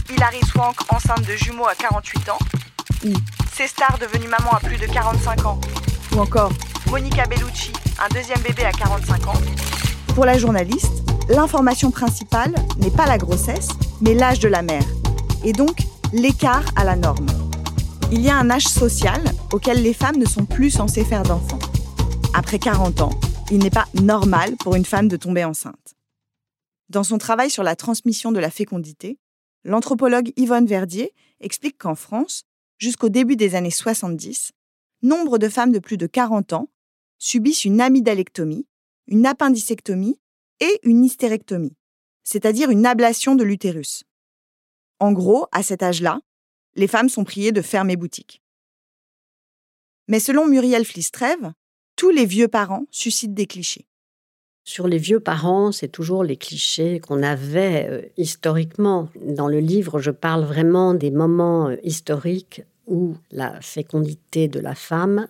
Hilary 0.09 0.41
Swank 0.47 0.77
enceinte 0.93 1.27
de 1.27 1.37
jumeaux 1.37 1.67
à 1.67 1.75
48 1.75 2.29
ans, 2.31 2.39
ou 3.07 3.13
C'est 3.53 3.69
star 3.69 3.99
devenue 3.99 4.29
maman 4.29 4.53
à 4.53 4.61
plus 4.61 4.77
de 4.77 4.87
45 4.87 5.47
ans, 5.47 5.61
ou 6.15 6.21
encore 6.21 6.53
Monica 6.91 7.25
Bellucci, 7.27 7.73
un 8.01 8.09
deuxième 8.15 8.41
bébé 8.41 8.65
à 8.65 8.73
45 8.73 9.29
ans, 9.29 9.41
pour 10.15 10.25
la 10.25 10.37
journaliste, 10.37 11.05
l'information 11.29 11.91
principale 11.93 12.53
n'est 12.79 12.91
pas 12.91 13.07
la 13.07 13.17
grossesse, 13.17 13.69
mais 14.01 14.15
l'âge 14.15 14.41
de 14.41 14.49
la 14.49 14.63
mère, 14.63 14.85
et 15.45 15.53
donc 15.53 15.77
l'écart 16.13 16.65
à 16.77 16.85
la 16.85 16.97
norme. 16.97 17.27
Il 18.11 18.21
y 18.21 18.31
a 18.31 18.37
un 18.37 18.51
âge 18.51 18.67
social 18.67 19.23
auquel 19.53 19.83
les 19.83 19.95
femmes 19.95 20.17
ne 20.17 20.27
sont 20.27 20.45
plus 20.45 20.71
censées 20.71 21.05
faire 21.05 21.23
d'enfants. 21.23 21.59
Après 22.35 22.59
40 22.59 23.01
ans, 23.01 23.21
il 23.51 23.59
n'est 23.59 23.71
pas 23.71 23.87
normal 23.95 24.57
pour 24.57 24.75
une 24.75 24.85
femme 24.85 25.09
de 25.09 25.17
tomber 25.17 25.45
enceinte. 25.45 25.95
Dans 26.89 27.05
son 27.05 27.19
travail 27.19 27.51
sur 27.51 27.63
la 27.63 27.77
transmission 27.77 28.33
de 28.33 28.41
la 28.41 28.51
fécondité, 28.51 29.19
l'anthropologue 29.65 30.33
Yvonne 30.37 30.67
Verdier 30.67 31.13
explique 31.41 31.79
qu'en 31.79 31.95
France, 31.95 32.45
jusqu'au 32.79 33.09
début 33.09 33.37
des 33.37 33.55
années 33.55 33.71
70, 33.71 34.51
nombre 35.03 35.39
de 35.39 35.49
femmes 35.49 35.73
de 35.73 35.79
plus 35.79 35.97
de 35.97 36.07
40 36.07 36.53
ans 36.55 36.69
subissent 37.19 37.65
une 37.65 37.81
amydalectomie, 37.81 38.67
une 39.07 39.27
appendicectomie 39.27 40.19
et 40.59 40.81
une 40.83 41.05
hystérectomie, 41.05 41.77
c'est-à-dire 42.25 42.71
une 42.71 42.87
ablation 42.87 43.37
de 43.37 43.45
l'utérus. 43.45 44.05
En 45.01 45.13
gros, 45.13 45.47
à 45.51 45.63
cet 45.63 45.83
âge-là, 45.83 46.21
les 46.77 46.87
femmes 46.87 47.09
sont 47.09 47.25
priées 47.25 47.53
de 47.53 47.63
fermer 47.63 47.97
boutique. 47.97 48.43
Mais 50.09 50.21
selon 50.21 50.47
Muriel 50.47 50.85
Flistrève, 50.85 51.53
tous 51.97 52.11
les 52.11 52.27
vieux 52.27 52.49
parents 52.49 52.87
suscitent 52.91 53.35
des 53.35 53.47
clichés. 53.47 53.87
Sur 54.65 54.87
les 54.87 54.99
vieux 54.99 55.21
parents, 55.21 55.73
c'est 55.73 55.89
toujours 55.89 56.23
les 56.23 56.37
clichés 56.37 57.01
qu'on 57.01 57.23
avait 57.23 57.89
euh, 57.89 58.03
historiquement. 58.17 59.09
Dans 59.21 59.49
le 59.49 59.59
livre, 59.59 59.99
je 60.01 60.11
parle 60.11 60.45
vraiment 60.45 60.95
des 60.95 61.11
moments 61.11 61.69
euh, 61.69 61.77
historiques 61.83 62.63
où 62.87 63.17
la 63.31 63.61
fécondité 63.61 64.49
de 64.49 64.61
la 64.61 64.75
femme 64.75 65.27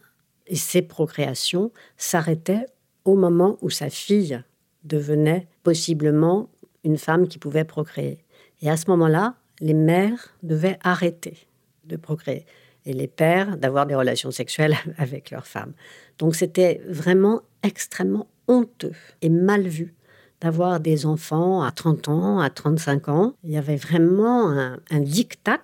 et 0.47 0.57
ses 0.57 0.83
procréations 0.83 1.71
s'arrêtaient 1.97 2.67
au 3.05 3.15
moment 3.15 3.57
où 3.63 3.71
sa 3.71 3.89
fille 3.89 4.43
devenait 4.85 5.47
possiblement 5.63 6.49
une 6.85 6.99
femme 6.99 7.29
qui 7.29 7.39
pouvait 7.39 7.65
procréer. 7.65 8.25
Et 8.63 8.71
à 8.71 8.77
ce 8.77 8.91
moment-là, 8.91 9.37
les 9.61 9.75
mères 9.75 10.35
devaient 10.43 10.79
arrêter 10.83 11.47
de 11.85 11.97
procréer 11.97 12.47
et 12.87 12.93
les 12.93 13.09
pères 13.09 13.57
d'avoir 13.57 13.87
des 13.87 13.95
relations 13.95 14.31
sexuelles 14.31 14.77
avec 14.99 15.31
leurs 15.31 15.47
femmes. 15.47 15.73
Donc 16.19 16.35
c'était 16.35 16.81
vraiment 16.89 17.43
extrêmement 17.63 18.27
honteux 18.49 18.95
et 19.23 19.29
mal 19.29 19.67
vu 19.69 19.95
d'avoir 20.41 20.81
des 20.81 21.05
enfants 21.05 21.63
à 21.63 21.71
30 21.71 22.09
ans, 22.09 22.41
à 22.41 22.49
35 22.49 23.09
ans. 23.09 23.35
Il 23.45 23.51
y 23.51 23.59
avait 23.59 23.77
vraiment 23.77 24.51
un, 24.51 24.79
un 24.91 25.01
dictat. 25.01 25.61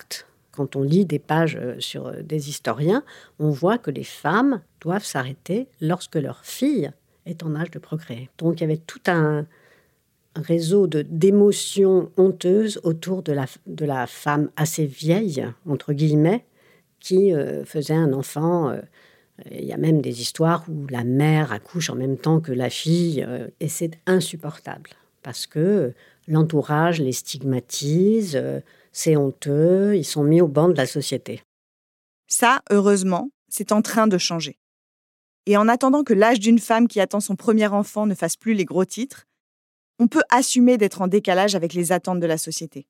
Quand 0.53 0.77
on 0.77 0.83
lit 0.83 1.05
des 1.05 1.19
pages 1.19 1.59
euh, 1.61 1.77
sur 1.79 2.07
euh, 2.07 2.23
des 2.23 2.49
historiens, 2.49 3.03
on 3.39 3.51
voit 3.51 3.79
que 3.79 3.91
les 3.91 4.05
femmes 4.05 4.61
doivent 4.81 5.05
s'arrêter 5.05 5.69
lorsque 5.81 6.17
leur 6.17 6.45
fille 6.45 6.91
est 7.27 7.43
en 7.43 7.55
âge 7.57 7.71
de 7.71 7.79
procréer. 7.79 8.31
Donc 8.39 8.61
il 8.61 8.61
y 8.63 8.65
avait 8.65 8.77
tout 8.79 9.01
un, 9.07 9.47
réseau 10.43 10.87
d'émotions 10.87 12.11
honteuses 12.17 12.81
autour 12.83 13.23
de 13.23 13.33
la, 13.33 13.47
de 13.67 13.85
la 13.85 14.07
femme 14.07 14.51
assez 14.57 14.87
vieille, 14.87 15.47
entre 15.69 15.93
guillemets, 15.93 16.45
qui 17.01 17.33
euh, 17.33 17.65
faisait 17.65 17.95
un 17.95 18.13
enfant. 18.13 18.71
Euh, 18.71 18.81
il 19.51 19.65
y 19.65 19.73
a 19.73 19.77
même 19.77 20.01
des 20.01 20.21
histoires 20.21 20.65
où 20.69 20.87
la 20.89 21.05
mère 21.05 21.53
accouche 21.53 21.91
en 21.91 21.95
même 21.95 22.17
temps 22.17 22.41
que 22.41 22.53
la 22.53 22.71
fille, 22.71 23.25
euh, 23.27 23.49
et 23.61 23.69
c'est 23.69 23.99
insupportable, 24.07 24.91
parce 25.23 25.47
que 25.47 25.93
l'entourage 26.27 27.01
les 27.01 27.13
stigmatise, 27.13 28.41
c'est 28.93 29.17
honteux, 29.17 29.97
ils 29.97 30.05
sont 30.05 30.25
mis 30.25 30.41
au 30.41 30.49
banc 30.49 30.69
de 30.69 30.77
la 30.77 30.87
société. 30.87 31.43
Ça, 32.29 32.63
heureusement, 32.71 33.31
c'est 33.49 33.73
en 33.73 33.83
train 33.83 34.07
de 34.07 34.19
changer. 34.19 34.59
Et 35.47 35.57
en 35.57 35.69
attendant 35.69 36.03
que 36.03 36.13
l'âge 36.13 36.41
d'une 36.41 36.59
femme 36.59 36.89
qui 36.89 37.01
attend 37.01 37.21
son 37.21 37.37
premier 37.37 37.69
enfant 37.69 38.07
ne 38.07 38.15
fasse 38.15 38.37
plus 38.37 38.55
les 38.55 38.65
gros 38.65 38.85
titres, 38.85 39.27
on 39.99 40.09
peut 40.09 40.23
assumer 40.31 40.79
d'être 40.79 41.03
en 41.03 41.09
décalage 41.09 41.55
avec 41.55 41.75
les 41.75 41.93
attentes 41.93 42.21
de 42.21 42.27
la 42.27 42.39
société. 42.39 42.87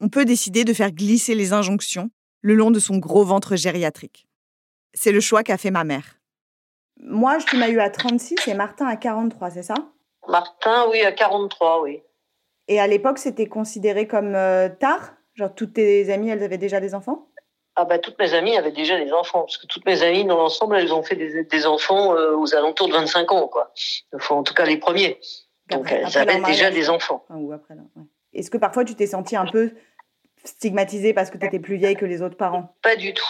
On 0.00 0.08
peut 0.08 0.24
décider 0.24 0.64
de 0.64 0.72
faire 0.72 0.90
glisser 0.90 1.34
les 1.34 1.52
injonctions 1.52 2.10
le 2.42 2.54
long 2.54 2.70
de 2.70 2.78
son 2.78 2.98
gros 2.98 3.24
ventre 3.24 3.56
gériatrique. 3.56 4.26
C'est 4.92 5.12
le 5.12 5.20
choix 5.20 5.42
qu'a 5.42 5.56
fait 5.56 5.70
ma 5.70 5.84
mère. 5.84 6.18
Moi, 7.00 7.38
tu 7.38 7.56
m'as 7.56 7.68
eu 7.68 7.80
à 7.80 7.90
36 7.90 8.46
et 8.46 8.54
Martin 8.54 8.86
à 8.86 8.96
43, 8.96 9.50
c'est 9.50 9.62
ça? 9.62 9.74
Martin, 10.28 10.86
oui, 10.90 11.00
à 11.02 11.12
43, 11.12 11.82
oui. 11.82 12.02
Et 12.68 12.80
à 12.80 12.86
l'époque, 12.86 13.18
c'était 13.18 13.48
considéré 13.48 14.06
comme 14.06 14.34
euh, 14.34 14.68
tard? 14.68 15.14
Genre, 15.34 15.54
toutes 15.54 15.74
tes 15.74 16.10
amies, 16.12 16.30
elles 16.30 16.42
avaient 16.42 16.58
déjà 16.58 16.80
des 16.80 16.94
enfants? 16.94 17.28
Ah 17.76 17.84
bah, 17.84 17.98
toutes 17.98 18.18
mes 18.20 18.34
amies 18.34 18.56
avaient 18.56 18.70
déjà 18.70 18.98
des 19.02 19.12
enfants, 19.12 19.40
parce 19.40 19.58
que 19.58 19.66
toutes 19.66 19.84
mes 19.84 20.02
amies, 20.02 20.24
dans 20.24 20.36
l'ensemble, 20.36 20.76
elles 20.76 20.92
ont 20.92 21.02
fait 21.02 21.16
des, 21.16 21.66
enfants 21.66 22.14
euh, 22.14 22.36
aux 22.36 22.54
alentours 22.54 22.86
de 22.86 22.92
25 22.92 23.32
ans, 23.32 23.48
quoi. 23.48 23.72
Enfin, 24.14 24.36
en 24.36 24.42
tout 24.44 24.54
cas, 24.54 24.64
les 24.64 24.76
premiers. 24.76 25.18
Donc, 25.70 25.90
elles 25.90 26.16
avaient 26.18 26.40
déjà 26.40 26.70
des 26.70 26.90
enfants. 26.90 27.24
Est-ce 28.32 28.50
que 28.50 28.58
parfois, 28.58 28.84
tu 28.84 28.94
t'es 28.94 29.06
sentie 29.06 29.36
un 29.36 29.46
peu 29.46 29.72
stigmatisée 30.44 31.14
parce 31.14 31.30
que 31.30 31.38
tu 31.38 31.46
étais 31.46 31.58
plus 31.58 31.76
vieille 31.76 31.96
que 31.96 32.04
les 32.04 32.22
autres 32.22 32.36
parents? 32.36 32.74
Pas 32.82 32.96
du 32.96 33.14
tout. 33.14 33.24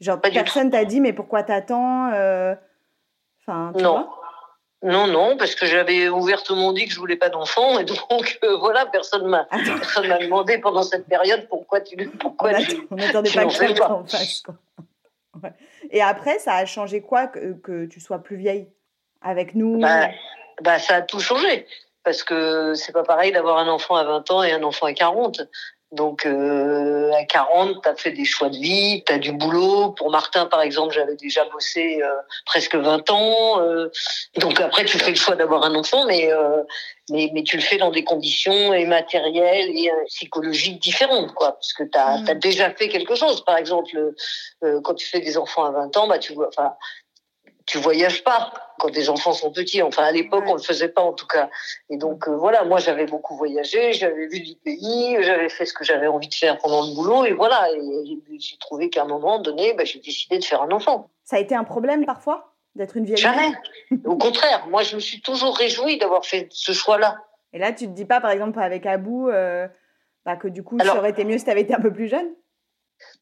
Genre, 0.00 0.20
personne 0.20 0.70
t'a 0.70 0.84
dit, 0.84 1.00
mais 1.00 1.12
pourquoi 1.12 1.42
t'attends 1.42 2.10
euh... 2.12 2.54
Enfin, 3.40 3.72
tu 3.76 3.82
Non. 3.82 4.08
Non, 4.84 5.06
non, 5.06 5.36
parce 5.36 5.54
que 5.54 5.64
j'avais 5.64 6.08
ouvertement 6.08 6.72
dit 6.72 6.86
que 6.86 6.92
je 6.92 6.98
voulais 6.98 7.16
pas 7.16 7.28
d'enfant, 7.28 7.78
et 7.78 7.84
donc 7.84 8.40
euh, 8.42 8.56
voilà, 8.56 8.84
personne 8.86 9.28
m'a 9.28 9.44
personne 9.44 10.08
m'a 10.08 10.18
demandé 10.18 10.58
pendant 10.58 10.82
cette 10.82 11.06
période 11.06 11.46
pourquoi 11.48 11.80
tu 11.80 11.94
pourquoi 12.18 12.50
on 12.90 12.96
n'attendait 12.96 13.30
pas 13.30 13.46
que 13.46 13.72
tu 13.72 13.80
en 13.80 14.04
face. 14.04 14.40
Quoi. 14.40 14.56
Ouais. 15.40 15.52
Et 15.92 16.02
après, 16.02 16.40
ça 16.40 16.54
a 16.54 16.66
changé 16.66 17.00
quoi 17.00 17.28
que, 17.28 17.52
que 17.52 17.86
tu 17.86 18.00
sois 18.00 18.18
plus 18.18 18.36
vieille? 18.36 18.66
Avec 19.20 19.54
nous? 19.54 19.78
Bah, 19.78 20.08
bah, 20.60 20.78
ça 20.78 20.96
a 20.96 21.02
tout 21.02 21.20
changé 21.20 21.66
parce 22.04 22.22
que 22.24 22.74
c'est 22.74 22.92
pas 22.92 23.04
pareil 23.04 23.32
d'avoir 23.32 23.58
un 23.58 23.68
enfant 23.68 23.94
à 23.96 24.04
20 24.04 24.30
ans 24.32 24.42
et 24.42 24.52
un 24.52 24.62
enfant 24.62 24.86
à 24.86 24.92
40. 24.92 25.42
Donc 25.92 26.24
euh, 26.24 27.12
à 27.12 27.24
40, 27.24 27.82
tu 27.82 27.88
as 27.88 27.94
fait 27.94 28.12
des 28.12 28.24
choix 28.24 28.48
de 28.48 28.56
vie, 28.56 29.04
tu 29.06 29.12
as 29.12 29.18
du 29.18 29.30
boulot. 29.32 29.90
Pour 29.90 30.10
Martin, 30.10 30.46
par 30.46 30.62
exemple, 30.62 30.94
j'avais 30.94 31.16
déjà 31.16 31.44
bossé 31.52 32.00
euh, 32.02 32.08
presque 32.46 32.74
20 32.74 33.10
ans. 33.10 33.60
Euh, 33.60 33.90
donc 34.38 34.58
après, 34.58 34.86
tu 34.86 34.98
fais 34.98 35.10
le 35.10 35.16
choix 35.16 35.36
d'avoir 35.36 35.64
un 35.64 35.74
enfant, 35.74 36.06
mais, 36.06 36.32
euh, 36.32 36.62
mais, 37.10 37.30
mais 37.34 37.42
tu 37.42 37.56
le 37.56 37.62
fais 37.62 37.76
dans 37.76 37.90
des 37.90 38.04
conditions 38.04 38.72
et 38.72 38.86
matérielles 38.86 39.70
et 39.76 39.90
euh, 39.90 40.04
psychologiques 40.06 40.80
différentes, 40.80 41.34
quoi. 41.34 41.52
Parce 41.52 41.74
que 41.74 41.84
tu 41.84 41.98
as, 41.98 42.18
Mm. 42.22 42.28
as 42.30 42.34
déjà 42.36 42.70
fait 42.70 42.88
quelque 42.88 43.14
chose. 43.14 43.44
Par 43.44 43.58
exemple, 43.58 43.90
euh, 44.64 44.80
quand 44.82 44.94
tu 44.94 45.06
fais 45.06 45.20
des 45.20 45.36
enfants 45.36 45.64
à 45.66 45.72
20 45.72 45.94
ans, 45.98 46.08
bah, 46.08 46.18
tu 46.18 46.32
vois, 46.32 46.48
enfin, 46.48 46.72
tu 47.72 47.78
voyages 47.78 48.22
pas 48.22 48.52
quand 48.78 48.90
tes 48.90 49.08
enfants 49.08 49.32
sont 49.32 49.50
petits. 49.50 49.80
Enfin, 49.80 50.04
à 50.04 50.12
l'époque, 50.12 50.44
on 50.46 50.52
le 50.52 50.60
faisait 50.60 50.90
pas 50.90 51.00
en 51.00 51.14
tout 51.14 51.26
cas. 51.26 51.48
Et 51.88 51.96
donc 51.96 52.28
euh, 52.28 52.36
voilà, 52.36 52.64
moi 52.64 52.78
j'avais 52.78 53.06
beaucoup 53.06 53.34
voyagé, 53.34 53.94
j'avais 53.94 54.26
vu 54.26 54.40
du 54.40 54.56
pays, 54.56 55.16
j'avais 55.22 55.48
fait 55.48 55.64
ce 55.64 55.72
que 55.72 55.82
j'avais 55.82 56.06
envie 56.06 56.28
de 56.28 56.34
faire 56.34 56.58
pendant 56.58 56.86
le 56.86 56.94
boulot, 56.94 57.24
et 57.24 57.32
voilà. 57.32 57.66
Et 57.72 58.20
j'ai 58.38 58.58
trouvé 58.58 58.90
qu'à 58.90 59.02
un 59.02 59.06
moment 59.06 59.38
donné, 59.38 59.72
bah, 59.72 59.84
j'ai 59.84 60.00
décidé 60.00 60.38
de 60.38 60.44
faire 60.44 60.60
un 60.60 60.70
enfant. 60.70 61.08
Ça 61.24 61.36
a 61.36 61.38
été 61.38 61.54
un 61.54 61.64
problème 61.64 62.04
parfois 62.04 62.52
d'être 62.74 62.98
une 62.98 63.06
vieille 63.06 63.16
Jamais. 63.16 63.52
Au 64.04 64.16
contraire, 64.18 64.66
moi 64.68 64.82
je 64.82 64.96
me 64.96 65.00
suis 65.00 65.22
toujours 65.22 65.56
réjouie 65.56 65.96
d'avoir 65.96 66.26
fait 66.26 66.48
ce 66.50 66.72
choix-là. 66.72 67.16
Et 67.54 67.58
là, 67.58 67.72
tu 67.72 67.86
te 67.86 67.92
dis 67.92 68.04
pas, 68.04 68.20
par 68.20 68.30
exemple, 68.30 68.58
avec 68.60 68.84
Abou, 68.84 69.28
euh, 69.30 69.66
bah, 70.26 70.36
que 70.36 70.48
du 70.48 70.62
coup, 70.62 70.76
Alors- 70.78 70.94
ça 70.94 71.00
aurait 71.00 71.10
été 71.10 71.24
mieux 71.24 71.38
si 71.38 71.44
tu 71.44 71.50
avais 71.50 71.62
été 71.62 71.74
un 71.74 71.80
peu 71.80 71.92
plus 71.92 72.08
jeune? 72.08 72.28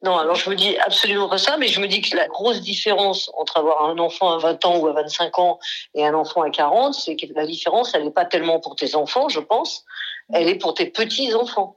Non, 0.03 0.17
alors 0.17 0.35
je 0.35 0.49
me 0.49 0.55
dis 0.55 0.79
absolument 0.79 1.29
pas 1.29 1.37
ça, 1.37 1.59
mais 1.59 1.69
je 1.69 1.79
me 1.79 1.87
dis 1.87 2.01
que 2.01 2.17
la 2.17 2.27
grosse 2.27 2.63
différence 2.63 3.31
entre 3.37 3.59
avoir 3.59 3.85
un 3.85 3.99
enfant 3.99 4.33
à 4.33 4.39
20 4.39 4.65
ans 4.65 4.79
ou 4.79 4.87
à 4.87 4.93
25 4.93 5.39
ans 5.39 5.59
et 5.95 6.07
un 6.07 6.15
enfant 6.15 6.41
à 6.41 6.51
40, 6.51 6.95
c'est 6.95 7.17
que 7.17 7.27
la 7.35 7.45
différence, 7.45 7.95
elle 7.95 8.05
n'est 8.05 8.11
pas 8.11 8.25
tellement 8.25 8.61
pour 8.61 8.77
tes 8.77 8.95
enfants, 8.95 9.29
je 9.29 9.41
pense, 9.41 9.85
elle 10.33 10.49
est 10.49 10.55
pour 10.55 10.73
tes 10.73 10.87
petits-enfants. 10.87 11.77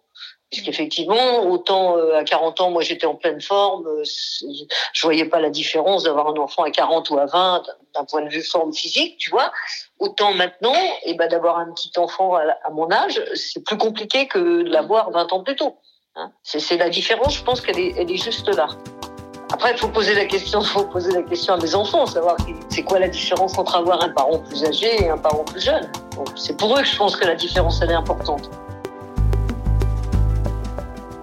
Puisqu'effectivement, 0.51 1.39
autant 1.49 1.97
euh, 1.97 2.15
à 2.15 2.23
40 2.23 2.61
ans, 2.61 2.69
moi 2.69 2.83
j'étais 2.83 3.07
en 3.07 3.15
pleine 3.15 3.41
forme, 3.41 3.87
euh, 3.87 4.03
je 4.05 5.01
voyais 5.01 5.25
pas 5.25 5.39
la 5.39 5.49
différence 5.49 6.03
d'avoir 6.03 6.27
un 6.27 6.37
enfant 6.37 6.63
à 6.63 6.69
40 6.69 7.09
ou 7.09 7.17
à 7.17 7.25
20 7.25 7.63
d'un 7.95 8.05
point 8.05 8.21
de 8.21 8.29
vue 8.29 8.43
forme 8.43 8.71
physique, 8.71 9.17
tu 9.17 9.31
vois. 9.31 9.51
Autant 9.99 10.31
maintenant, 10.33 10.75
et 11.05 11.15
ben 11.15 11.27
d'avoir 11.27 11.57
un 11.57 11.73
petit 11.73 11.91
enfant 11.97 12.35
à 12.35 12.69
mon 12.69 12.89
âge, 12.91 13.19
c'est 13.33 13.65
plus 13.65 13.77
compliqué 13.77 14.27
que 14.27 14.61
de 14.61 14.69
l'avoir 14.69 15.09
20 15.09 15.33
ans 15.33 15.43
plus 15.43 15.55
tôt. 15.55 15.79
Hein. 16.15 16.29
C'est 16.43 16.77
la 16.77 16.89
différence, 16.89 17.37
je 17.37 17.43
pense 17.43 17.59
qu'elle 17.59 17.79
est, 17.79 18.17
juste 18.17 18.47
là. 18.55 18.67
Après, 19.51 19.71
il 19.71 19.77
faut 19.79 19.87
poser 19.87 20.13
la 20.13 20.25
question, 20.25 20.61
faut 20.63 20.83
poser 20.83 21.11
la 21.11 21.23
question 21.23 21.55
à 21.55 21.57
mes 21.57 21.73
enfants, 21.73 22.05
savoir 22.05 22.37
c'est 22.69 22.83
quoi 22.83 22.99
la 22.99 23.07
différence 23.07 23.57
entre 23.57 23.75
avoir 23.75 24.03
un 24.03 24.09
parent 24.09 24.37
plus 24.37 24.63
âgé 24.63 25.03
et 25.03 25.09
un 25.09 25.17
parent 25.17 25.43
plus 25.43 25.61
jeune. 25.61 25.89
C'est 26.35 26.55
pour 26.55 26.77
eux 26.77 26.81
que 26.81 26.87
je 26.87 26.95
pense 26.95 27.15
que 27.15 27.25
la 27.25 27.33
différence 27.33 27.81
elle 27.81 27.89
est 27.89 27.95
importante. 27.95 28.51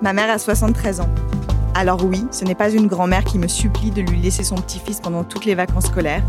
Ma 0.03 0.13
mère 0.13 0.29
a 0.29 0.39
73 0.39 1.03
ans. 1.03 1.09
Alors 1.75 2.05
oui, 2.05 2.25
ce 2.33 2.45
n'est 2.45 2.57
pas 2.57 2.71
une 2.71 2.89
grand-mère 2.89 3.23
qui 3.23 3.39
me 3.39 3.47
supplie 3.47 3.93
de 3.93 4.01
lui 4.01 4.19
laisser 4.21 4.43
son 4.43 4.57
petit-fils 4.57 4.99
pendant 5.01 5.23
toutes 5.23 5.45
les 5.45 5.55
vacances 5.55 5.87
scolaires. 5.87 6.25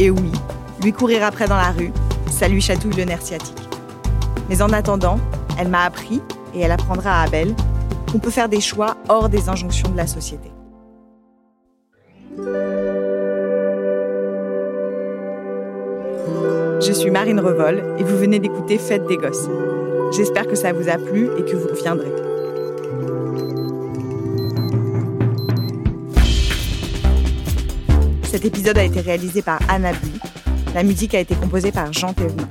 Et 0.00 0.10
oui, 0.10 0.32
lui 0.82 0.92
courir 0.92 1.24
après 1.24 1.46
dans 1.46 1.56
la 1.56 1.70
rue, 1.70 1.92
ça 2.28 2.48
lui 2.48 2.60
chatouille 2.60 2.94
le 2.94 3.04
nerf 3.04 3.22
sciatique. 3.22 3.56
Mais 4.48 4.62
en 4.62 4.72
attendant, 4.72 5.20
elle 5.60 5.68
m'a 5.68 5.84
appris, 5.84 6.20
et 6.54 6.60
elle 6.62 6.72
apprendra 6.72 7.20
à 7.20 7.24
Abel, 7.24 7.54
qu'on 8.10 8.18
peut 8.18 8.30
faire 8.30 8.48
des 8.48 8.60
choix 8.60 8.96
hors 9.08 9.28
des 9.28 9.48
injonctions 9.48 9.88
de 9.90 9.96
la 9.96 10.06
société. 10.06 10.50
Je 16.80 16.92
suis 16.92 17.10
Marine 17.10 17.40
Revol 17.40 17.82
et 17.98 18.02
vous 18.02 18.16
venez 18.16 18.38
d'écouter 18.38 18.78
Fête 18.78 19.06
des 19.06 19.16
Gosses. 19.16 19.48
J'espère 20.12 20.46
que 20.46 20.56
ça 20.56 20.72
vous 20.72 20.88
a 20.88 20.96
plu 20.96 21.28
et 21.38 21.44
que 21.44 21.54
vous 21.54 21.68
reviendrez. 21.68 22.10
Cet 28.24 28.44
épisode 28.44 28.78
a 28.78 28.84
été 28.84 29.00
réalisé 29.00 29.42
par 29.42 29.60
Anna 29.68 29.92
Bui. 29.92 30.18
La 30.74 30.82
musique 30.82 31.14
a 31.14 31.20
été 31.20 31.34
composée 31.34 31.72
par 31.72 31.92
Jean 31.92 32.12
Thévenin. 32.12 32.48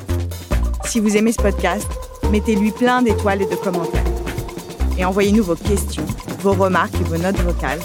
Si 0.86 1.00
vous 1.00 1.18
aimez 1.18 1.32
ce 1.32 1.42
podcast, 1.42 1.88
mettez-lui 2.32 2.72
plein 2.72 3.02
d'étoiles 3.02 3.42
et 3.42 3.46
de 3.46 3.56
commentaires. 3.56 4.09
Et 5.00 5.06
envoyez-nous 5.06 5.44
vos 5.44 5.56
questions, 5.56 6.06
vos 6.42 6.52
remarques 6.52 6.94
et 7.00 7.06
vos 7.06 7.18
notes 7.18 7.40
vocales 7.40 7.80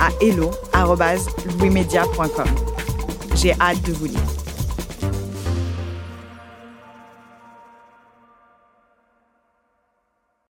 à 0.00 0.08
hello.louismedia.com. 0.22 2.48
J'ai 3.36 3.52
hâte 3.60 3.82
de 3.82 3.92
vous 3.92 4.06
lire. 4.06 4.33